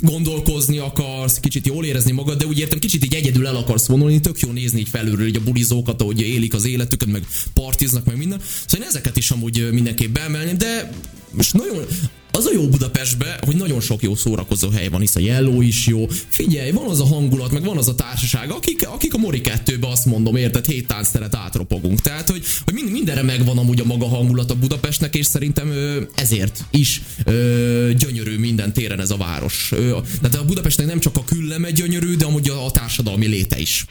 gondolkozni 0.00 0.78
akarsz, 0.78 1.40
kicsit 1.40 1.66
jól 1.66 1.84
érezni 1.84 2.12
magad, 2.12 2.38
de 2.38 2.46
úgy 2.46 2.58
értem, 2.58 2.78
kicsit 2.78 3.04
így 3.04 3.14
egyedül 3.14 3.46
el 3.46 3.56
akarsz 3.56 3.86
vonulni, 3.86 4.20
tök 4.20 4.38
jó 4.38 4.50
nézni 4.50 4.78
így 4.78 4.88
felülről 4.88 5.26
így 5.26 5.36
a 5.36 5.42
bulizókat, 5.44 6.02
ahogy 6.02 6.20
élik 6.20 6.54
az 6.54 6.64
életüket, 6.64 7.08
meg 7.08 7.26
partiznak, 7.54 8.04
meg 8.04 8.16
minden. 8.16 8.40
Szóval 8.66 8.86
én 8.86 8.92
ezeket 8.92 9.16
is 9.16 9.30
amúgy 9.30 9.68
mindenképp 9.72 10.12
beemelném, 10.12 10.58
de 10.58 10.92
most 11.30 11.54
nagyon, 11.54 11.84
az 12.32 12.46
a 12.46 12.52
jó 12.52 12.68
Budapestbe, 12.68 13.38
hogy 13.44 13.56
nagyon 13.56 13.80
sok 13.80 14.02
jó 14.02 14.14
szórakozó 14.14 14.70
hely 14.70 14.88
van, 14.88 15.00
hisz 15.00 15.16
a 15.16 15.20
Yellow 15.20 15.60
is 15.60 15.86
jó. 15.86 16.06
Figyelj, 16.28 16.70
van 16.70 16.88
az 16.88 17.00
a 17.00 17.06
hangulat, 17.06 17.50
meg 17.50 17.64
van 17.64 17.76
az 17.76 17.88
a 17.88 17.94
társaság, 17.94 18.50
akik, 18.50 18.88
akik 18.88 19.14
a 19.14 19.18
Mori 19.18 19.40
2 19.40 19.78
azt 19.80 20.04
mondom, 20.04 20.36
érted, 20.36 20.66
hét 20.66 20.86
táncteret 20.86 21.34
átropogunk. 21.34 22.00
Tehát, 22.00 22.30
hogy, 22.30 22.44
hogy 22.64 22.74
mind, 22.74 22.90
mindenre 22.90 23.22
megvan 23.22 23.58
amúgy 23.58 23.80
a 23.80 23.84
maga 23.84 24.08
hangulat 24.08 24.50
a 24.50 24.54
Budapestnek, 24.54 25.14
és 25.14 25.26
szerintem 25.26 25.72
ezért 26.14 26.64
is 26.70 27.02
ö, 27.24 27.90
gyönyörű 27.98 28.38
minden 28.38 28.72
téren 28.72 29.00
ez 29.00 29.10
a 29.10 29.16
város. 29.16 29.72
Ö, 29.72 29.98
tehát 30.20 30.36
a 30.36 30.44
Budapestnek 30.44 30.86
nem 30.86 31.00
csak 31.00 31.16
a 31.16 31.24
külleme 31.24 31.70
gyönyörű, 31.70 32.16
de 32.16 32.24
amúgy 32.24 32.48
a, 32.48 32.64
a 32.64 32.70
társadalmi 32.70 33.26
léte 33.26 33.58
is. 33.58 33.86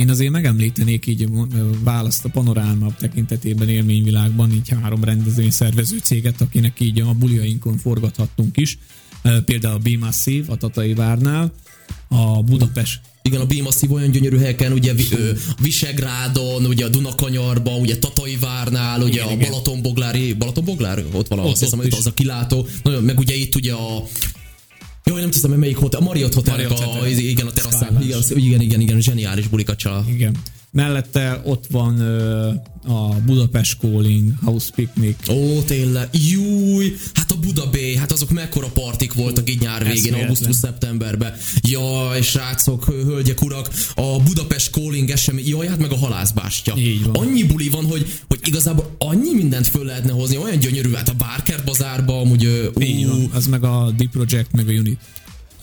Én 0.00 0.10
azért 0.10 0.30
megemlítenék 0.30 1.06
így 1.06 1.28
választ 1.84 2.24
a 2.24 2.28
panoráma 2.28 2.94
tekintetében 2.98 3.68
élményvilágban, 3.68 4.52
így 4.52 4.68
három 4.82 5.04
rendezvény 5.04 5.50
szervező 5.50 5.98
céget, 5.98 6.40
akinek 6.40 6.80
így 6.80 7.00
a 7.00 7.12
buliainkon 7.12 7.76
forgathattunk 7.76 8.56
is. 8.56 8.78
Például 9.44 9.74
a 9.74 9.78
Be 9.78 9.98
Massive 9.98 10.52
a 10.52 10.56
Tatai 10.56 10.94
Várnál, 10.94 11.52
a 12.08 12.42
Budapest 12.42 13.00
igen, 13.22 13.40
a 13.40 13.46
Bimasszív 13.46 13.92
olyan 13.92 14.10
gyönyörű 14.10 14.38
helyeken, 14.38 14.72
ugye 14.72 14.92
Visegrádon, 15.62 16.66
ugye 16.66 16.84
a 16.84 16.88
Dunakanyarba, 16.88 17.76
ugye 17.76 17.98
Tatai 17.98 18.36
Várnál, 18.36 19.02
ugye 19.02 19.22
igen, 19.22 19.28
a 19.28 19.36
Balatonboglári, 19.36 20.32
Balatonboglár? 20.32 21.04
Ott 21.12 21.28
van, 21.28 21.38
ott, 21.38 21.52
azt 21.52 21.60
hiszem, 21.60 21.80
az 21.90 22.06
a 22.06 22.14
kilátó, 22.14 22.66
meg 23.00 23.18
ugye 23.18 23.34
itt 23.34 23.54
ugye 23.54 23.72
a 23.72 24.04
jó, 25.04 25.16
nem 25.16 25.30
tudom, 25.30 25.58
melyik 25.58 25.76
hotel, 25.76 26.00
a 26.00 26.02
Marriott 26.04 26.34
Hotel, 26.34 26.54
Marriott 26.54 26.78
a, 26.78 26.84
Hotel. 26.84 27.08
igen, 27.08 27.46
a 27.46 27.52
teraszán. 27.52 28.02
Igen, 28.02 28.20
igen, 28.28 28.60
igen, 28.60 28.80
igen, 28.80 29.00
zseniális 29.00 29.46
bulikat 29.46 29.76
csal. 29.78 30.04
Igen. 30.08 30.36
Mellette 30.72 31.40
ott 31.44 31.64
van 31.70 32.00
ö, 32.00 32.48
a 32.86 33.14
Budapest 33.26 33.76
Calling, 33.80 34.32
House 34.44 34.70
Picnic. 34.74 35.28
Ó, 35.28 35.62
tényleg. 35.62 36.08
Júj! 36.12 36.96
Hát 37.14 37.30
a 37.30 37.36
Buda 37.36 37.70
Bay, 37.70 37.96
hát 37.96 38.12
azok 38.12 38.30
mekkora 38.30 38.66
partik 38.66 39.12
voltak 39.12 39.50
így 39.50 39.60
nyár 39.60 39.84
végén, 39.84 40.14
augusztus-szeptemberben. 40.14 41.34
Jaj, 41.60 42.22
srácok, 42.22 42.84
hölgyek, 42.84 43.42
urak, 43.42 43.70
a 43.94 44.20
Budapest 44.22 44.70
Calling 44.70 45.10
esemény, 45.10 45.48
jaj, 45.48 45.66
hát 45.66 45.78
meg 45.78 45.92
a 45.92 45.96
halászbástya. 45.96 46.74
Annyi 47.12 47.44
buli 47.44 47.68
van, 47.68 47.84
hogy, 47.84 48.12
hogy 48.28 48.38
igazából 48.44 48.96
annyi 48.98 49.34
mindent 49.34 49.66
föl 49.66 49.84
lehetne 49.84 50.12
hozni, 50.12 50.36
olyan 50.36 50.58
gyönyörű, 50.58 50.92
hát 50.92 51.08
a 51.08 51.14
Barker 51.14 51.64
bazárba, 51.64 52.20
amúgy... 52.20 52.72
Ú, 52.74 52.80
Így 52.80 53.06
van, 53.06 53.30
az 53.32 53.46
meg 53.46 53.64
a 53.64 53.92
Deep 53.96 54.10
Project, 54.10 54.52
meg 54.52 54.68
a 54.68 54.72
Unit. 54.72 54.98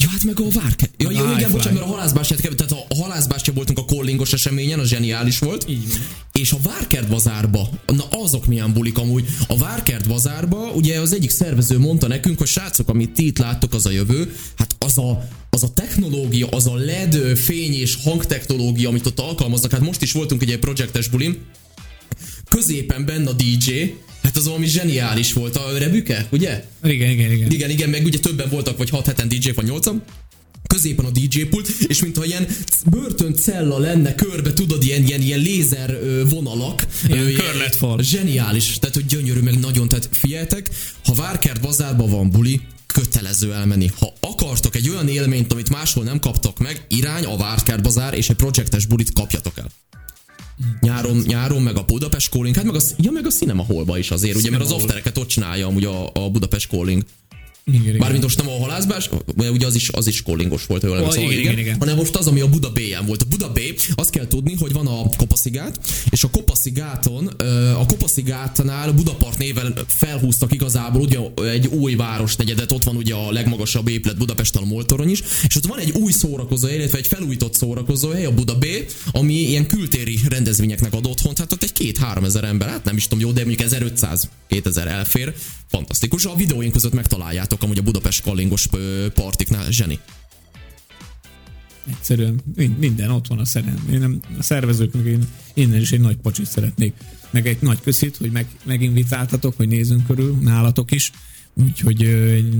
Ja, 0.07 0.13
hát 0.13 0.23
meg 0.23 0.39
a 0.39 0.59
Várke. 0.59 0.89
Ja, 0.97 1.11
jó, 1.11 1.31
igen, 1.37 1.51
bocsánat, 1.51 1.79
mert 1.79 1.85
a 1.85 1.89
halászbástyát, 1.89 2.55
tehát 2.55 2.85
a 2.89 2.95
halászbástya 2.95 3.53
voltunk 3.53 3.77
a 3.77 3.85
kollingos 3.85 4.33
eseményen, 4.33 4.79
az 4.79 4.87
zseniális 4.87 5.39
volt. 5.39 5.65
Így 5.69 5.89
van. 5.89 5.99
És 6.31 6.51
a 6.51 6.57
Várkert 6.63 7.07
bazárba, 7.07 7.69
na 7.85 8.03
azok 8.09 8.45
milyen 8.45 8.73
bulik 8.73 8.97
amúgy. 8.97 9.27
A 9.47 9.57
Várkert 9.57 10.07
bazárba, 10.07 10.57
ugye 10.57 10.99
az 10.99 11.13
egyik 11.13 11.29
szervező 11.29 11.79
mondta 11.79 12.07
nekünk, 12.07 12.37
hogy 12.37 12.47
srácok, 12.47 12.89
amit 12.89 13.09
ti 13.09 13.25
itt 13.25 13.37
láttok, 13.37 13.73
az 13.73 13.85
a 13.85 13.89
jövő, 13.89 14.35
hát 14.55 14.75
az 14.79 14.97
a, 14.97 15.27
az 15.49 15.63
a 15.63 15.73
technológia, 15.73 16.47
az 16.47 16.67
a 16.67 16.75
LED 16.75 17.37
fény 17.37 17.73
és 17.73 17.97
hangtechnológia, 18.03 18.89
amit 18.89 19.05
ott 19.05 19.19
alkalmaznak, 19.19 19.71
hát 19.71 19.81
most 19.81 20.01
is 20.01 20.11
voltunk 20.11 20.41
egy 20.41 20.59
projektes 20.59 21.07
bulim, 21.07 21.37
középen 22.49 23.05
benne 23.05 23.29
a 23.29 23.33
DJ, 23.33 23.71
Hát 24.27 24.37
az 24.37 24.45
valami 24.45 24.65
zseniális 24.65 25.33
volt 25.33 25.55
a 25.55 25.77
rebüke, 25.77 26.27
ugye? 26.31 26.65
Igen, 26.83 27.09
igen, 27.09 27.31
igen. 27.31 27.51
Igen, 27.51 27.69
igen, 27.69 27.89
meg 27.89 28.05
ugye 28.05 28.19
többen 28.19 28.49
voltak, 28.49 28.77
vagy 28.77 28.89
6 28.89 29.05
heten 29.05 29.27
DJ-k, 29.27 29.55
vagy 29.55 29.65
8 29.65 29.87
középen 30.67 31.05
a 31.05 31.09
DJ 31.09 31.41
pult, 31.41 31.67
és 31.87 32.01
mintha 32.01 32.25
ilyen 32.25 32.47
cella 33.35 33.77
lenne 33.77 34.15
körbe, 34.15 34.53
tudod, 34.53 34.83
ilyen, 34.83 35.03
ilyen, 35.03 35.21
ilyen 35.21 35.39
lézer 35.39 35.99
vonalak. 36.29 36.87
Ilyen 37.07 37.33
körletfal. 37.33 38.03
Zseniális, 38.03 38.79
tehát 38.79 38.95
hogy 38.95 39.05
gyönyörű, 39.05 39.39
meg 39.39 39.59
nagyon, 39.59 39.87
tehát 39.87 40.09
figyeltek, 40.11 40.69
ha 41.05 41.13
Várkert 41.13 41.61
bazárban 41.61 42.09
van 42.09 42.29
buli, 42.29 42.61
kötelező 42.87 43.53
elmenni. 43.53 43.89
Ha 43.99 44.13
akartok 44.19 44.75
egy 44.75 44.89
olyan 44.89 45.07
élményt, 45.07 45.51
amit 45.51 45.69
máshol 45.69 46.03
nem 46.03 46.19
kaptak 46.19 46.59
meg, 46.59 46.85
irány 46.87 47.23
a 47.23 47.37
Várkert 47.37 47.83
bazár, 47.83 48.13
és 48.13 48.29
egy 48.29 48.35
projektes 48.35 48.85
bulit 48.85 49.13
kapjatok 49.13 49.57
el. 49.57 49.71
Nyáron, 50.81 51.17
nyáron 51.17 51.61
meg 51.61 51.77
a 51.77 51.83
Budapest 51.85 52.29
Calling, 52.29 52.55
hát 52.55 52.65
meg 52.65 52.75
a, 52.75 52.79
ja, 52.97 53.11
meg 53.11 53.25
a 53.25 53.29
Cinema 53.29 53.63
Hallba 53.63 53.97
is 53.97 54.11
azért, 54.11 54.35
ugye, 54.35 54.49
mert 54.49 54.63
az 54.63 54.71
aftereket 54.71 55.17
ott 55.17 55.27
csinálja 55.27 55.67
amúgy 55.67 55.85
a, 55.85 56.09
a 56.13 56.29
Budapest 56.29 56.67
Calling. 56.69 57.03
Igen, 57.71 57.97
Bármint 57.97 58.23
most 58.23 58.37
nem 58.37 58.47
a 58.47 58.59
halászbás, 58.59 59.09
ugye 59.37 59.65
az 59.65 59.75
is, 59.75 59.89
az 59.89 60.07
is 60.07 60.21
kollingos 60.21 60.65
volt, 60.65 60.83
jól 60.83 60.97
emlékszem, 60.97 61.23
igen, 61.23 61.39
igen, 61.39 61.57
igen, 61.57 61.75
hanem 61.79 61.95
most 61.95 62.15
az, 62.15 62.27
ami 62.27 62.39
a 62.39 62.49
Buda 62.49 62.71
B-en 62.71 63.05
volt. 63.05 63.21
A 63.21 63.25
Buda 63.29 63.51
B, 63.51 63.59
azt 63.95 64.09
kell 64.09 64.27
tudni, 64.27 64.55
hogy 64.55 64.71
van 64.71 64.87
a 64.87 65.09
Kopaszigát, 65.17 65.79
és 66.09 66.23
a 66.23 66.29
Kopaszigáton, 66.29 67.27
a 67.77 67.85
Kopaszigátnál 67.85 68.91
Budapart 68.91 69.37
néven 69.37 69.79
felhúztak 69.87 70.53
igazából 70.53 71.01
ugye 71.01 71.19
egy 71.43 71.67
új 71.67 71.95
városnegyedet, 71.95 72.71
ott 72.71 72.83
van 72.83 72.95
ugye 72.95 73.13
a 73.13 73.31
legmagasabb 73.31 73.87
épület 73.87 74.17
Budapesten 74.17 74.63
a 74.63 74.65
Moltorony 74.65 75.09
is, 75.09 75.23
és 75.47 75.55
ott 75.55 75.65
van 75.65 75.79
egy 75.79 75.91
új 75.91 76.11
szórakozó, 76.11 76.67
illetve 76.67 76.97
egy 76.97 77.07
felújított 77.07 77.55
szórakozó 77.55 78.09
hely, 78.09 78.25
a 78.25 78.33
Buda 78.33 78.57
B, 78.57 78.65
ami 79.11 79.33
ilyen 79.33 79.67
kültéri 79.67 80.19
rendezvényeknek 80.29 80.93
ad 80.93 81.05
otthont, 81.05 81.37
hát 81.37 81.51
ott 81.51 81.63
egy 81.63 81.73
két-három 81.73 82.23
ezer 82.23 82.43
ember, 82.43 82.69
hát 82.69 82.83
nem 82.83 82.95
is 82.95 83.07
tudom 83.07 83.25
jó, 83.25 83.31
de 83.31 83.45
mondjuk 83.45 83.69
1500-2000 84.49 84.85
elfér, 84.85 85.33
fantasztikus. 85.67 86.25
A 86.25 86.35
videóink 86.35 86.71
között 86.71 86.93
megtaláljátok 86.93 87.56
amúgy 87.63 87.77
a 87.77 87.81
Budapest 87.81 88.21
kallingos 88.21 88.67
partiknál, 89.13 89.71
zseni. 89.71 89.99
Egyszerűen 91.89 92.41
minden 92.77 93.09
ott 93.09 93.27
van 93.27 93.39
a 93.39 93.45
szerem. 93.45 93.87
Én 93.91 93.99
nem, 93.99 94.19
a 94.37 94.43
szervezőknek 94.43 95.05
én 95.05 95.27
innen 95.53 95.81
is 95.81 95.91
egy 95.91 95.99
nagy 95.99 96.17
pacsit 96.17 96.45
szeretnék. 96.45 96.93
Meg 97.29 97.47
egy 97.47 97.57
nagy 97.61 97.81
köszít, 97.81 98.17
hogy 98.17 98.31
meg, 98.31 98.47
meginvitáltatok, 98.63 99.57
hogy 99.57 99.67
nézzünk 99.67 100.05
körül, 100.05 100.37
nálatok 100.41 100.91
is. 100.91 101.11
Úgyhogy 101.65 102.01
egy 102.03 102.53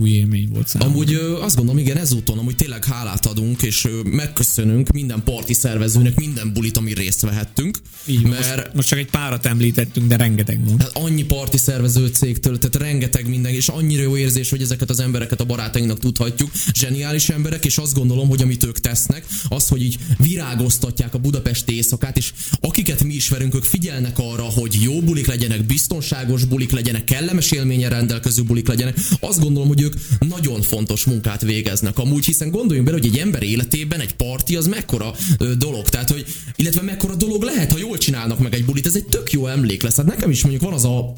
új 0.00 0.10
élmény 0.10 0.48
volt 0.52 0.68
számomra. 0.68 0.94
Amúgy 0.94 1.14
azt 1.40 1.56
gondolom, 1.56 1.80
igen, 1.80 1.96
ezúton 1.96 2.38
amúgy 2.38 2.56
tényleg 2.56 2.84
hálát 2.84 3.26
adunk, 3.26 3.62
és 3.62 3.88
megköszönünk 4.04 4.90
minden 4.92 5.22
parti 5.22 5.54
szervezőnek, 5.54 6.14
minden 6.18 6.52
bulit, 6.52 6.76
ami 6.76 6.94
részt 6.94 7.20
vehettünk. 7.20 7.78
Így, 8.06 8.22
mert 8.22 8.56
most, 8.56 8.74
most, 8.74 8.88
csak 8.88 8.98
egy 8.98 9.10
párat 9.10 9.46
említettünk, 9.46 10.08
de 10.08 10.16
rengeteg 10.16 10.64
van. 10.64 10.78
Hát 10.78 10.90
annyi 10.94 11.24
parti 11.24 11.58
szervező 11.58 12.06
cégtől, 12.06 12.58
tehát 12.58 12.88
rengeteg 12.88 13.28
minden, 13.28 13.52
és 13.52 13.68
annyira 13.68 14.02
jó 14.02 14.16
érzés, 14.16 14.50
hogy 14.50 14.62
ezeket 14.62 14.90
az 14.90 15.00
embereket 15.00 15.40
a 15.40 15.44
barátainknak 15.44 15.98
tudhatjuk. 15.98 16.50
Zseniális 16.72 17.28
emberek, 17.28 17.64
és 17.64 17.78
azt 17.78 17.94
gondolom, 17.94 18.28
hogy 18.28 18.42
amit 18.42 18.64
ők 18.64 18.80
tesznek, 18.80 19.26
az, 19.48 19.68
hogy 19.68 19.82
így 19.82 19.98
virágoztatják 20.18 21.14
a 21.14 21.18
budapesti 21.18 21.74
éjszakát, 21.74 22.16
és 22.16 22.32
akiket 22.60 23.04
mi 23.04 23.14
ismerünk, 23.14 23.54
ők 23.54 23.64
figyelnek 23.64 24.18
arra, 24.18 24.42
hogy 24.42 24.76
jó 24.82 25.00
bulik 25.00 25.26
legyenek, 25.26 25.66
biztonságos 25.66 26.44
bulik 26.44 26.70
legyenek, 26.70 27.04
kellemes 27.04 27.50
élménye 27.50 27.88
rendelkező 27.88 28.33
különböző 28.34 28.42
bulik 28.42 28.68
legyenek. 28.68 28.98
Azt 29.20 29.40
gondolom, 29.40 29.68
hogy 29.68 29.82
ők 29.82 29.94
nagyon 30.18 30.62
fontos 30.62 31.04
munkát 31.04 31.42
végeznek 31.42 31.98
amúgy, 31.98 32.24
hiszen 32.24 32.50
gondoljunk 32.50 32.88
bele, 32.88 33.00
hogy 33.02 33.10
egy 33.14 33.18
ember 33.18 33.42
életében 33.42 34.00
egy 34.00 34.14
parti 34.14 34.56
az 34.56 34.66
mekkora 34.66 35.14
ö, 35.38 35.54
dolog, 35.54 35.88
tehát 35.88 36.10
hogy, 36.10 36.24
illetve 36.56 36.82
mekkora 36.82 37.14
dolog 37.14 37.42
lehet, 37.42 37.72
ha 37.72 37.78
jól 37.78 37.98
csinálnak 37.98 38.38
meg 38.38 38.54
egy 38.54 38.64
bulit, 38.64 38.86
ez 38.86 38.94
egy 38.94 39.04
tök 39.04 39.32
jó 39.32 39.46
emlék 39.46 39.82
lesz. 39.82 39.96
Hát 39.96 40.06
nekem 40.06 40.30
is 40.30 40.42
mondjuk 40.42 40.62
van 40.62 40.72
az 40.72 40.84
a 40.84 41.12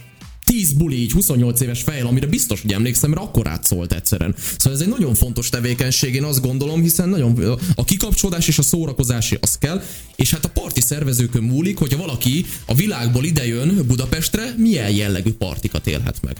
10 0.46 0.72
buli 0.72 1.00
így 1.00 1.12
28 1.12 1.60
éves 1.60 1.82
fejl, 1.82 2.06
amire 2.06 2.26
biztos, 2.26 2.60
hogy 2.62 2.72
emlékszem, 2.72 3.10
mert 3.10 3.22
akkor 3.22 3.48
átszólt 3.48 3.92
egyszerűen. 3.92 4.34
Szóval 4.58 4.72
ez 4.72 4.80
egy 4.80 4.88
nagyon 4.88 5.14
fontos 5.14 5.48
tevékenység, 5.48 6.14
én 6.14 6.24
azt 6.24 6.40
gondolom, 6.40 6.82
hiszen 6.82 7.08
nagyon 7.08 7.58
a 7.74 7.84
kikapcsolódás 7.84 8.48
és 8.48 8.58
a 8.58 8.62
szórakozás 8.62 9.34
az 9.40 9.58
kell, 9.58 9.82
és 10.16 10.30
hát 10.30 10.44
a 10.44 10.48
parti 10.48 10.80
szervezőkön 10.80 11.42
múlik, 11.42 11.78
hogyha 11.78 11.98
valaki 11.98 12.44
a 12.66 12.74
világból 12.74 13.24
idejön 13.24 13.84
Budapestre, 13.86 14.54
milyen 14.56 14.90
jellegű 14.90 15.32
partikat 15.32 15.86
élhet 15.86 16.22
meg. 16.22 16.36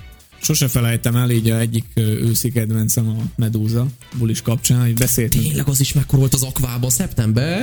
Sose 0.47 0.69
felejtem 0.69 1.17
el, 1.17 1.31
így 1.31 1.51
a 1.51 1.59
egyik 1.59 1.85
őszi 1.95 2.51
kedvencem 2.51 3.09
a 3.09 3.23
Medúza 3.37 3.87
bulis 4.19 4.43
kapcsán, 4.43 4.81
hogy 4.81 4.95
beszéltünk. 4.95 5.45
Tényleg 5.45 5.69
az 5.69 5.81
is 5.81 5.93
mekkora 5.93 6.19
volt 6.19 6.35
az 6.35 6.43
akvában, 6.43 6.91
szeptember 6.91 7.61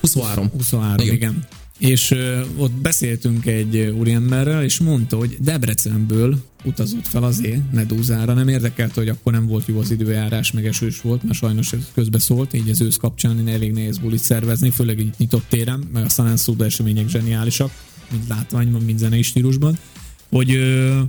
23. 0.00 0.50
23, 0.52 1.04
igen. 1.04 1.14
igen. 1.14 1.46
És 1.78 2.10
ö, 2.10 2.40
ott 2.56 2.70
beszéltünk 2.70 3.46
egy 3.46 3.76
úriemberrel, 3.76 4.62
és 4.62 4.80
mondta, 4.80 5.16
hogy 5.16 5.36
Debrecenből 5.40 6.44
utazott 6.64 7.06
fel 7.06 7.22
azért 7.22 7.72
Medúzára. 7.72 8.34
Nem 8.34 8.48
érdekelte, 8.48 9.00
hogy 9.00 9.08
akkor 9.08 9.32
nem 9.32 9.46
volt 9.46 9.66
jó 9.66 9.78
az 9.78 9.90
időjárás, 9.90 10.52
meg 10.52 10.66
esős 10.66 11.00
volt, 11.00 11.22
mert 11.22 11.38
sajnos 11.38 11.72
ez 11.72 11.90
közbe 11.94 12.18
szólt, 12.18 12.54
így 12.54 12.70
az 12.70 12.80
ősz 12.80 12.96
kapcsán 12.96 13.48
elég 13.48 13.72
nehéz 13.72 13.98
bulit 13.98 14.22
szervezni, 14.22 14.70
főleg 14.70 14.98
így 14.98 15.14
nyitott 15.18 15.44
téren, 15.48 15.88
meg 15.92 16.04
a 16.04 16.08
San 16.08 16.36
események 16.58 17.08
zseniálisak, 17.08 17.70
mint 18.10 18.28
látványban, 18.28 18.82
mint 18.82 18.98
zenei 18.98 19.22
stílusban, 19.22 19.78
hogy 20.30 20.54
ö, 20.54 21.00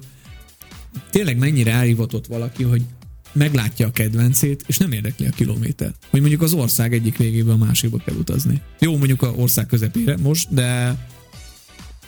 tényleg 1.10 1.38
mennyire 1.38 1.72
elhivatott 1.72 2.28
valaki, 2.28 2.64
hogy 2.64 2.82
meglátja 3.34 3.88
a 3.88 3.92
kedvencét, 3.92 4.64
és 4.68 4.78
nem 4.78 4.92
érdekli 4.92 5.26
a 5.26 5.30
kilométer. 5.30 5.94
Hogy 6.10 6.20
mondjuk 6.20 6.42
az 6.42 6.54
ország 6.54 6.94
egyik 6.94 7.18
végébe 7.18 7.52
a 7.52 7.58
másikba 7.58 7.98
kell 8.06 8.16
utazni. 8.16 8.62
Jó, 8.80 8.98
mondjuk 8.98 9.22
a 9.22 9.34
ország 9.36 9.66
közepére 9.66 10.18
most, 10.18 10.54
de 10.54 10.98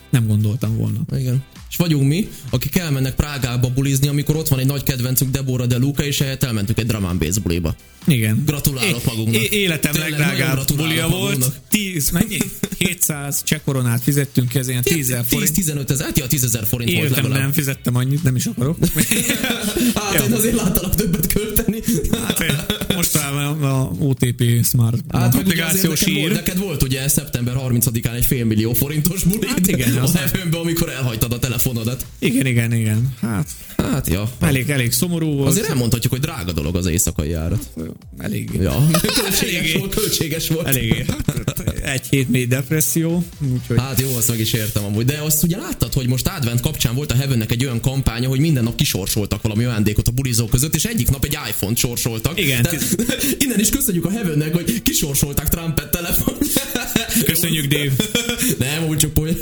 nem 0.10 0.28
gondoltam 0.28 0.78
volna. 0.78 1.00
Igen. 1.18 1.44
És 1.70 1.76
vagyunk 1.76 2.08
mi, 2.08 2.30
akik 2.50 2.76
elmennek 2.76 3.16
Prágába 3.16 3.70
bulizni, 3.70 4.08
amikor 4.08 4.36
ott 4.36 4.48
van 4.48 4.60
egy 4.60 4.66
nagy 4.66 4.84
kedvencünk 4.84 5.32
Deborah 5.32 5.68
De 5.68 5.78
Luca, 5.78 6.04
és 6.04 6.22
ehhez 6.22 6.38
elmentünk 6.40 6.78
egy 6.78 6.86
drum 6.86 7.06
and 7.06 7.20
bass 7.20 7.38
buliba. 7.38 7.76
Igen. 8.08 8.44
Gratulálok 8.46 9.02
é, 9.02 9.04
magunknak. 9.06 9.42
É, 9.42 9.58
életem 9.58 9.92
Tényleg 9.92 10.10
legdrágább 10.10 10.76
bulia 10.76 11.08
volt. 11.08 11.52
10, 11.70 12.10
mennyi? 12.10 12.38
700 12.78 13.44
cseh 13.44 13.60
koronát 13.66 14.02
fizettünk, 14.02 14.56
ez 14.56 14.68
ilyen 14.68 14.82
10 14.82 15.10
ezer 15.10 15.26
forint. 15.26 15.52
10-15 15.56 15.90
ezer, 15.90 16.12
ja, 16.16 16.28
10 16.28 16.44
ezer 16.44 16.66
forint 16.66 16.90
Életem 16.90 17.10
volt 17.10 17.22
legalább. 17.22 17.42
nem 17.42 17.52
fizettem 17.52 17.96
annyit, 17.96 18.24
nem 18.24 18.36
is 18.36 18.46
akarok. 18.46 18.78
hát 19.96 20.14
ja. 20.14 20.24
én 20.24 20.34
azért 20.34 20.56
láttalak 20.56 20.96
többet 20.96 21.34
költeni. 21.34 21.80
hát 22.12 22.75
most 23.14 23.64
a 23.64 23.92
OTP 24.00 24.64
Smart 24.64 24.98
hát, 25.12 25.36
applikációs 25.36 26.00
neked, 26.00 26.22
volt, 26.22 26.34
neked 26.34 26.58
volt 26.58 26.84
ugye 26.84 27.08
szeptember 27.08 27.56
30-án 27.58 28.16
egy 28.16 28.26
fél 28.26 28.46
millió 28.46 28.74
forintos 28.74 29.24
buli. 29.24 29.48
Hát 29.48 29.68
igen. 29.68 29.98
A 29.98 30.10
nevőmben, 30.14 30.60
amikor 30.60 30.90
elhagytad 30.90 31.34
a 31.34 31.40
telefonodat. 31.40 32.06
Igen, 32.20 32.46
igen, 32.46 32.74
igen. 32.74 33.14
Hát, 33.22 33.48
hát 33.78 34.08
ja. 34.08 34.32
Elég, 34.40 34.70
elég 34.70 34.92
szomorú 34.92 35.36
volt. 35.36 35.50
Azért 35.50 35.68
elmondhatjuk, 35.68 36.14
hogy 36.14 36.22
drága 36.22 36.52
dolog 36.52 36.76
az 36.76 36.86
éjszakai 36.86 37.30
járat. 37.30 37.70
Elég. 38.18 38.50
Ja, 38.60 38.88
költséges 39.22 39.74
volt, 39.74 39.96
költséges 39.96 40.48
volt. 40.48 40.68
Elég. 40.68 41.06
Egy 41.86 42.08
hét 42.10 42.30
mély 42.30 42.46
depresszió. 42.46 43.24
Úgyhogy... 43.54 43.78
Hát 43.80 44.00
jó, 44.00 44.16
azt 44.16 44.28
meg 44.28 44.40
is 44.40 44.54
értem 44.54 44.84
amúgy. 44.84 45.06
De 45.06 45.20
azt 45.22 45.44
ugye 45.44 45.58
láttad, 45.58 45.94
hogy 45.94 46.08
most 46.08 46.28
advent 46.28 46.60
kapcsán 46.60 46.96
volt 46.96 47.12
a 47.12 47.16
Heavennek 47.16 47.52
egy 47.52 47.64
olyan 47.64 47.82
kampánya, 47.82 48.30
hogy 48.30 48.40
minden 48.40 48.64
nap 48.64 48.76
kisorsoltak 48.76 49.42
valami 49.42 49.64
ajándékot 49.64 50.08
a 50.08 50.12
bulizók 50.12 50.50
között, 50.50 50.76
és 50.76 50.84
egyik 50.84 51.10
nap 51.10 51.24
egy 51.26 51.38
iPhone-t 51.50 51.78
sorsoltak. 51.78 52.40
Igen. 52.40 52.62
Tehát, 52.62 52.96
innen 53.44 53.60
is 53.60 53.70
köszönjük 53.70 54.06
a 54.06 54.10
Heavennek, 54.10 54.54
hogy 54.54 54.82
kisorsolták 54.82 55.50
Trumpet 55.50 55.92
telefon. 55.92 56.38
Köszönjük, 57.26 57.66
Dave. 57.66 57.92
Nem, 58.70 58.88
úgy 58.88 58.98
csak 58.98 59.14
poly... 59.14 59.38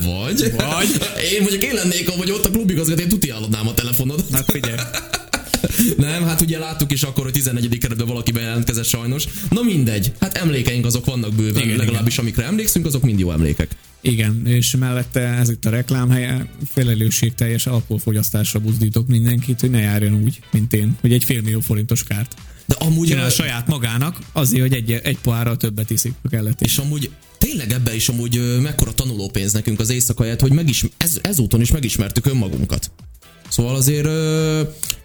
Vagy. 0.00 0.52
Vagy. 0.56 0.88
Én 1.32 1.40
mondjuk 1.40 1.64
én 1.64 1.74
lennék, 1.74 2.08
hogy 2.08 2.30
ott 2.30 2.44
a 2.44 2.50
klubigazgató, 2.50 3.00
én 3.00 3.08
tuti 3.08 3.30
a 3.30 3.74
telefonod. 3.74 4.24
Hát 4.32 4.50
figyelj. 4.50 4.76
Nem, 5.96 6.24
hát 6.24 6.40
ugye 6.40 6.58
láttuk 6.58 6.92
is 6.92 7.02
akkor, 7.02 7.24
hogy 7.24 7.32
11. 7.32 7.78
keretben 7.78 8.06
valaki 8.06 8.32
bejelentkezett 8.32 8.84
sajnos. 8.84 9.24
Na 9.50 9.62
mindegy, 9.62 10.12
hát 10.20 10.36
emlékeink 10.36 10.86
azok 10.86 11.04
vannak 11.04 11.34
bőven, 11.34 11.62
igen, 11.62 11.76
legalábbis 11.76 12.12
igen. 12.12 12.24
amikre 12.24 12.44
emlékszünk, 12.44 12.86
azok 12.86 13.02
mind 13.02 13.18
jó 13.18 13.30
emlékek. 13.32 13.76
Igen, 14.00 14.46
és 14.46 14.76
mellette 14.76 15.20
ez 15.20 15.48
itt 15.48 15.64
a 15.64 15.70
reklámhelye 15.70 16.46
teljes 17.36 17.66
alkoholfogyasztásra 17.66 18.60
buzdítok 18.60 19.06
mindenkit, 19.06 19.60
hogy 19.60 19.70
ne 19.70 19.80
járjon 19.80 20.22
úgy, 20.22 20.40
mint 20.52 20.72
én, 20.72 20.96
hogy 21.00 21.12
egy 21.12 21.24
fél 21.24 21.42
millió 21.42 21.60
forintos 21.60 22.04
kárt. 22.04 22.34
De 22.66 22.74
amúgy 22.78 23.12
a... 23.12 23.30
saját 23.30 23.66
magának, 23.66 24.18
azért, 24.32 24.62
hogy 24.62 24.72
egy, 24.72 24.90
egy 24.92 25.18
poárral 25.18 25.56
többet 25.56 25.90
iszik 25.90 26.12
a 26.22 26.28
kellett. 26.28 26.60
És 26.60 26.78
amúgy 26.78 27.10
tényleg 27.38 27.72
ebbe 27.72 27.94
is 27.94 28.08
amúgy 28.08 28.60
mekkora 28.62 28.92
tanulópénz 28.92 29.52
nekünk 29.52 29.80
az 29.80 29.90
éjszakaját, 29.90 30.40
hogy 30.40 30.52
megis, 30.52 30.84
ez, 30.96 31.18
ezúton 31.22 31.60
is 31.60 31.70
megismertük 31.70 32.26
önmagunkat. 32.26 32.90
Szóval 33.48 33.76
azért 33.76 34.08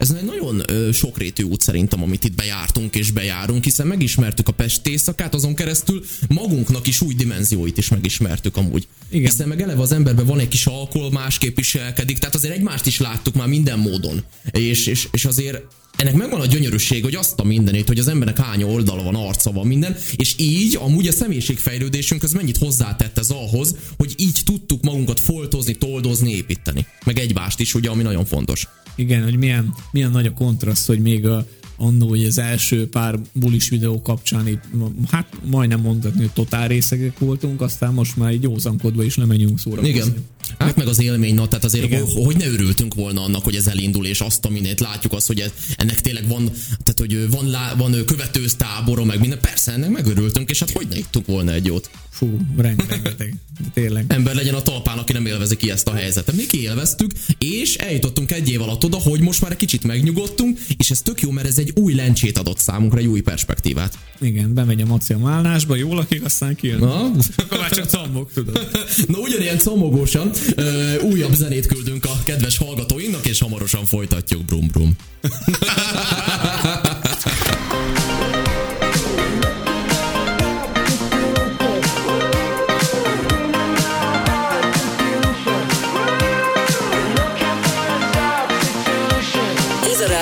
ez 0.02 0.10
egy 0.10 0.26
nagyon 0.26 0.64
sokrétű 0.94 1.44
út 1.44 1.62
szerintem, 1.62 2.04
amit 2.04 2.24
itt 2.24 2.36
bejártunk 2.36 2.96
és 2.96 3.12
bejárunk, 3.12 3.64
hiszen 3.64 3.88
megismertük 3.88 4.48
a 4.48 4.52
Pest 4.52 4.88
éjszakát, 4.88 5.34
azon 5.34 5.56
keresztül 5.56 6.04
magunknak 6.28 6.88
is 6.88 7.02
új 7.02 7.14
dimenzióit 7.14 7.78
is 7.78 7.90
megismertük 7.90 8.58
amúgy. 8.58 8.88
Igen. 9.10 9.30
Hiszen 9.30 9.48
meg 9.48 9.62
eleve 9.62 9.82
az 9.82 9.92
emberben 9.92 10.26
van 10.26 10.40
egy 10.40 10.48
kis 10.48 10.66
alkohol, 10.66 11.12
másképp 11.12 11.56
viselkedik, 11.56 12.18
tehát 12.18 12.36
azért 12.36 12.54
egymást 12.54 12.86
is 12.86 13.00
láttuk 13.00 13.36
már 13.36 13.48
minden 13.48 13.80
módon. 13.80 14.24
És, 14.52 14.86
és, 14.86 15.08
és 15.12 15.26
azért 15.26 15.62
ennek 15.96 16.14
megvan 16.14 16.42
a 16.42 16.46
gyönyörűség, 16.46 17.04
hogy 17.04 17.16
azt 17.16 17.40
a 17.40 17.44
mindenét, 17.44 17.88
hogy 17.88 18.00
az 18.00 18.08
embernek 18.08 18.40
hány 18.40 18.64
oldala 18.64 19.04
van, 19.04 19.16
arca 19.16 19.52
van, 19.52 19.68
minden, 19.68 19.96
és 20.16 20.36
így 20.38 20.76
amúgy 20.76 21.08
a 21.08 21.12
személyiségfejlődésünk 21.12 22.24
az 22.24 22.32
mennyit 22.32 22.58
hozzátett 22.58 23.18
ez 23.18 23.30
ahhoz, 23.30 23.76
hogy 23.98 24.14
így 24.18 24.40
tudtuk 24.46 24.84
magunkat 24.84 25.20
foltozni, 25.20 25.78
toldozni, 25.78 26.32
építeni. 26.32 26.86
Meg 27.06 27.20
egymást 27.20 27.60
is, 27.60 27.74
ugye, 27.74 27.90
ami 27.90 28.04
nagyon 28.04 28.26
fontos. 28.26 28.68
Igen, 28.96 29.24
hogy 29.24 29.38
milyen, 29.38 29.74
milyen 29.92 30.12
nagy 30.12 30.26
a 30.26 30.34
kontraszt, 30.34 30.88
hogy 30.88 31.02
még 31.02 31.28
a, 31.28 31.46
annó, 31.82 32.08
hogy 32.08 32.24
az 32.24 32.38
első 32.38 32.90
pár 32.90 33.20
bulis 33.34 33.70
videó 33.70 34.02
kapcsán 34.02 34.48
itt, 34.48 34.64
hát 35.12 35.28
majdnem 35.46 35.80
mondhatni, 35.80 36.20
hogy 36.20 36.32
totál 36.32 36.68
részegek 36.68 37.20
voltunk, 37.20 37.62
aztán 37.62 37.94
most 37.94 38.18
már 38.18 38.32
egy 38.32 38.44
józankodva 38.44 39.04
is 39.04 39.16
nem 39.16 39.28
menjünk 39.28 39.60
szórakozni. 39.60 39.90
Igen. 39.90 40.26
Hát 40.58 40.76
meg 40.76 40.88
az 40.88 41.02
élmény, 41.02 41.36
na, 41.36 41.48
tehát 41.48 41.66
azért, 41.66 41.86
Igen. 41.86 42.06
hogy 42.06 42.38
ne 42.38 42.48
örültünk 42.48 42.94
volna 42.94 43.24
annak, 43.24 43.44
hogy 43.44 43.56
ez 43.56 43.68
elindul, 43.68 44.06
és 44.06 44.22
azt 44.22 44.46
a 44.46 44.50
minét 44.50 44.80
látjuk 44.80 45.14
azt, 45.14 45.28
hogy 45.28 45.40
ez, 45.40 45.52
ennek 45.76 46.02
tényleg 46.02 46.28
van, 46.28 46.52
tehát 46.84 47.00
hogy 47.00 47.30
van, 47.30 47.50
lá, 47.50 47.76
van 47.76 48.06
követőz 48.06 48.56
tábora, 48.56 49.06
meg 49.06 49.20
minden, 49.20 49.40
persze 49.40 49.72
ennek 49.72 49.90
megörültünk, 49.90 50.50
és 50.50 50.60
hát 50.60 50.72
hogy 50.72 50.88
ne 50.90 50.98
ittunk 50.98 51.26
volna 51.26 51.52
egy 51.52 51.66
jót. 51.66 51.90
Fú, 52.22 52.40
rengeteg, 52.58 53.36
tényleg. 53.74 54.06
Ember 54.08 54.36
legyen 54.36 54.54
a 54.54 54.62
talpán, 54.62 54.98
aki 54.98 55.14
nem 55.14 55.26
élvezi 55.26 55.56
ki 55.56 55.72
ezt 55.72 55.88
a 55.88 55.94
helyzetet. 55.94 56.36
Mi 56.36 56.46
kiélveztük, 56.46 57.12
és 57.38 57.76
eljutottunk 57.76 58.32
egy 58.32 58.50
év 58.50 58.62
alatt 58.62 58.84
oda, 58.84 58.98
hogy 58.98 59.20
most 59.20 59.42
már 59.42 59.52
egy 59.52 59.58
kicsit 59.58 59.84
megnyugodtunk, 59.84 60.60
és 60.78 60.92
ez 60.92 61.02
tök 61.02 61.22
jó, 61.22 61.32
mert 61.32 61.48
ez 61.48 61.58
egy 61.58 61.72
új 61.76 61.94
lencsét 61.94 62.38
adott 62.38 62.58
számunkra, 62.58 63.00
egy 63.00 63.06
új 63.06 63.22
perspektívát. 63.22 63.98
Igen, 64.20 64.54
bemegy 64.54 64.82
a 64.82 64.86
Maci 64.86 65.14
a 65.14 65.18
málnásba, 65.18 65.76
jól 65.76 65.96
lakik, 65.96 66.26
aztán 66.26 66.56
kijön. 66.56 66.80
Na? 66.80 67.12
Akkor 67.38 67.60
már 67.60 67.72
csak 67.72 67.90
combog, 67.90 68.30
tudod. 68.34 68.70
Na 69.08 69.18
ugyanilyen 69.18 69.58
combogósan 69.58 70.32
ö, 70.56 71.00
újabb 71.00 71.34
zenét 71.34 71.66
küldünk 71.66 72.06
a 72.06 72.20
kedves 72.24 72.58
hallgatóinknak, 72.58 73.28
és 73.28 73.40
hamarosan 73.40 73.86
folytatjuk. 73.86 74.46
Brum 74.46 74.68
brum. 74.68 74.96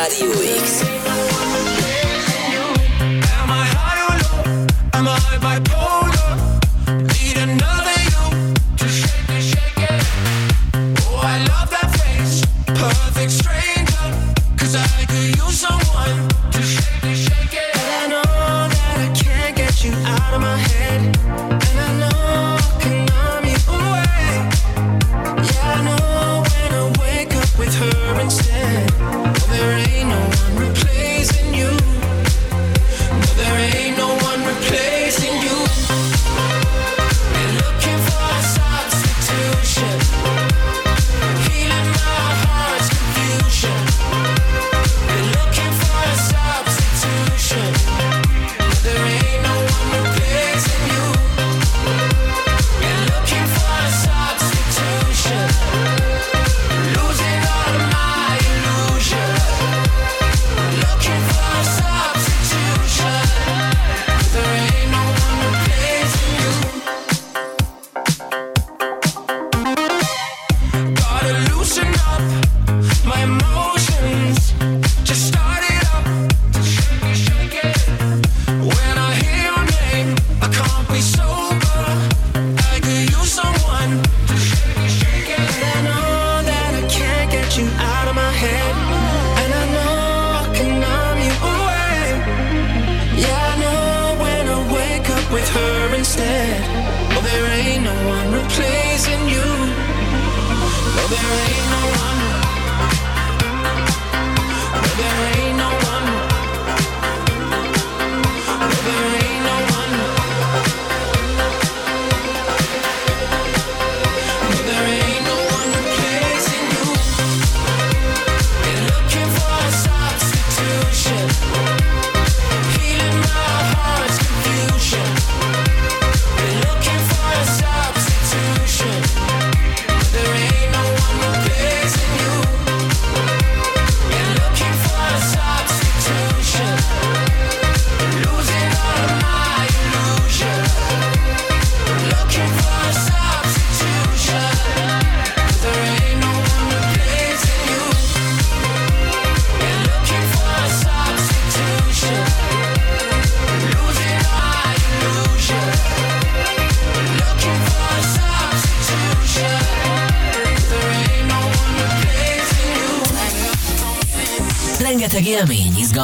Radio 0.09 0.31
X. 0.57 0.81
Am 3.31 3.51
I 3.51 3.65
high 3.77 4.01
or 4.09 4.17
low? 4.25 4.67
Am 4.93 5.07
I 5.07 5.19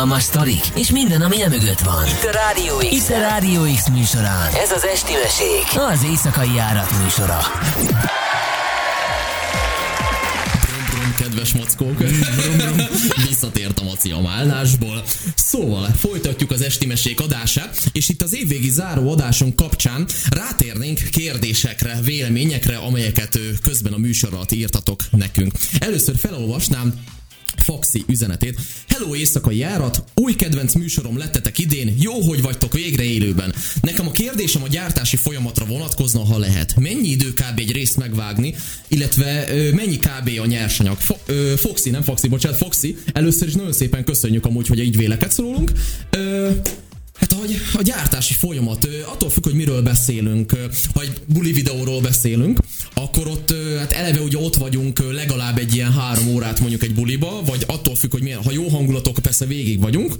izgalmas 0.05 0.23
sztorik, 0.23 0.65
és 0.75 0.91
minden, 0.91 1.21
ami 1.21 1.41
e 1.41 1.49
mögött 1.49 1.79
van. 1.79 2.05
Itt 2.05 2.23
a 2.23 2.31
Rádió 2.31 2.77
X. 2.77 2.85
Itt 2.91 3.09
a 3.15 3.19
Rádió 3.19 3.61
X 3.75 3.89
műsorán. 3.89 4.53
Ez 4.53 4.71
az 4.71 4.83
Esti 4.93 5.13
Mesék, 5.13 5.81
az 5.91 6.03
éjszakai 6.03 6.53
járat 6.53 7.01
műsora. 7.03 7.39
Brum, 10.61 10.85
brum, 10.89 11.15
kedves 11.17 11.53
mackók, 11.53 12.03
visszatért 13.27 13.79
a 13.79 13.83
maci 13.83 14.11
a 14.11 14.19
málnásból. 14.21 15.03
Szóval 15.35 15.89
folytatjuk 15.99 16.51
az 16.51 16.61
Esti 16.61 16.85
Mesék 16.85 17.19
adását, 17.19 17.77
és 17.91 18.09
itt 18.09 18.21
az 18.21 18.35
évvégi 18.35 18.69
záró 18.69 19.11
adáson 19.11 19.55
kapcsán 19.55 20.05
rátérnénk 20.29 20.99
kérdésekre, 21.11 21.99
véleményekre, 22.03 22.77
amelyeket 22.77 23.39
közben 23.61 23.93
a 23.93 23.97
műsor 23.97 24.33
alatt 24.33 24.51
írtatok 24.51 25.03
nekünk. 25.09 25.53
Először 25.79 26.15
felolvasnám 26.17 26.93
Foxy 27.95 28.11
üzenetét. 28.11 28.59
Hello 28.87 29.15
éjszakai 29.15 29.57
járat, 29.57 30.03
új 30.13 30.33
kedvenc 30.33 30.73
műsorom 30.73 31.17
lettetek 31.17 31.59
idén, 31.59 31.95
jó, 31.99 32.21
hogy 32.21 32.41
vagytok 32.41 32.73
végre 32.73 33.03
élőben. 33.03 33.53
Nekem 33.81 34.07
a 34.07 34.11
kérdésem 34.11 34.63
a 34.63 34.67
gyártási 34.67 35.15
folyamatra 35.15 35.65
vonatkozna, 35.65 36.25
ha 36.25 36.37
lehet. 36.37 36.75
Mennyi 36.79 37.07
idő 37.07 37.33
kb. 37.33 37.59
egy 37.59 37.71
részt 37.71 37.97
megvágni, 37.97 38.55
illetve 38.87 39.45
ö, 39.49 39.71
mennyi 39.71 39.97
kb. 39.97 40.39
a 40.41 40.45
nyersanyag? 40.45 40.97
Fo, 40.97 41.15
ö, 41.25 41.53
Foxy, 41.57 41.89
nem 41.89 42.01
Foxy, 42.01 42.27
bocsánat, 42.27 42.57
Foxy. 42.57 42.97
Először 43.13 43.47
is 43.47 43.53
nagyon 43.53 43.73
szépen 43.73 44.03
köszönjük 44.03 44.45
amúgy, 44.45 44.67
hogy 44.67 44.79
így 44.79 44.97
véleket 44.97 45.31
szólunk. 45.31 45.71
Ö, 46.09 46.49
Hát 47.19 47.31
a, 47.31 47.37
a 47.77 47.81
gyártási 47.81 48.33
folyamat, 48.33 48.87
attól 49.05 49.29
függ, 49.29 49.43
hogy 49.43 49.53
miről 49.53 49.81
beszélünk. 49.81 50.51
Ha 50.93 51.01
buli 51.25 51.51
videóról 51.51 52.01
beszélünk, 52.01 52.59
akkor 52.95 53.27
ott 53.27 53.53
hát 53.79 53.91
eleve 53.91 54.21
ugye 54.21 54.37
ott 54.37 54.55
vagyunk 54.55 55.13
legalább 55.13 55.57
egy 55.57 55.75
ilyen 55.75 55.93
három 55.93 56.27
órát 56.27 56.59
mondjuk 56.59 56.83
egy 56.83 56.93
buliba, 56.93 57.41
vagy 57.45 57.63
attól 57.67 57.95
függ, 57.95 58.11
hogy 58.11 58.21
milyen, 58.21 58.43
ha 58.43 58.51
jó 58.51 58.67
hangulatok, 58.67 59.19
persze 59.21 59.45
végig 59.45 59.79
vagyunk. 59.79 60.15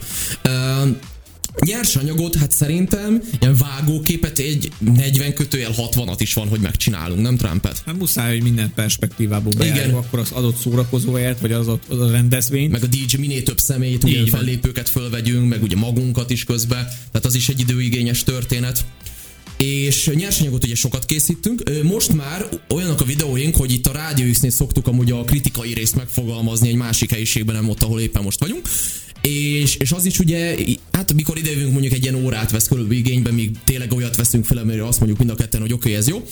Nyersanyagot, 1.60 2.36
hát 2.36 2.52
szerintem 2.52 3.22
ilyen 3.40 3.56
vágóképet 3.56 4.40
egy 4.40 4.72
40 4.96 5.34
kötőjel 5.34 5.72
60-at 5.78 6.16
is 6.18 6.34
van, 6.34 6.48
hogy 6.48 6.60
megcsinálunk, 6.60 7.22
nem 7.22 7.38
Trumpet? 7.38 7.82
Hát 7.86 7.98
muszáj, 7.98 8.34
hogy 8.34 8.44
minden 8.44 8.72
perspektívából 8.76 9.54
bejárjuk, 9.58 9.86
Igen. 9.86 9.98
akkor 9.98 10.20
az 10.20 10.32
adott 10.32 10.58
szórakozóért, 10.58 11.40
vagy 11.40 11.52
az, 11.52 11.68
az 11.68 12.00
a 12.00 12.12
rendezvényt. 12.12 12.72
Meg 12.72 12.84
a 12.84 12.88
DJ 12.88 13.18
minél 13.18 13.44
több 13.44 13.60
személyt, 13.60 14.04
ugye 14.04 14.26
fellépőket 14.26 14.90
fölvegyünk, 14.90 15.50
meg 15.50 15.64
ugye 15.64 15.76
magunkat 15.76 16.30
is 16.30 16.44
közbe, 16.44 16.76
tehát 17.12 17.26
az 17.26 17.36
is 17.36 17.50
egy 17.50 17.60
időigényes 17.60 18.24
történet 18.24 18.86
és 19.58 20.10
nyersanyagot 20.14 20.64
ugye 20.64 20.76
sokat 20.76 21.06
készítünk. 21.06 21.64
Most 21.84 22.14
már 22.14 22.49
olyanok 22.70 23.01
a 23.01 23.06
videóink, 23.06 23.56
hogy 23.56 23.74
itt 23.74 23.88
a 23.88 23.91
Rádió 23.91 24.32
X-nél 24.32 24.51
szoktuk 24.51 24.88
amúgy 24.88 25.12
a 25.12 25.24
kritikai 25.24 25.74
részt 25.74 25.95
megfogalmazni 25.95 26.68
egy 26.68 26.76
másik 26.76 27.12
helyiségben, 27.12 27.56
nem 27.56 27.70
ott, 27.70 27.84
ahol 27.84 27.99
éppen 27.99 28.24
most 28.24 28.39
vagyunk. 28.39 28.68
És, 29.28 29.76
és 29.76 29.92
az 29.92 30.06
is 30.06 30.20
ugye, 30.20 30.56
hát 30.92 31.14
mikor 31.14 31.38
idejövünk 31.38 31.72
mondjuk 31.72 31.94
egy 31.94 32.04
ilyen 32.04 32.16
órát 32.16 32.52
vesz 32.52 32.68
körülbelül 32.68 32.98
igénybe, 32.98 33.32
míg 33.32 33.52
tényleg 33.64 33.94
olyat 33.94 34.16
veszünk 34.16 34.46
fel, 34.46 34.58
amire 34.58 34.88
azt 34.88 34.98
mondjuk 34.98 35.20
mind 35.20 35.32
a 35.32 35.36
ketten, 35.36 35.62
hogy 35.62 35.74
oké, 35.74 35.90
okay, 35.90 36.00
ez 36.00 36.08
jó. 36.08 36.28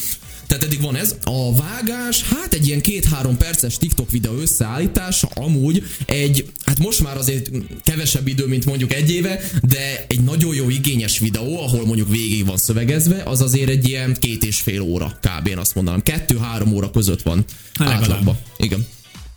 Tehát 0.47 0.63
eddig 0.63 0.81
van 0.81 0.95
ez. 0.95 1.15
A 1.23 1.55
vágás, 1.55 2.23
hát 2.23 2.53
egy 2.53 2.67
ilyen 2.67 2.81
két-három 2.81 3.37
perces 3.37 3.77
TikTok 3.77 4.11
videó 4.11 4.37
összeállítása 4.37 5.27
amúgy 5.27 5.83
egy, 6.05 6.45
hát 6.65 6.79
most 6.79 6.99
már 7.03 7.17
azért 7.17 7.49
kevesebb 7.83 8.27
idő, 8.27 8.47
mint 8.47 8.65
mondjuk 8.65 8.93
egy 8.93 9.11
éve, 9.11 9.39
de 9.61 10.05
egy 10.07 10.21
nagyon 10.21 10.55
jó 10.55 10.69
igényes 10.69 11.19
videó, 11.19 11.61
ahol 11.61 11.85
mondjuk 11.85 12.09
végig 12.09 12.45
van 12.45 12.57
szövegezve, 12.57 13.23
az 13.23 13.41
azért 13.41 13.69
egy 13.69 13.87
ilyen 13.87 14.15
két 14.19 14.43
és 14.43 14.61
fél 14.61 14.81
óra 14.81 15.19
kb. 15.21 15.47
én 15.47 15.57
azt 15.57 15.75
mondanám. 15.75 16.01
Kettő-három 16.01 16.73
óra 16.73 16.91
között 16.91 17.21
van 17.21 17.45
hát 17.73 17.91
átlagban. 17.91 18.37
Igen. 18.57 18.85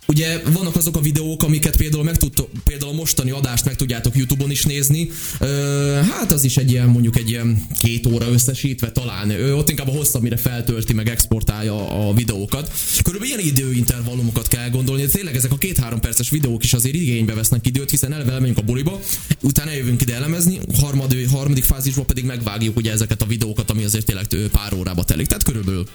Ugye 0.07 0.41
vannak 0.53 0.75
azok 0.75 0.95
a 0.95 1.01
videók, 1.01 1.43
amiket 1.43 1.75
például 1.75 2.03
meg 2.03 2.17
tudtok, 2.17 2.49
például 2.63 2.91
a 2.91 2.95
mostani 2.95 3.31
adást 3.31 3.65
meg 3.65 3.75
tudjátok 3.75 4.15
Youtube-on 4.15 4.51
is 4.51 4.63
nézni. 4.63 5.09
Ö, 5.39 5.99
hát 6.11 6.31
az 6.31 6.43
is 6.43 6.57
egy 6.57 6.71
ilyen, 6.71 6.87
mondjuk 6.87 7.17
egy 7.17 7.29
ilyen 7.29 7.67
két 7.79 8.05
óra 8.05 8.27
összesítve 8.27 8.91
talán. 8.91 9.29
Ö, 9.29 9.51
ott 9.53 9.69
inkább 9.69 9.87
a 9.87 9.91
hosszabb, 9.91 10.21
mire 10.21 10.37
feltölti, 10.37 10.93
meg 10.93 11.09
exportálja 11.09 12.07
a 12.07 12.13
videókat. 12.13 12.71
Körülbelül 13.03 13.35
ilyen 13.35 13.47
időintervallumokat 13.47 14.47
kell 14.47 14.69
gondolni. 14.69 15.05
Tényleg 15.05 15.35
ezek 15.35 15.51
a 15.51 15.57
két-három 15.57 15.99
perces 15.99 16.29
videók 16.29 16.63
is 16.63 16.73
azért 16.73 16.95
igénybe 16.95 17.33
vesznek 17.33 17.67
időt, 17.67 17.89
hiszen 17.89 18.13
eleve 18.13 18.31
elmegyünk 18.31 18.57
a 18.57 18.61
buliba, 18.61 18.99
utána 19.41 19.71
jövünk 19.71 20.01
ide 20.01 20.15
elemezni, 20.15 20.59
harmadik, 20.79 21.29
harmadik 21.29 21.63
fázisban 21.63 22.05
pedig 22.05 22.23
megvágjuk 22.23 22.77
ugye 22.77 22.91
ezeket 22.91 23.21
a 23.21 23.25
videókat, 23.25 23.69
ami 23.69 23.83
azért 23.83 24.05
tényleg 24.05 24.27
pár 24.51 24.73
órába 24.73 25.03
telik. 25.03 25.27
Tehát 25.27 25.43
körülbelül 25.43 25.87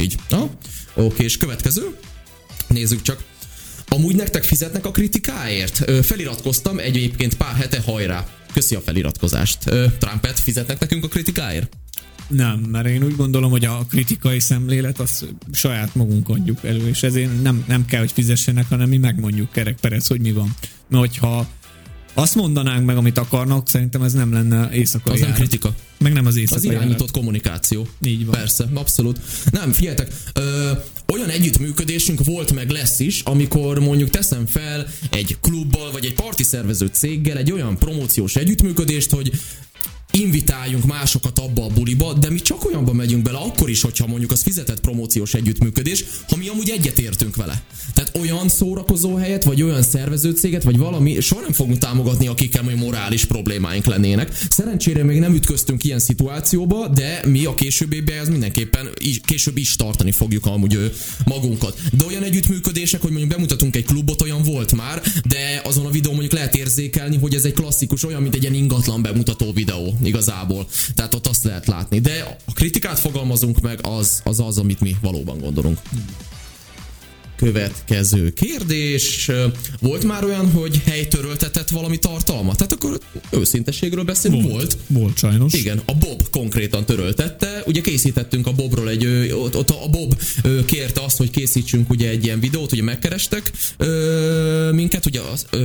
így. 0.00 0.14
Oké, 0.94 1.24
és 1.24 1.36
következő. 1.36 1.96
Nézzük 2.68 3.02
csak. 3.02 3.22
Amúgy 3.92 4.16
nektek 4.16 4.44
fizetnek 4.44 4.86
a 4.86 4.90
kritikáért? 4.90 6.04
Feliratkoztam 6.06 6.78
egyébként 6.78 7.36
pár 7.36 7.54
hete 7.54 7.80
hajrá. 7.80 8.26
Köszi 8.52 8.74
a 8.74 8.80
feliratkozást. 8.80 9.58
Trumpet 9.98 10.40
fizetnek 10.40 10.78
nekünk 10.78 11.04
a 11.04 11.08
kritikáért? 11.08 11.76
Nem, 12.28 12.58
mert 12.58 12.86
én 12.86 13.04
úgy 13.04 13.16
gondolom, 13.16 13.50
hogy 13.50 13.64
a 13.64 13.86
kritikai 13.88 14.40
szemlélet 14.40 15.00
az 15.00 15.26
saját 15.52 15.94
magunk 15.94 16.28
adjuk 16.28 16.64
elő, 16.64 16.88
és 16.88 17.02
ezért 17.02 17.42
nem, 17.42 17.64
nem 17.68 17.84
kell, 17.84 18.00
hogy 18.00 18.12
fizessenek, 18.12 18.68
hanem 18.68 18.88
mi 18.88 18.96
megmondjuk 18.96 19.52
kerekperec, 19.52 20.06
hogy 20.06 20.20
mi 20.20 20.32
van. 20.32 20.54
Mert 20.88 21.06
hogyha 21.06 21.48
azt 22.14 22.34
mondanánk 22.34 22.86
meg, 22.86 22.96
amit 22.96 23.18
akarnak, 23.18 23.68
szerintem 23.68 24.02
ez 24.02 24.12
nem 24.12 24.32
lenne 24.32 24.70
éjszakai 24.72 25.14
Az 25.14 25.20
nem 25.20 25.32
kritika. 25.32 25.74
Meg 25.98 26.12
nem 26.12 26.26
az 26.26 26.36
éjszakai 26.36 26.66
Az 26.66 26.72
irányított 26.72 26.98
járat. 26.98 27.10
kommunikáció. 27.10 27.88
Így 28.04 28.26
van. 28.26 28.34
Persze, 28.34 28.68
abszolút. 28.74 29.20
Nem, 29.50 29.72
figyeljetek, 29.72 30.12
ö, 30.34 30.70
olyan 31.12 31.28
együttműködésünk 31.28 32.24
volt 32.24 32.52
meg 32.52 32.70
lesz 32.70 32.98
is, 32.98 33.20
amikor 33.20 33.78
mondjuk 33.78 34.10
teszem 34.10 34.46
fel 34.46 34.86
egy 35.10 35.36
klubbal, 35.40 35.90
vagy 35.92 36.04
egy 36.04 36.14
parti 36.14 36.42
szervező 36.42 36.86
céggel 36.86 37.36
egy 37.36 37.52
olyan 37.52 37.78
promóciós 37.78 38.36
együttműködést, 38.36 39.10
hogy 39.10 39.30
invitáljunk 40.10 40.84
másokat 40.84 41.38
abba 41.38 41.64
a 41.64 41.68
buliba, 41.68 42.12
de 42.12 42.30
mi 42.30 42.40
csak 42.40 42.64
olyanba 42.64 42.92
megyünk 42.92 43.22
bele, 43.22 43.38
akkor 43.38 43.70
is, 43.70 43.82
hogyha 43.82 44.06
mondjuk 44.06 44.30
az 44.30 44.42
fizetett 44.42 44.80
promóciós 44.80 45.34
együttműködés, 45.34 46.04
ha 46.28 46.36
mi 46.36 46.48
amúgy 46.48 46.70
egyetértünk 46.70 47.36
vele. 47.36 47.62
Tehát 47.94 48.16
olyan 48.18 48.48
szórakozó 48.48 49.14
helyet, 49.14 49.44
vagy 49.44 49.62
olyan 49.62 49.82
szervezőcéget, 49.82 50.62
vagy 50.62 50.78
valami, 50.78 51.20
soha 51.20 51.40
nem 51.40 51.52
fogunk 51.52 51.78
támogatni, 51.78 52.26
akikkel 52.26 52.62
majd 52.62 52.76
morális 52.76 53.24
problémáink 53.24 53.84
lennének. 53.84 54.38
Szerencsére 54.50 55.04
még 55.04 55.18
nem 55.18 55.34
ütköztünk 55.34 55.84
ilyen 55.84 55.98
szituációba, 55.98 56.88
de 56.88 57.22
mi 57.26 57.44
a 57.44 57.54
későbbiben 57.54 58.18
ez 58.18 58.28
mindenképpen 58.28 58.88
is, 58.98 59.20
később 59.24 59.56
is 59.56 59.76
tartani 59.76 60.12
fogjuk 60.12 60.46
amúgy 60.46 60.92
magunkat. 61.24 61.80
De 61.92 62.04
olyan 62.04 62.22
együttműködések, 62.22 63.00
hogy 63.00 63.10
mondjuk 63.10 63.30
bemutatunk 63.30 63.76
egy 63.76 63.84
klubot, 63.84 64.22
olyan 64.22 64.42
volt 64.42 64.76
már, 64.76 65.02
de 65.28 65.60
azon 65.64 65.86
a 65.86 65.90
videó 65.90 66.12
mondjuk 66.12 66.32
lehet 66.32 66.54
érzékelni, 66.54 67.16
hogy 67.16 67.34
ez 67.34 67.44
egy 67.44 67.52
klasszikus, 67.52 68.04
olyan, 68.04 68.22
mint 68.22 68.34
egy 68.34 68.42
ilyen 68.42 68.54
ingatlan 68.54 69.02
bemutató 69.02 69.52
videó 69.52 69.98
igazából. 70.06 70.66
Tehát 70.94 71.14
ott 71.14 71.26
azt 71.26 71.44
lehet 71.44 71.66
látni. 71.66 71.98
De 72.00 72.38
a 72.44 72.52
kritikát 72.52 72.98
fogalmazunk 72.98 73.60
meg, 73.60 73.78
az 73.82 74.20
az, 74.24 74.40
az 74.40 74.58
amit 74.58 74.80
mi 74.80 74.96
valóban 75.00 75.38
gondolunk. 75.38 75.78
Következő 77.40 78.32
kérdés. 78.32 79.30
Volt 79.80 80.04
már 80.04 80.24
olyan, 80.24 80.50
hogy 80.50 80.82
helytöröltetett 80.84 81.68
valami 81.68 81.98
tartalmat? 81.98 82.56
Tehát 82.56 82.72
akkor 82.72 82.98
őszintességről 83.30 84.04
beszélünk. 84.04 84.42
Volt. 84.42 84.52
Volt, 84.52 84.76
volt 84.86 85.18
sajnos. 85.18 85.52
Igen, 85.52 85.80
a 85.84 85.94
Bob 85.94 86.30
konkrétan 86.30 86.84
töröltette. 86.84 87.62
Ugye 87.66 87.80
készítettünk 87.80 88.46
a 88.46 88.52
Bobról 88.52 88.88
egy, 88.88 89.06
ott, 89.32 89.56
ott 89.56 89.70
a 89.70 89.88
Bob 89.90 90.22
kérte 90.66 91.00
azt, 91.00 91.16
hogy 91.16 91.30
készítsünk 91.30 91.90
ugye 91.90 92.08
egy 92.08 92.24
ilyen 92.24 92.40
videót, 92.40 92.72
ugye 92.72 92.82
megkerestek 92.82 93.52
ö, 93.76 94.70
minket, 94.72 95.06
ugye 95.06 95.20
a 95.20 95.56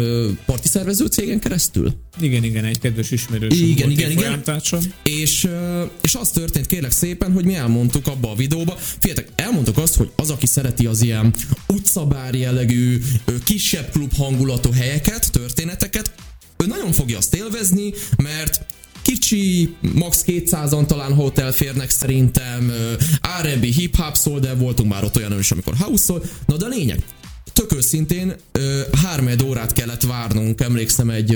parti 0.46 0.68
szervező 0.68 1.06
cégen 1.06 1.40
keresztül. 1.40 1.94
Igen, 2.20 2.44
igen, 2.44 2.66
egy 2.66 2.80
kedves 2.80 3.12
ismerős. 3.12 3.60
Igen, 3.60 3.92
igen, 3.92 4.12
igen. 4.12 4.44
És, 5.04 5.48
és 6.02 6.16
az 6.16 6.30
történt 6.30 6.66
kérlek 6.66 6.92
szépen, 6.92 7.32
hogy 7.32 7.46
mi 7.46 7.56
elmondtuk 7.56 8.08
abba 8.08 8.32
a 8.32 8.36
videóba. 8.36 8.76
Figyeljetek, 9.00 9.28
elmondtuk 9.36 9.78
azt, 9.78 9.96
hogy 9.96 10.10
az, 10.16 10.30
aki 10.30 10.46
szereti 10.46 10.86
az 10.86 11.02
ilyen 11.02 11.34
utcabár 11.68 12.36
jellegű, 12.36 13.02
kisebb 13.44 13.90
klub 13.92 14.14
hangulatú 14.16 14.72
helyeket, 14.72 15.32
történeteket, 15.32 16.12
ő 16.58 16.66
nagyon 16.66 16.92
fogja 16.92 17.18
azt 17.18 17.36
élvezni, 17.36 17.94
mert 18.24 18.66
kicsi, 19.02 19.76
max. 19.94 20.24
200-an 20.28 20.86
talán 20.86 21.14
hotel 21.14 21.52
férnek 21.52 21.90
szerintem, 21.90 22.72
R&B, 23.42 23.64
hip-hop 23.64 24.16
szól, 24.16 24.40
de 24.40 24.54
voltunk 24.54 24.92
már 24.92 25.04
ott 25.04 25.18
olyan 25.18 25.40
is, 25.40 25.52
amikor 25.52 25.76
house 25.78 26.04
szól. 26.04 26.24
Na 26.46 26.58
de 26.58 26.66
a 26.66 26.68
lényeg, 26.68 27.04
tök 27.56 27.76
őszintén 27.76 28.36
három 29.04 29.30
órát 29.44 29.74
kellett 29.74 30.04
várnunk, 30.04 30.62
emlékszem 30.62 31.10
egy, 31.10 31.36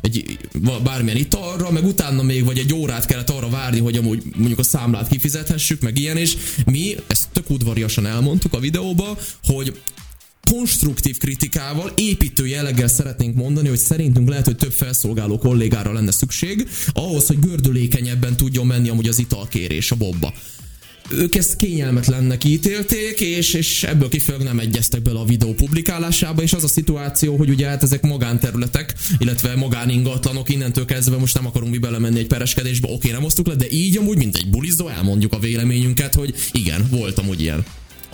egy 0.00 0.38
bármilyen 0.84 1.16
italra, 1.16 1.70
meg 1.70 1.84
utána 1.84 2.22
még 2.22 2.44
vagy 2.44 2.58
egy 2.58 2.74
órát 2.74 3.06
kellett 3.06 3.30
arra 3.30 3.48
várni, 3.48 3.78
hogy 3.78 3.96
amúgy 3.96 4.22
mondjuk 4.36 4.58
a 4.58 4.62
számlát 4.62 5.08
kifizethessük, 5.08 5.80
meg 5.80 5.98
ilyen, 5.98 6.16
és 6.16 6.36
mi 6.64 6.94
ezt 7.06 7.28
tök 7.32 7.50
udvariasan 7.50 8.06
elmondtuk 8.06 8.54
a 8.54 8.58
videóba, 8.60 9.18
hogy 9.44 9.80
konstruktív 10.50 11.18
kritikával, 11.18 11.92
építő 11.96 12.46
jelleggel 12.46 12.88
szeretnénk 12.88 13.34
mondani, 13.34 13.68
hogy 13.68 13.78
szerintünk 13.78 14.28
lehet, 14.28 14.44
hogy 14.44 14.56
több 14.56 14.72
felszolgáló 14.72 15.38
kollégára 15.38 15.92
lenne 15.92 16.10
szükség, 16.10 16.68
ahhoz, 16.92 17.26
hogy 17.26 17.38
gördülékenyebben 17.40 18.36
tudjon 18.36 18.66
menni 18.66 18.88
amúgy 18.88 19.08
az 19.08 19.18
italkérés 19.18 19.90
a 19.90 19.96
bobba 19.96 20.32
ők 21.10 21.34
ezt 21.34 21.56
kényelmetlennek 21.56 22.44
ítélték, 22.44 23.20
és, 23.20 23.54
és 23.54 23.82
ebből 23.82 24.08
kifolyólag 24.08 24.46
nem 24.46 24.58
egyeztek 24.58 25.02
bele 25.02 25.18
a 25.18 25.24
videó 25.24 25.54
publikálásába, 25.54 26.42
és 26.42 26.52
az 26.52 26.64
a 26.64 26.68
szituáció, 26.68 27.36
hogy 27.36 27.48
ugye 27.48 27.68
hát 27.68 27.82
ezek 27.82 28.02
magánterületek, 28.02 28.94
illetve 29.18 29.56
magáningatlanok, 29.56 30.48
innentől 30.48 30.84
kezdve 30.84 31.16
most 31.16 31.34
nem 31.34 31.46
akarunk 31.46 31.72
mi 31.72 31.78
belemenni 31.78 32.18
egy 32.18 32.26
pereskedésbe, 32.26 32.88
oké, 32.90 33.10
nem 33.10 33.24
osztuk 33.24 33.46
le, 33.46 33.54
de 33.54 33.66
így 33.70 33.96
amúgy, 33.96 34.16
mint 34.16 34.36
egy 34.36 34.50
bulizó, 34.50 34.88
elmondjuk 34.88 35.32
a 35.32 35.38
véleményünket, 35.38 36.14
hogy 36.14 36.34
igen, 36.52 36.86
volt 36.90 37.18
amúgy 37.18 37.40
ilyen. 37.40 37.64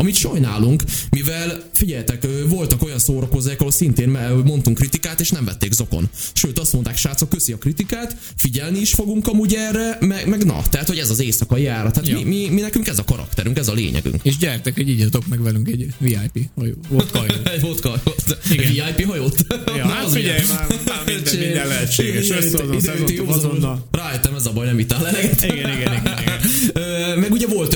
Amit 0.00 0.14
sajnálunk, 0.14 0.82
mivel 1.10 1.62
figyeljetek, 1.72 2.26
voltak 2.48 2.82
olyan 2.82 2.98
szórakozók, 2.98 3.54
ahol 3.58 3.70
szintén 3.70 4.08
mondtunk 4.44 4.76
kritikát, 4.76 5.20
és 5.20 5.30
nem 5.30 5.44
vették 5.44 5.72
zokon. 5.72 6.08
Sőt, 6.32 6.58
azt 6.58 6.72
mondták, 6.72 6.96
srácok, 6.96 7.28
köszi 7.28 7.52
a 7.52 7.58
kritikát, 7.58 8.16
figyelni 8.36 8.78
is 8.78 8.92
fogunk 8.92 9.26
amúgy 9.26 9.54
erre, 9.54 9.98
meg, 10.00 10.26
meg 10.28 10.44
na, 10.44 10.62
tehát, 10.70 10.86
hogy 10.86 10.98
ez 10.98 11.10
az 11.10 11.20
éjszakai 11.20 11.62
járat. 11.62 11.92
Tehát 11.92 12.08
ja. 12.08 12.16
mi, 12.16 12.24
mi, 12.24 12.48
mi, 12.48 12.60
nekünk 12.60 12.88
ez 12.88 12.98
a 12.98 13.04
karakterünk, 13.04 13.58
ez 13.58 13.68
a 13.68 13.72
lényegünk. 13.72 14.20
És 14.22 14.36
gyertek, 14.36 14.74
hogy 14.74 14.88
igyatok 14.88 15.26
meg 15.26 15.42
velünk 15.42 15.68
egy 15.68 15.86
VIP 15.98 16.48
hajó. 16.54 16.74
Vodka 16.88 17.18
hajó. 17.26 17.32
egy 17.44 17.60
vodka 17.60 17.88
hajót. 17.88 18.38
VIP 18.48 19.06
hajót. 19.06 19.46
Ja, 19.76 19.86
hát 19.86 20.10
figyelj, 20.10 20.40
már, 20.48 20.66
már 20.86 21.02
minden, 21.06 21.38
minden 21.38 21.66
lehetséges. 21.66 22.28
Rájöttem, 23.90 24.34
ez 24.34 24.46
a 24.46 24.52
baj, 24.52 24.66
nem 24.66 24.78
itt 24.78 24.92
áll 24.92 25.06
eleget. 25.06 25.44
Igen, 25.44 25.56
igen, 25.56 25.92
igen. 25.92 26.18
igen. 26.20 27.18
meg 27.18 27.32
ugye 27.32 27.46
volt 27.46 27.74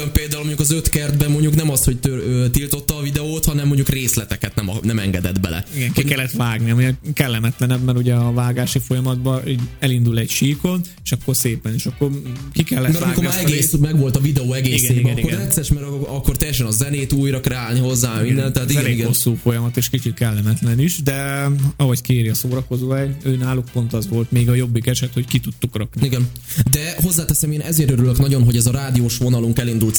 az 0.62 0.70
öt 0.70 0.88
kertben 0.88 1.30
mondjuk 1.30 1.54
nem 1.54 1.70
az, 1.70 1.84
hogy 1.84 1.98
tör, 1.98 2.18
ö, 2.18 2.50
tiltotta 2.50 2.96
a 2.96 3.02
videót, 3.02 3.44
hanem 3.44 3.66
mondjuk 3.66 3.88
részleteket 3.88 4.54
nem, 4.54 4.70
nem 4.82 4.98
engedett 4.98 5.40
bele. 5.40 5.64
Igen, 5.74 5.92
ki 5.92 6.04
kellett 6.04 6.30
vágni, 6.30 6.70
ami 6.70 6.94
kellemetlenebb, 7.14 7.84
mert 7.84 7.98
ugye 7.98 8.14
a 8.14 8.32
vágási 8.32 8.78
folyamatban 8.78 9.42
elindul 9.78 10.18
egy 10.18 10.30
síkon, 10.30 10.80
és 11.04 11.12
akkor 11.12 11.36
szépen, 11.36 11.74
és 11.74 11.86
akkor 11.86 12.10
ki 12.52 12.62
kellett 12.62 12.92
vágni. 12.92 13.04
Amikor 13.04 13.24
már 13.24 13.38
egész, 13.38 13.72
meg 13.72 13.98
volt 13.98 14.16
a 14.16 14.20
videó 14.20 14.52
egészében, 14.52 14.96
igen, 14.96 15.04
igen, 15.04 15.18
akkor 15.18 15.32
igen. 15.32 15.46
egyszer, 15.46 15.64
mert 15.70 15.86
akkor 15.86 16.36
teljesen 16.36 16.66
a 16.66 16.70
zenét 16.70 17.12
újra 17.12 17.40
kreálni 17.40 17.78
hozzá, 17.78 18.12
igen, 18.12 18.24
minden. 18.24 18.52
Tehát 18.52 18.70
igen, 18.70 18.86
igen. 18.86 19.06
hosszú 19.06 19.34
folyamat, 19.42 19.76
és 19.76 19.88
kicsit 19.88 20.14
kellemetlen 20.14 20.80
is, 20.80 21.02
de 21.02 21.48
ahogy 21.76 22.00
kéri 22.00 22.28
a 22.28 22.34
szórakozó, 22.34 22.94
ő 23.22 23.36
náluk 23.36 23.64
pont 23.72 23.92
az 23.92 24.08
volt 24.08 24.30
még 24.30 24.48
a 24.48 24.54
jobbik 24.54 24.86
eset, 24.86 25.12
hogy 25.12 25.26
ki 25.26 25.38
tudtuk 25.38 25.76
rakni. 25.76 26.06
Igen. 26.06 26.28
De 26.70 26.94
hozzáteszem, 27.02 27.52
én 27.52 27.60
ezért 27.60 27.90
örülök 27.90 28.18
nagyon, 28.18 28.44
hogy 28.44 28.56
ez 28.56 28.66
a 28.66 28.70
rádiós 28.72 29.16
vonalunk 29.16 29.58
elindult 29.58 29.94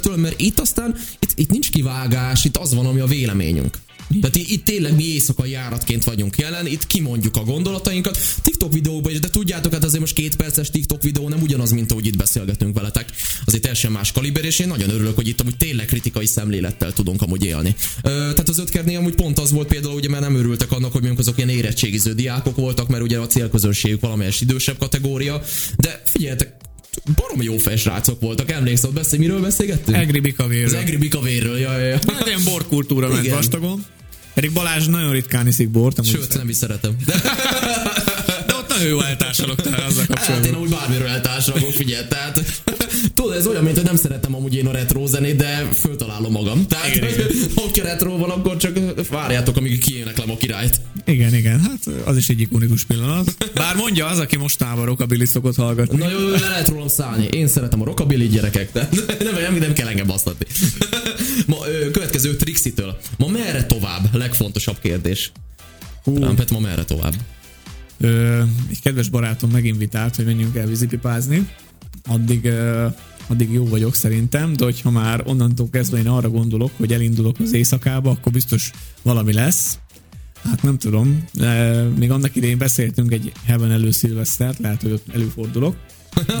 szeptembertől, 0.00 0.16
mert 0.16 0.40
itt 0.40 0.60
aztán 0.60 0.96
itt, 1.18 1.32
itt 1.34 1.50
nincs 1.50 1.70
kivágás, 1.70 2.44
itt 2.44 2.56
az 2.56 2.74
van, 2.74 2.86
ami 2.86 3.00
a 3.00 3.06
véleményünk. 3.06 3.78
Tehát 4.20 4.36
itt 4.36 4.64
tényleg 4.64 4.94
mi 4.94 5.04
éjszakai 5.04 5.50
járatként 5.50 6.04
vagyunk 6.04 6.38
jelen, 6.38 6.66
itt 6.66 6.86
kimondjuk 6.86 7.36
a 7.36 7.44
gondolatainkat. 7.44 8.18
TikTok 8.42 8.72
videóban 8.72 9.12
is, 9.12 9.20
de 9.20 9.28
tudjátok, 9.28 9.72
hát 9.72 9.84
azért 9.84 10.00
most 10.00 10.14
két 10.14 10.36
perces 10.36 10.70
TikTok 10.70 11.02
videó 11.02 11.28
nem 11.28 11.42
ugyanaz, 11.42 11.70
mint 11.70 11.90
ahogy 11.90 12.06
itt 12.06 12.16
beszélgetünk 12.16 12.74
veletek. 12.74 13.10
Azért 13.44 13.62
teljesen 13.62 13.92
más 13.92 14.12
kaliber, 14.12 14.44
és 14.44 14.58
én 14.58 14.68
nagyon 14.68 14.90
örülök, 14.90 15.14
hogy 15.14 15.28
itt 15.28 15.40
amúgy 15.40 15.56
tényleg 15.56 15.86
kritikai 15.86 16.26
szemlélettel 16.26 16.92
tudunk 16.92 17.22
amúgy 17.22 17.44
élni. 17.44 17.74
Ö, 18.02 18.08
tehát 18.10 18.48
az 18.48 18.58
ötkernél 18.58 18.98
amúgy 18.98 19.14
pont 19.14 19.38
az 19.38 19.52
volt 19.52 19.68
például, 19.68 19.94
ugye 19.94 20.08
mert 20.08 20.22
nem 20.22 20.36
örültek 20.36 20.72
annak, 20.72 20.92
hogy 20.92 21.02
mondjuk 21.02 21.20
azok 21.20 21.36
ilyen 21.36 21.48
érettségiző 21.48 22.12
diákok 22.12 22.56
voltak, 22.56 22.88
mert 22.88 23.02
ugye 23.02 23.18
a 23.18 23.26
célközönségük 23.26 24.00
valamelyes 24.00 24.40
idősebb 24.40 24.78
kategória. 24.78 25.42
De 25.76 26.02
figyeljetek, 26.04 26.56
baromi 27.16 27.44
jó 27.44 27.56
srácok 27.76 28.20
voltak, 28.20 28.50
emlékszel, 28.50 28.90
beszél, 28.90 29.18
miről 29.18 29.40
beszélgettünk? 29.40 29.96
Egri 29.96 30.20
Bikavérről. 30.20 30.64
Az 30.64 30.74
Egri 30.74 30.96
Bikavérről, 30.96 31.58
jaj, 31.58 31.82
jaj. 31.82 31.90
Hát 31.90 32.26
ilyen 32.26 32.44
borkultúra 32.44 33.08
ment 33.08 33.28
vastagon. 33.28 33.84
Pedig 34.34 34.52
Balázs 34.52 34.86
nagyon 34.86 35.12
ritkán 35.12 35.46
iszik 35.46 35.68
bort. 35.68 36.04
Sőt, 36.04 36.36
nem 36.36 36.48
is 36.48 36.56
szeretem. 36.56 36.96
Nagyon 38.80 38.98
jó 38.98 39.04
eltársalok 39.04 39.62
tehát 39.62 39.86
azzal 39.86 40.04
kapcsolatban. 40.06 40.50
Hát 40.50 40.56
én 40.56 40.62
úgy 40.62 40.70
bármiről 40.70 41.06
eltársalok, 41.06 41.72
figyelj, 41.72 42.04
tehát 42.08 42.40
tudod, 43.14 43.36
ez 43.36 43.46
olyan, 43.46 43.62
mint 43.64 43.76
hogy 43.76 43.84
nem 43.84 43.96
szeretem 43.96 44.34
amúgy 44.34 44.54
én 44.54 44.66
a 44.66 44.72
retro 44.72 45.06
zenét, 45.06 45.36
de 45.36 45.68
föltalálom 45.74 46.32
magam. 46.32 46.66
Tehát, 46.66 46.94
igen, 46.94 47.12
hogy 47.54 47.78
ha 47.78 47.84
retro 47.84 48.16
van, 48.16 48.30
akkor 48.30 48.56
csak 48.56 48.78
várjátok, 49.10 49.56
amíg 49.56 49.78
kiéneklem 49.78 50.30
a 50.30 50.36
királyt. 50.36 50.80
Igen, 51.04 51.34
igen, 51.34 51.60
hát 51.60 51.94
az 52.04 52.16
is 52.16 52.28
egy 52.28 52.40
ikonikus 52.40 52.84
pillanat. 52.84 53.50
Bár 53.54 53.76
mondja 53.76 54.06
az, 54.06 54.18
aki 54.18 54.36
mostában 54.36 54.84
rockabilly 54.84 55.24
szokott 55.24 55.56
hallgatni. 55.56 55.96
Na 55.96 56.10
jó, 56.10 56.28
le 56.28 56.48
lehet 56.48 56.68
rólam 56.68 56.88
szállni. 56.88 57.28
Én 57.30 57.48
szeretem 57.48 57.80
a 57.80 57.84
rockabilly 57.84 58.26
gyerekek, 58.26 58.72
de 58.72 58.88
nem, 59.18 59.34
nem, 59.42 59.54
nem 59.54 59.72
kell 59.72 59.88
engem 59.88 60.06
basztatni. 60.06 60.46
Ma, 61.46 61.56
ö, 61.66 61.90
következő 61.90 62.36
Trixitől. 62.36 62.98
Ma 63.16 63.26
merre 63.26 63.64
tovább? 63.64 64.14
Legfontosabb 64.14 64.78
kérdés. 64.80 65.32
Hú. 66.02 66.14
Trumpet, 66.14 66.50
ma 66.50 66.58
merre 66.58 66.84
tovább? 66.84 67.14
Ö, 68.00 68.42
egy 68.70 68.80
kedves 68.80 69.08
barátom 69.08 69.50
meginvitált, 69.50 70.16
hogy 70.16 70.24
menjünk 70.24 70.56
el 70.56 70.66
vízipipázni. 70.66 71.48
Addig 72.04 72.44
ö, 72.44 72.86
addig 73.26 73.52
jó 73.52 73.66
vagyok 73.66 73.94
szerintem, 73.94 74.52
de 74.52 74.64
hogyha 74.64 74.90
már 74.90 75.22
onnantól 75.26 75.68
kezdve 75.70 75.98
én 75.98 76.06
arra 76.06 76.28
gondolok, 76.28 76.70
hogy 76.76 76.92
elindulok 76.92 77.36
az 77.38 77.52
éjszakába, 77.52 78.10
akkor 78.10 78.32
biztos 78.32 78.70
valami 79.02 79.32
lesz. 79.32 79.78
Hát 80.42 80.62
nem 80.62 80.78
tudom, 80.78 81.24
de 81.32 81.82
még 81.82 82.10
annak 82.10 82.36
idején 82.36 82.58
beszéltünk 82.58 83.12
egy 83.12 83.32
Heaven 83.44 83.70
elő 83.70 83.90
szilvesztert, 83.90 84.58
lehet, 84.58 84.82
hogy 84.82 84.92
ott 84.92 85.06
előfordulok. 85.14 85.76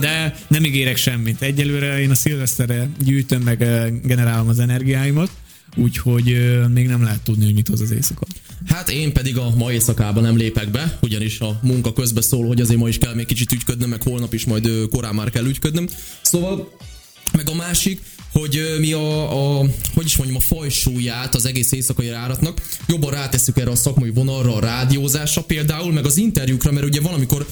De 0.00 0.34
nem 0.48 0.64
ígérek 0.64 0.96
semmit. 0.96 1.42
Egyelőre 1.42 2.00
én 2.00 2.10
a 2.10 2.14
szilveszterre 2.14 2.88
gyűjtöm 3.04 3.42
meg, 3.42 3.58
generálom 4.04 4.48
az 4.48 4.58
energiáimat, 4.58 5.30
úgyhogy 5.76 6.58
még 6.72 6.86
nem 6.86 7.02
lehet 7.02 7.22
tudni, 7.22 7.44
hogy 7.44 7.54
mit 7.54 7.68
hoz 7.68 7.80
az 7.80 7.90
éjszaka. 7.90 8.26
Hát 8.66 8.90
én 8.90 9.12
pedig 9.12 9.36
a 9.36 9.54
ma 9.56 9.72
éjszakában 9.72 10.22
nem 10.22 10.36
lépek 10.36 10.70
be, 10.70 10.98
ugyanis 11.02 11.40
a 11.40 11.58
munka 11.62 11.92
közben 11.92 12.22
szól, 12.22 12.46
hogy 12.46 12.60
azért 12.60 12.78
ma 12.78 12.88
is 12.88 12.98
kell 12.98 13.14
még 13.14 13.26
kicsit 13.26 13.52
ügyködnöm, 13.52 13.88
meg 13.88 14.02
holnap 14.02 14.34
is 14.34 14.44
majd 14.44 14.68
korán 14.90 15.14
már 15.14 15.30
kell 15.30 15.44
ügyködnöm. 15.44 15.88
Szóval, 16.22 16.78
meg 17.32 17.48
a 17.48 17.54
másik, 17.54 18.00
hogy 18.32 18.76
mi 18.78 18.92
a, 18.92 19.58
a, 19.60 19.66
hogy 19.94 20.04
is 20.04 20.16
mondjam, 20.16 20.38
a 20.38 20.54
fajsúlyát 20.54 21.34
az 21.34 21.46
egész 21.46 21.72
éjszakai 21.72 22.06
járatnak 22.06 22.62
jobban 22.86 23.10
ráteszük 23.10 23.58
erre 23.58 23.70
a 23.70 23.76
szakmai 23.76 24.10
vonalra, 24.10 24.54
a 24.54 24.60
rádiózásra 24.60 25.42
például, 25.42 25.92
meg 25.92 26.04
az 26.04 26.16
interjúkra, 26.16 26.72
mert 26.72 26.86
ugye 26.86 27.00
valamikor 27.00 27.46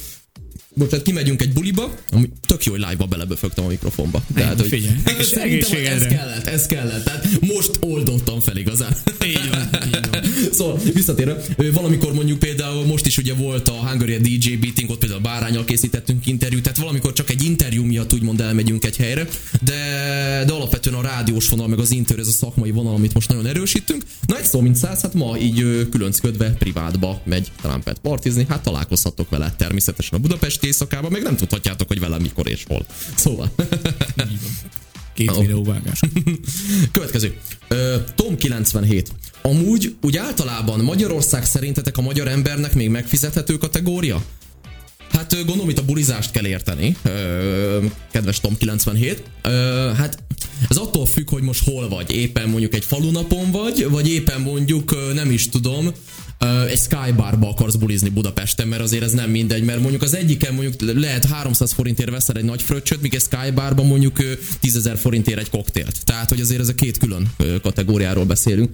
most 0.79 0.91
tehát 0.91 1.05
kimegyünk 1.05 1.43
egy 1.43 1.53
buliba, 1.53 1.95
ami 2.11 2.31
tök 2.47 2.65
jó, 2.65 2.73
hogy 2.73 2.81
live-ba 2.81 3.07
beleböfögtem 3.07 3.65
a 3.65 3.69
mikrofonba. 3.69 4.23
Tehát, 4.35 4.61
hogy 4.61 4.69
figyelj, 4.69 4.95
ez 5.87 6.07
kellett, 6.07 6.47
ez 6.47 6.67
kellett. 6.67 7.05
Tehát 7.05 7.41
most 7.41 7.71
oldottam 7.81 8.41
fel 8.41 8.57
igazán. 8.57 8.97
Így 9.27 9.49
van, 9.51 9.69
így 9.87 10.09
van. 10.11 10.21
Szóval 10.53 10.79
visszatérve, 10.95 11.43
valamikor 11.73 12.13
mondjuk 12.13 12.39
például 12.39 12.85
most 12.85 13.07
is 13.07 13.19
ugye 13.19 13.35
volt 13.35 13.69
a 13.69 13.73
Hungary 13.73 14.17
DJ 14.17 14.57
Beating, 14.57 14.91
ott 14.91 14.99
például 14.99 15.21
Bárányal 15.21 15.65
készítettünk 15.65 16.27
interjút, 16.27 16.63
tehát 16.63 16.79
valamikor 16.79 17.13
csak 17.13 17.31
egy 17.31 17.45
interjú 17.45 17.85
miatt 17.85 18.13
úgymond 18.13 18.41
elmegyünk 18.41 18.85
egy 18.85 18.97
helyre, 18.97 19.29
de, 19.61 19.75
de 20.47 20.53
alapvetően 20.53 20.97
a 20.97 21.03
rádiós 21.03 21.49
vonal, 21.49 21.69
meg 21.69 21.79
az 21.79 21.91
inter, 21.91 22.19
ez 22.19 22.29
a 22.29 22.31
szakmai 22.31 22.71
vonal, 22.71 22.95
amit 22.95 23.15
most 23.15 23.29
nagyon 23.29 23.47
erősítünk. 23.47 24.03
Na 24.27 24.39
egy 24.39 24.45
szó 24.45 24.61
mint 24.61 24.77
száz, 24.77 25.01
hát 25.01 25.15
ma 25.15 25.39
így 25.39 25.89
különcködve 25.91 26.51
privátba 26.51 27.21
megy 27.25 27.53
Trumpet 27.61 27.99
partizni, 27.99 28.47
hát 28.49 28.63
találkozhatok 28.63 29.31
vele 29.31 29.55
természetesen 29.57 30.19
a 30.19 30.21
Budapesti 30.21 30.67
éjszakában, 30.67 31.13
meg 31.13 31.23
nem 31.23 31.37
tudhatjátok, 31.37 31.89
hogy 31.89 32.01
velem 32.01 32.21
mikor 32.21 32.49
és 32.49 32.65
hol. 32.69 32.87
Szóval. 33.15 33.51
Két 35.15 35.37
videóvágás. 35.37 36.01
Következő. 36.93 37.39
Tom 38.15 38.37
97. 38.37 39.13
Amúgy 39.43 39.97
úgy 40.03 40.17
általában 40.17 40.81
Magyarország 40.81 41.45
szerintetek 41.45 41.99
a 41.99 42.03
magyar 42.03 42.29
embernek 42.29 42.75
még 42.75 42.89
megfizethető 42.89 43.57
kategória? 43.57 44.25
Hát 45.11 45.45
gondolom 45.47 45.69
itt 45.69 45.79
a 45.79 45.85
bulizást 45.85 46.31
kell 46.31 46.47
érteni, 46.47 46.97
kedves 48.11 48.41
Tom 48.41 48.57
97. 48.57 49.23
Hát 49.97 50.23
ez 50.69 50.77
attól 50.77 51.07
függ, 51.07 51.31
hogy 51.31 51.43
most 51.43 51.65
hol 51.65 51.89
vagy. 51.89 52.11
Éppen 52.11 52.49
mondjuk 52.49 52.75
egy 52.75 52.85
falunapon 52.85 53.51
vagy, 53.51 53.87
vagy 53.91 54.09
éppen 54.09 54.41
mondjuk 54.41 55.15
nem 55.15 55.31
is 55.31 55.49
tudom, 55.49 55.93
egy 56.69 56.79
skybarba 56.79 57.49
akarsz 57.49 57.75
bulizni 57.75 58.09
Budapesten, 58.09 58.69
mert 58.69 58.83
azért 58.83 59.03
ez 59.03 59.13
nem 59.13 59.31
mindegy, 59.31 59.65
mert 59.65 59.81
mondjuk 59.81 60.03
az 60.03 60.15
egyiken 60.15 60.55
mondjuk 60.55 60.99
lehet 60.99 61.25
300 61.25 61.73
forintért 61.73 62.11
veszel 62.11 62.37
egy 62.37 62.45
nagy 62.45 62.63
fröccsöt, 62.63 63.01
míg 63.01 63.15
egy 63.15 63.23
skybarban 63.23 63.87
mondjuk 63.87 64.17
10 64.61 64.91
forintért 64.97 65.39
egy 65.39 65.51
koktélt. 65.51 66.05
Tehát, 66.05 66.29
hogy 66.29 66.41
azért 66.41 66.61
ez 66.61 66.69
a 66.69 66.75
két 66.75 66.99
külön 66.99 67.33
kategóriáról 67.63 68.25
beszélünk. 68.25 68.71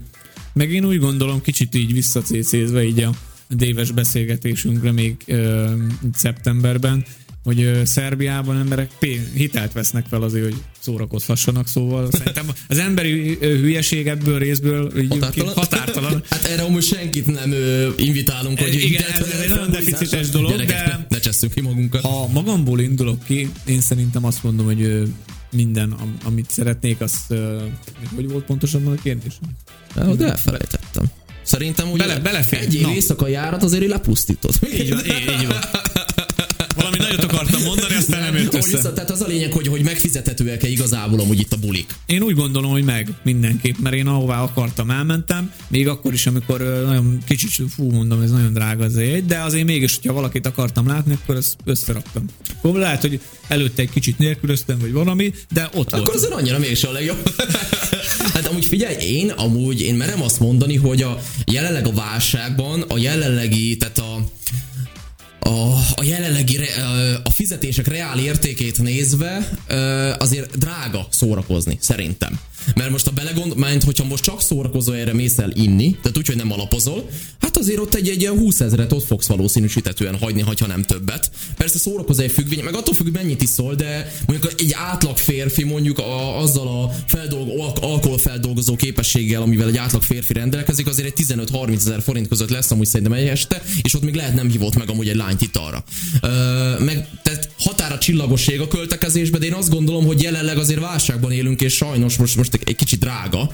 Meg 0.54 0.72
én 0.72 0.84
úgy 0.84 0.98
gondolom, 0.98 1.40
kicsit 1.40 1.74
így 1.74 1.92
visszacécézve 1.92 2.84
így 2.84 3.00
a 3.00 3.10
déves 3.48 3.90
beszélgetésünkre 3.90 4.92
még 4.92 5.16
ö, 5.26 5.72
szeptemberben, 6.12 7.04
hogy 7.44 7.62
ö, 7.62 7.84
Szerbiában 7.84 8.58
emberek 8.58 8.90
hitelt 9.34 9.72
vesznek 9.72 10.06
fel 10.10 10.22
azért, 10.22 10.44
hogy 10.44 10.62
szórakozhassanak, 10.80 11.68
szóval 11.68 12.08
szerintem 12.10 12.46
az 12.68 12.78
emberi 12.78 13.38
ö, 13.40 13.58
hülyeség 13.58 14.06
ebből 14.06 14.38
részből 14.38 14.98
így 14.98 15.08
határtalan. 15.08 15.54
határtalan. 15.54 16.22
hát 16.30 16.44
erre 16.44 16.62
amúgy 16.62 16.82
senkit 16.82 17.26
nem 17.26 17.52
ö, 17.52 17.88
invitálunk, 17.96 18.58
hogy 18.58 18.74
Igen, 18.74 19.02
ez, 19.12 19.26
ez 19.26 19.40
egy 19.40 19.48
nagyon 19.48 19.70
deficites 19.70 20.28
dolog, 20.28 20.50
Gyerekek, 20.50 20.84
de 20.86 20.96
ne, 20.96 21.06
ne 21.08 21.18
csesszünk 21.18 21.54
ki 21.54 21.60
magunkat. 21.60 22.00
Ha 22.00 22.28
magamból 22.28 22.80
indulok 22.80 23.24
ki, 23.24 23.50
én 23.66 23.80
szerintem 23.80 24.24
azt 24.24 24.42
mondom, 24.42 24.66
hogy 24.66 24.82
ö, 24.82 25.02
minden, 25.50 25.94
amit 26.24 26.50
szeretnék, 26.50 27.00
az 27.00 27.12
hogy 28.14 28.28
volt 28.28 28.44
pontosan 28.44 28.86
a 28.86 28.94
kérdés? 29.02 29.38
De 29.94 30.26
elfelejtettem. 30.26 31.04
Szerintem 31.42 31.90
ugye 31.90 32.06
bele, 32.06 32.18
belefér. 32.18 32.58
egy 32.58 32.74
év 32.74 32.88
éjszaka 32.88 33.28
járat 33.28 33.62
azért 33.62 33.86
lepusztított. 33.86 34.66
Így 34.78 34.88
van, 34.88 35.00
így 35.40 35.46
van. 35.46 35.58
Nagyot 37.16 37.32
akartam 37.32 37.62
mondani, 37.62 37.94
aztán 37.94 38.20
nem 38.20 38.34
jött 38.42 38.54
össze. 38.54 38.76
Vissza, 38.76 38.92
tehát 38.92 39.10
az 39.10 39.20
a 39.20 39.26
lényeg, 39.26 39.52
hogy, 39.52 39.66
hogy 39.66 39.82
megfizethetőek-e 39.82 40.68
igazából 40.68 41.20
amúgy 41.20 41.40
itt 41.40 41.52
a 41.52 41.56
bulik. 41.56 41.94
Én 42.06 42.22
úgy 42.22 42.34
gondolom, 42.34 42.70
hogy 42.70 42.84
meg 42.84 43.08
mindenképp, 43.22 43.78
mert 43.78 43.94
én 43.94 44.06
ahová 44.06 44.42
akartam, 44.42 44.90
elmentem, 44.90 45.52
még 45.68 45.88
akkor 45.88 46.12
is, 46.12 46.26
amikor 46.26 46.60
nagyon 46.86 47.18
kicsit, 47.26 47.50
fú, 47.74 47.90
mondom, 47.90 48.20
ez 48.20 48.30
nagyon 48.30 48.52
drága 48.52 48.84
az 48.84 48.96
egy, 48.96 49.26
de 49.26 49.38
azért 49.38 49.64
mégis, 49.64 49.94
hogyha 49.94 50.12
valakit 50.12 50.46
akartam 50.46 50.86
látni, 50.86 51.18
akkor 51.22 51.36
ezt 51.36 51.56
összeraktam. 51.64 52.24
Akkor 52.56 52.78
lehet, 52.78 53.00
hogy 53.00 53.20
előtte 53.48 53.82
egy 53.82 53.90
kicsit 53.90 54.18
nélkülöztem, 54.18 54.78
vagy 54.78 54.92
valami, 54.92 55.32
de 55.52 55.68
ott 55.74 55.92
Akkor 55.92 56.06
volt. 56.06 56.16
azért 56.16 56.32
annyira 56.32 56.58
mégis 56.58 56.84
a 56.84 56.92
legjobb. 56.92 57.30
hát 58.34 58.46
amúgy 58.46 58.64
figyelj, 58.64 58.96
én 59.04 59.30
amúgy, 59.30 59.80
én 59.80 59.94
merem 59.94 60.22
azt 60.22 60.40
mondani, 60.40 60.76
hogy 60.76 61.02
a 61.02 61.18
jelenleg 61.52 61.86
a 61.86 61.92
válságban, 61.92 62.80
a 62.80 62.98
jelenlegi, 62.98 63.76
tehát 63.76 63.98
a 63.98 64.28
a, 65.44 65.72
a 65.94 66.04
jelenlegi 66.04 66.56
re, 66.56 66.66
a 67.22 67.30
fizetések 67.30 67.86
reál 67.86 68.18
értékét 68.18 68.82
nézve 68.82 69.48
azért 70.18 70.58
drága 70.58 71.06
szórakozni, 71.10 71.78
szerintem. 71.80 72.40
Mert 72.74 72.90
most 72.90 73.06
a 73.06 73.10
belegond, 73.10 73.56
mert 73.56 73.84
hogyha 73.84 74.04
most 74.04 74.22
csak 74.22 74.40
szórakozó 74.40 74.92
erre 74.92 75.12
mész 75.12 75.38
el 75.38 75.50
inni, 75.54 75.96
tehát 76.02 76.18
úgy, 76.18 76.26
hogy 76.26 76.36
nem 76.36 76.52
alapozol, 76.52 77.08
hát 77.40 77.56
azért 77.56 77.78
ott 77.78 77.94
egy, 77.94 78.08
egy 78.08 78.20
ilyen 78.20 78.38
20 78.38 78.60
ezeret 78.60 78.92
ott 78.92 79.06
fogsz 79.06 79.26
valószínűsítetően 79.26 80.18
hagyni, 80.18 80.40
ha 80.40 80.66
nem 80.66 80.82
többet. 80.82 81.30
Persze 81.56 81.78
szórakozó 81.78 82.22
egy 82.22 82.30
függvény, 82.30 82.64
meg 82.64 82.74
attól 82.74 82.94
függ, 82.94 83.12
mennyit 83.12 83.42
iszol, 83.42 83.74
de 83.74 84.12
mondjuk 84.26 84.52
egy 84.60 84.72
átlag 84.72 85.16
férfi 85.16 85.64
mondjuk 85.64 85.98
a, 85.98 86.40
azzal 86.40 86.68
a 86.68 86.90
feldolg, 87.06 87.48
alkoholfeldolgozó 87.80 88.76
képességgel, 88.76 89.42
amivel 89.42 89.68
egy 89.68 89.76
átlag 89.76 90.02
férfi 90.02 90.32
rendelkezik, 90.32 90.86
azért 90.86 91.18
egy 91.18 91.26
15-30 91.26 91.76
ezer 91.76 92.02
forint 92.02 92.28
között 92.28 92.50
lesz 92.50 92.70
amúgy 92.70 92.86
szerintem 92.86 93.12
egy 93.12 93.26
este, 93.26 93.62
és 93.82 93.94
ott 93.94 94.02
még 94.02 94.14
lehet 94.14 94.34
nem 94.34 94.50
hívott 94.50 94.76
meg 94.76 94.90
amúgy 94.90 95.08
egy 95.08 95.16
lányt 95.16 95.42
itt 95.42 95.56
arra. 95.56 95.84
Ö, 96.20 96.28
meg 96.78 97.08
tehát 97.22 97.43
határa 97.64 97.98
csillagosség 97.98 98.60
a 98.60 98.68
költekezésben, 98.68 99.40
de 99.40 99.46
én 99.46 99.52
azt 99.52 99.70
gondolom, 99.70 100.06
hogy 100.06 100.22
jelenleg 100.22 100.58
azért 100.58 100.80
válságban 100.80 101.32
élünk, 101.32 101.60
és 101.60 101.74
sajnos 101.74 102.16
most, 102.16 102.36
most 102.36 102.60
egy 102.64 102.76
kicsit 102.76 102.98
drága 102.98 103.50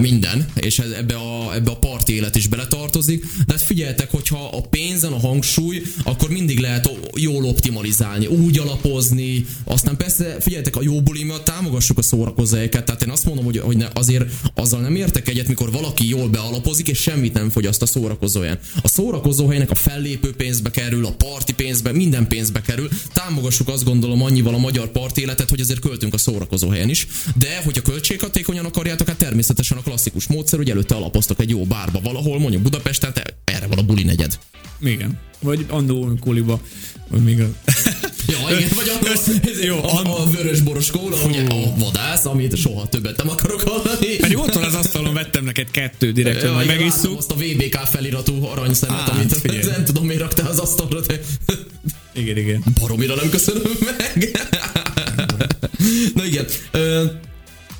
minden, 0.00 0.46
és 0.54 0.78
ebbe 0.78 1.14
a, 1.14 1.54
ebbe 1.54 1.70
a 1.70 1.76
parti 1.76 2.14
élet 2.14 2.36
is 2.36 2.46
beletartozik. 2.46 3.24
De 3.46 3.52
hát 3.52 3.62
figyeljetek, 3.62 4.10
hogyha 4.10 4.48
a 4.52 4.60
pénzen 4.60 5.12
a 5.12 5.18
hangsúly, 5.18 5.82
akkor 6.04 6.30
mindig 6.30 6.58
lehet 6.58 6.90
jól 7.16 7.44
optimalizálni, 7.44 8.26
úgy 8.26 8.58
alapozni, 8.58 9.46
aztán 9.64 9.96
persze 9.96 10.36
figyeljetek, 10.40 10.76
a 10.76 10.82
jó 10.82 11.02
buli 11.02 11.24
miatt 11.24 11.44
támogassuk 11.44 11.98
a 11.98 12.02
szórakozóhelyeket, 12.02 12.84
tehát 12.84 13.02
én 13.02 13.10
azt 13.10 13.24
mondom, 13.24 13.44
hogy, 13.44 13.58
hogy 13.58 13.76
ne, 13.76 13.88
azért 13.92 14.24
azzal 14.54 14.80
nem 14.80 14.96
értek 14.96 15.28
egyet, 15.28 15.48
mikor 15.48 15.70
valaki 15.70 16.08
jól 16.08 16.28
bealapozik, 16.28 16.88
és 16.88 16.98
semmit 16.98 17.32
nem 17.32 17.50
fogyaszt 17.50 17.82
a 17.82 17.86
szórakozóhelyen. 17.86 18.58
A 18.82 18.88
szórakozóhelynek 18.88 19.70
a 19.70 19.74
fellépő 19.74 20.32
pénzbe 20.32 20.70
kerül, 20.70 21.06
a 21.06 21.12
parti 21.12 21.52
pénzbe, 21.52 21.92
minden 21.92 22.28
pénzbe 22.28 22.60
kerül. 22.60 22.88
Támogassuk 23.12 23.37
azt 23.46 23.84
gondolom 23.84 24.22
annyival 24.22 24.54
a 24.54 24.58
magyar 24.58 24.88
part 24.88 25.18
életet, 25.18 25.48
hogy 25.48 25.60
azért 25.60 25.80
költünk 25.80 26.14
a 26.14 26.18
szórakozóhelyen 26.18 26.88
is. 26.88 27.06
De 27.34 27.60
hogyha 27.64 27.82
költséghatékonyan 27.82 28.64
akarjátok, 28.64 29.06
hát 29.06 29.16
természetesen 29.16 29.78
a 29.78 29.82
klasszikus 29.82 30.26
módszer, 30.26 30.58
hogy 30.58 30.70
előtte 30.70 30.94
alapoztak 30.94 31.40
egy 31.40 31.50
jó 31.50 31.64
bárba 31.64 32.00
valahol, 32.00 32.38
mondjuk 32.38 32.62
Budapesten, 32.62 33.12
erre 33.44 33.66
van 33.66 33.78
a 33.78 33.82
buli 33.82 34.02
negyed. 34.02 34.38
Igen. 34.80 35.18
Vagy 35.40 35.66
andó 35.68 36.18
koliba, 36.20 36.60
vagy 37.08 37.22
még 37.22 37.40
a... 37.40 37.48
Ja, 38.28 38.56
igen, 38.56 38.68
vagy 38.74 38.88
akkor 38.88 39.18
jó, 39.62 39.76
a, 39.76 40.22
a 40.22 40.30
vörös 40.30 40.60
boros 40.60 40.90
kóla, 40.90 41.16
ugye 41.26 41.44
a 41.44 41.74
vadász, 41.76 42.24
amit 42.24 42.56
soha 42.56 42.88
többet 42.88 43.16
nem 43.16 43.28
akarok 43.28 43.60
hallani. 43.60 44.34
Ott 44.34 44.54
van 44.54 44.62
az 44.62 44.74
asztalon, 44.74 45.14
vettem 45.14 45.44
neked 45.44 45.70
kettő 45.70 46.12
direkt, 46.12 46.42
ja, 46.42 46.56
hogy 46.56 46.66
megisszuk. 46.66 47.18
azt 47.18 47.30
a 47.30 47.34
VBK 47.34 47.76
feliratú 47.76 48.44
aranyszemet, 48.44 49.08
amit 49.08 49.36
figyelj. 49.36 49.66
nem 49.76 49.84
tudom, 49.84 50.06
miért 50.06 50.20
raktál 50.20 50.46
az 50.46 50.58
asztalra, 50.58 51.00
de... 51.00 51.20
Igen, 52.18 52.36
igen. 52.36 52.64
Baromira 52.80 53.14
nem 53.14 53.30
köszönöm 53.30 53.72
meg. 53.80 54.38
Na 56.14 56.24
igen. 56.24 56.46
Ö, 56.70 57.04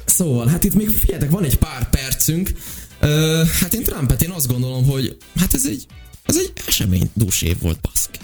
szóval, 0.05 0.47
hát 0.47 0.65
itt 0.65 0.75
még 0.75 0.89
figyeljetek, 0.89 1.31
van 1.31 1.45
egy 1.45 1.57
pár 1.57 1.91
percünk. 1.91 2.53
Ö, 3.01 3.43
hát 3.61 3.75
én 3.75 3.83
Trumpet, 3.83 4.23
én 4.23 4.31
azt 4.31 4.49
gondolom, 4.49 4.85
hogy 4.85 5.17
hát 5.37 5.55
ez 5.55 5.67
egy, 5.67 5.87
ez 6.25 6.37
egy 6.37 6.53
esemény 6.67 7.11
dús 7.15 7.43
év 7.43 7.57
volt, 7.61 7.79
baszki. 7.81 8.19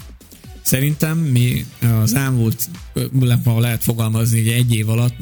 Szerintem 0.61 1.17
mi 1.17 1.65
az 2.01 2.13
elmúlt, 2.13 2.69
ha 3.43 3.59
lehet 3.59 3.83
fogalmazni, 3.83 4.37
hogy 4.37 4.51
egy 4.51 4.75
év 4.75 4.89
alatt 4.89 5.15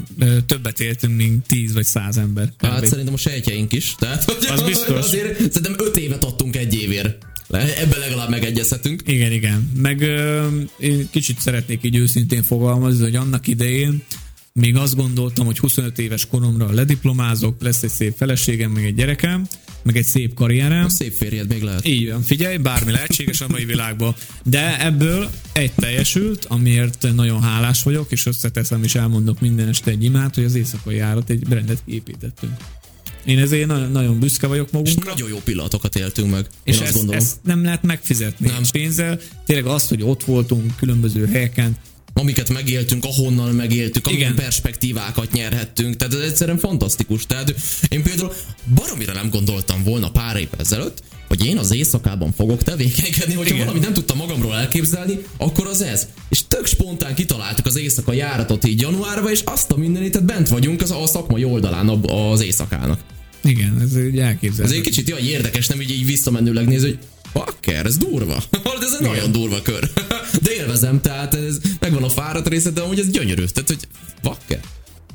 többet 0.46 0.80
éltünk, 0.80 1.16
mint 1.16 1.48
tíz 1.48 1.74
vagy 1.74 1.86
száz 1.86 2.18
ember. 2.18 2.54
Hát 2.58 2.88
szerintem 2.88 3.14
a 3.14 3.18
sejtjeink 3.18 3.74
is. 3.74 3.96
Tehát, 4.00 4.32
az 4.52 4.62
biztos. 4.62 4.98
Azért 4.98 5.38
szerintem 5.38 5.76
öt 5.78 5.98
évet 5.98 6.24
adtunk 6.24 6.56
egy 6.56 6.76
évért. 6.76 7.26
Ebben 7.60 8.00
legalább 8.00 8.30
megegyezhetünk. 8.30 9.02
Igen, 9.06 9.32
igen. 9.32 9.72
Meg 9.76 10.02
ö, 10.02 10.48
én 10.80 11.08
kicsit 11.12 11.40
szeretnék 11.40 11.84
így 11.84 11.96
őszintén 11.96 12.44
fogalmazni, 12.44 13.04
hogy 13.04 13.16
annak 13.16 13.48
idején 13.48 14.04
még 14.54 14.76
azt 14.76 14.96
gondoltam, 14.96 15.46
hogy 15.46 15.60
25 15.60 16.00
éves 16.00 16.28
koromra 16.28 16.72
lediplomázok, 16.72 17.62
lesz 17.62 17.84
egy 17.84 17.90
szép 17.90 18.14
feleségem, 18.18 18.72
meg 18.72 18.86
egy 18.86 18.96
gyerekem, 18.96 19.48
meg 19.84 19.98
egy 19.98 20.06
szép 20.06 20.34
karrierem. 20.34 20.86
A 20.86 20.90
szép 20.90 21.14
férjed 21.14 21.48
még 21.48 21.62
lehet. 21.62 21.88
Így 21.88 22.10
van, 22.12 22.22
figyelj, 22.22 22.58
bármi 22.58 22.92
lehetséges 22.92 23.42
a 23.42 23.48
mai 23.48 23.66
világban. 23.66 24.16
De 24.44 24.86
ebből 24.86 25.30
egy 25.54 25.72
teljesült, 25.72 26.46
amiért 26.46 27.08
nagyon 27.16 27.42
hálás 27.42 27.84
vagyok, 27.84 28.12
és 28.12 28.26
összeteszem 28.26 28.84
és 28.84 28.96
elmondok 28.96 29.40
minden 29.40 29.68
este 29.68 29.92
egy 29.92 30.04
imát, 30.04 30.36
hogy 30.36 30.44
az 30.44 30.56
éjszakai 30.56 30.96
járat 30.96 31.30
egy 31.30 31.48
brendet 31.48 31.82
építettünk. 31.86 32.54
Én 33.26 33.40
ezért 33.40 33.68
nagyon, 33.68 33.92
nagyon 33.92 34.20
büszke 34.20 34.48
vagyok 34.48 34.72
magunkra. 34.72 35.02
És 35.02 35.16
nagyon 35.16 35.30
jó 35.30 35.42
pillanatokat 35.44 35.96
éltünk 35.96 36.32
meg. 36.32 36.48
És 36.64 36.80
ezt, 36.80 36.94
gondolom. 36.94 37.22
ezt 37.22 37.36
nem 37.44 37.64
lehet 37.64 37.84
megfizetni 37.84 38.48
nem. 38.48 38.64
pénzzel. 38.72 39.20
Tényleg 39.46 39.66
azt, 39.66 39.90
hogy 39.90 40.04
ott 40.04 40.24
voltunk 40.24 40.76
különböző 40.76 41.26
helyeken, 41.26 41.78
amiket 42.14 42.50
megéltünk, 42.50 43.04
ahonnan 43.04 43.56
megéltük, 43.56 44.08
amilyen 44.08 44.36
perspektívákat 44.36 45.32
nyerhettünk. 45.32 45.98
Tehát 45.98 46.14
ez 46.14 46.20
egyszerűen 46.20 46.58
fantasztikus. 46.58 47.26
Tehát 47.26 47.56
én 47.88 48.04
például 48.04 48.34
baromira 48.76 49.14
nem 49.14 49.30
gondoltam 49.30 49.84
volna 49.84 50.12
pár 50.12 50.36
év 50.36 50.48
ezelőtt, 50.58 51.04
hogy 51.28 51.46
én 51.46 51.58
az 51.58 51.74
éjszakában 51.74 52.32
fogok 52.32 52.64
tevékenykedni, 52.64 53.34
hogyha 53.34 53.58
valami 53.58 53.80
nem 53.80 53.94
tudtam 53.94 54.18
magamról 54.18 54.56
elképzelni, 54.56 55.20
akkor 55.38 55.68
az 55.68 55.82
ez. 55.82 56.08
És 56.30 56.48
tök 56.48 56.66
spontán 56.66 57.16
kitaláltuk 57.16 57.66
az 57.66 57.78
éjszaka 57.78 58.14
járatot 58.14 58.66
így 58.66 58.82
januárba, 58.82 59.32
és 59.32 59.42
azt 59.46 59.72
a 59.72 59.78
mindenit, 59.78 60.12
tehát 60.12 60.28
bent 60.28 60.48
vagyunk 60.48 60.82
az 60.82 60.92
a 60.92 61.06
szakmai 61.06 61.44
oldalán 61.44 61.90
az 61.90 62.42
éjszakának. 62.42 63.00
Igen, 63.44 63.82
ez 63.82 63.94
egy 63.94 64.20
elképzelhető. 64.20 64.74
Ez 64.74 64.80
egy 64.80 64.82
kicsit 64.82 65.12
olyan 65.12 65.26
érdekes, 65.26 65.68
nem 65.68 65.82
így, 65.82 65.92
így 65.92 66.06
visszamenőleg 66.06 66.68
néz, 66.68 66.82
hogy 66.82 66.98
Bakker, 67.34 67.86
ez 67.86 67.98
durva. 67.98 68.44
ez 68.82 68.98
egy 69.00 69.08
nagyon 69.08 69.32
durva 69.32 69.62
kör. 69.62 69.90
De 70.42 70.52
élvezem, 70.52 71.02
tehát 71.02 71.34
ez 71.34 71.58
megvan 71.80 72.04
a 72.04 72.10
fáradt 72.10 72.48
része, 72.48 72.70
de 72.70 72.82
amúgy 72.82 73.00
ez 73.00 73.10
gyönyörű. 73.10 73.46
Tehát, 73.46 73.68
hogy 73.68 73.88
bakker. 74.22 74.60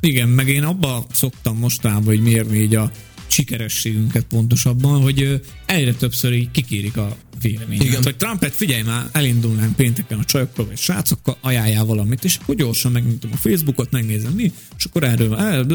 Igen, 0.00 0.28
meg 0.28 0.48
én 0.48 0.62
abba 0.62 1.06
szoktam 1.12 1.56
mostában, 1.58 2.04
hogy 2.04 2.20
mérni 2.20 2.58
így 2.58 2.74
a 2.74 2.90
sikerességünket 3.28 4.24
pontosabban, 4.24 5.02
hogy 5.02 5.40
egyre 5.66 5.94
többször 5.94 6.32
így 6.32 6.50
kikérik 6.50 6.96
a 6.96 7.16
véleményet. 7.42 7.84
Igen. 7.84 8.02
Hogy 8.02 8.16
Trumpet, 8.16 8.54
figyelj 8.54 8.82
már, 8.82 9.08
elindulnánk 9.12 9.76
pénteken 9.76 10.18
a 10.18 10.24
csajokkal 10.24 10.66
vagy 10.66 10.78
srácokkal, 10.78 11.36
ajánljál 11.40 11.84
valamit, 11.84 12.24
és 12.24 12.38
akkor 12.42 12.54
gyorsan 12.54 12.92
megnyitom 12.92 13.30
a 13.32 13.36
Facebookot, 13.36 13.90
megnézem 13.90 14.32
mi, 14.32 14.52
és 14.78 14.84
akkor 14.84 15.04
erről, 15.04 15.66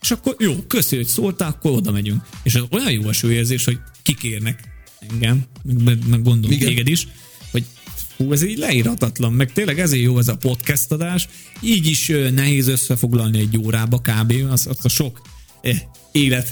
és 0.00 0.10
akkor 0.10 0.36
jó, 0.38 0.56
köszi, 0.66 0.96
hogy 0.96 1.06
szóltál, 1.06 1.48
akkor 1.48 1.70
oda 1.70 1.90
megyünk. 1.90 2.22
És 2.42 2.54
ez 2.54 2.62
olyan 2.70 2.90
jó 2.90 3.08
esőérzés, 3.08 3.64
hogy 3.64 3.78
kikérnek 4.02 4.60
engem, 5.10 5.44
meg, 5.62 6.08
meg 6.08 6.22
gondolom 6.22 6.50
Igen. 6.50 6.68
téged 6.68 6.88
is, 6.88 7.08
hogy 7.50 7.64
hú, 8.16 8.32
ez 8.32 8.42
így 8.42 8.58
leírhatatlan, 8.58 9.32
meg 9.32 9.52
tényleg 9.52 9.78
ezért 9.78 10.02
jó 10.02 10.18
ez 10.18 10.28
a 10.28 10.36
podcast 10.36 10.92
adás, 10.92 11.28
így 11.60 11.86
is 11.86 12.12
nehéz 12.34 12.68
összefoglalni 12.68 13.38
egy 13.38 13.58
órába 13.58 13.98
kb. 13.98 14.34
Az, 14.50 14.66
az 14.66 14.78
a 14.82 14.88
sok 14.88 15.20
eh, 15.60 15.80
élet, 16.14 16.48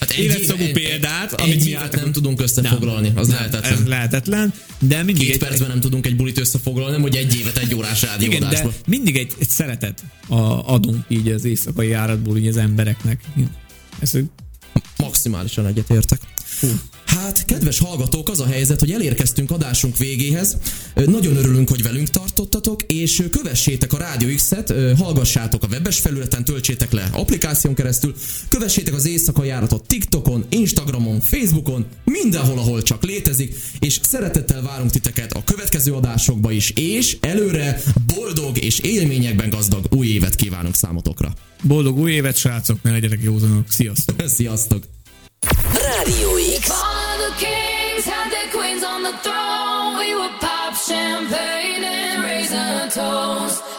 hát 0.00 0.12
életszagú 0.12 0.62
éve, 0.62 0.72
példát, 0.72 1.32
egy, 1.32 1.40
amit 1.40 1.64
mi 1.64 1.76
nem 2.00 2.12
tudunk 2.12 2.40
összefoglalni, 2.40 3.12
az 3.14 3.28
nem, 3.28 3.36
lehetetlen. 3.36 3.72
Ez 3.72 3.84
lehetetlen, 3.86 4.52
de 4.78 5.02
mindig 5.02 5.24
Két 5.24 5.32
egy, 5.32 5.38
percben 5.38 5.68
nem 5.68 5.80
tudunk 5.80 6.06
egy 6.06 6.16
bulit 6.16 6.38
összefoglalni, 6.38 7.00
hogy 7.00 7.16
egy 7.16 7.36
évet 7.36 7.56
egy 7.56 7.74
órás 7.74 8.02
rádióadásba. 8.02 8.56
Igen, 8.56 8.70
de 8.70 8.76
mindig 8.86 9.16
egy, 9.16 9.32
egy 9.38 9.48
szeretet 9.48 10.04
a, 10.28 10.72
adunk 10.72 11.04
így 11.08 11.28
az 11.28 11.44
éjszakai 11.44 11.88
járatból 11.88 12.36
így 12.36 12.46
az 12.46 12.56
embereknek. 12.56 13.20
Ez 14.00 14.12
maximálisan 14.96 15.66
egyetértek. 15.66 16.20
Hú. 16.60 16.68
Hát, 17.16 17.44
kedves 17.44 17.78
hallgatók, 17.78 18.28
az 18.28 18.40
a 18.40 18.46
helyzet, 18.46 18.80
hogy 18.80 18.90
elérkeztünk 18.90 19.50
adásunk 19.50 19.96
végéhez. 19.96 20.56
Nagyon 20.94 21.36
örülünk, 21.36 21.68
hogy 21.68 21.82
velünk 21.82 22.10
tartottatok, 22.10 22.82
és 22.82 23.22
kövessétek 23.30 23.92
a 23.92 23.98
Rádió 23.98 24.34
X-et, 24.34 24.74
hallgassátok 24.98 25.62
a 25.62 25.66
webes 25.70 25.98
felületen, 25.98 26.44
töltsétek 26.44 26.92
le 26.92 27.08
applikáción 27.12 27.74
keresztül, 27.74 28.14
kövessétek 28.48 28.94
az 28.94 29.06
éjszaka 29.06 29.44
járatot 29.44 29.86
TikTokon, 29.86 30.44
Instagramon, 30.48 31.20
Facebookon, 31.20 31.86
mindenhol, 32.04 32.58
ahol 32.58 32.82
csak 32.82 33.04
létezik, 33.04 33.54
és 33.78 34.00
szeretettel 34.02 34.62
várunk 34.62 34.90
titeket 34.90 35.32
a 35.32 35.44
következő 35.44 35.92
adásokba 35.92 36.50
is, 36.50 36.70
és 36.70 37.16
előre 37.20 37.82
boldog 38.06 38.58
és 38.58 38.78
élményekben 38.78 39.50
gazdag 39.50 39.84
új 39.90 40.06
évet 40.06 40.34
kívánunk 40.34 40.74
számotokra. 40.74 41.32
Boldog 41.62 41.98
új 41.98 42.12
évet, 42.12 42.36
srácok, 42.36 42.82
ne 42.82 42.90
legyenek 42.90 43.22
józanok. 43.22 43.70
Sziasztok! 43.70 44.28
Sziasztok! 44.36 44.84
Rádió 45.72 46.30
X. 46.60 46.91
on 49.04 49.12
the 49.12 49.18
throne. 49.18 49.98
We 49.98 50.14
would 50.14 50.40
pop 50.40 50.74
champagne 50.74 51.84
and 51.84 52.24
raise 52.24 52.52
a 52.52 52.88
toast 52.90 53.71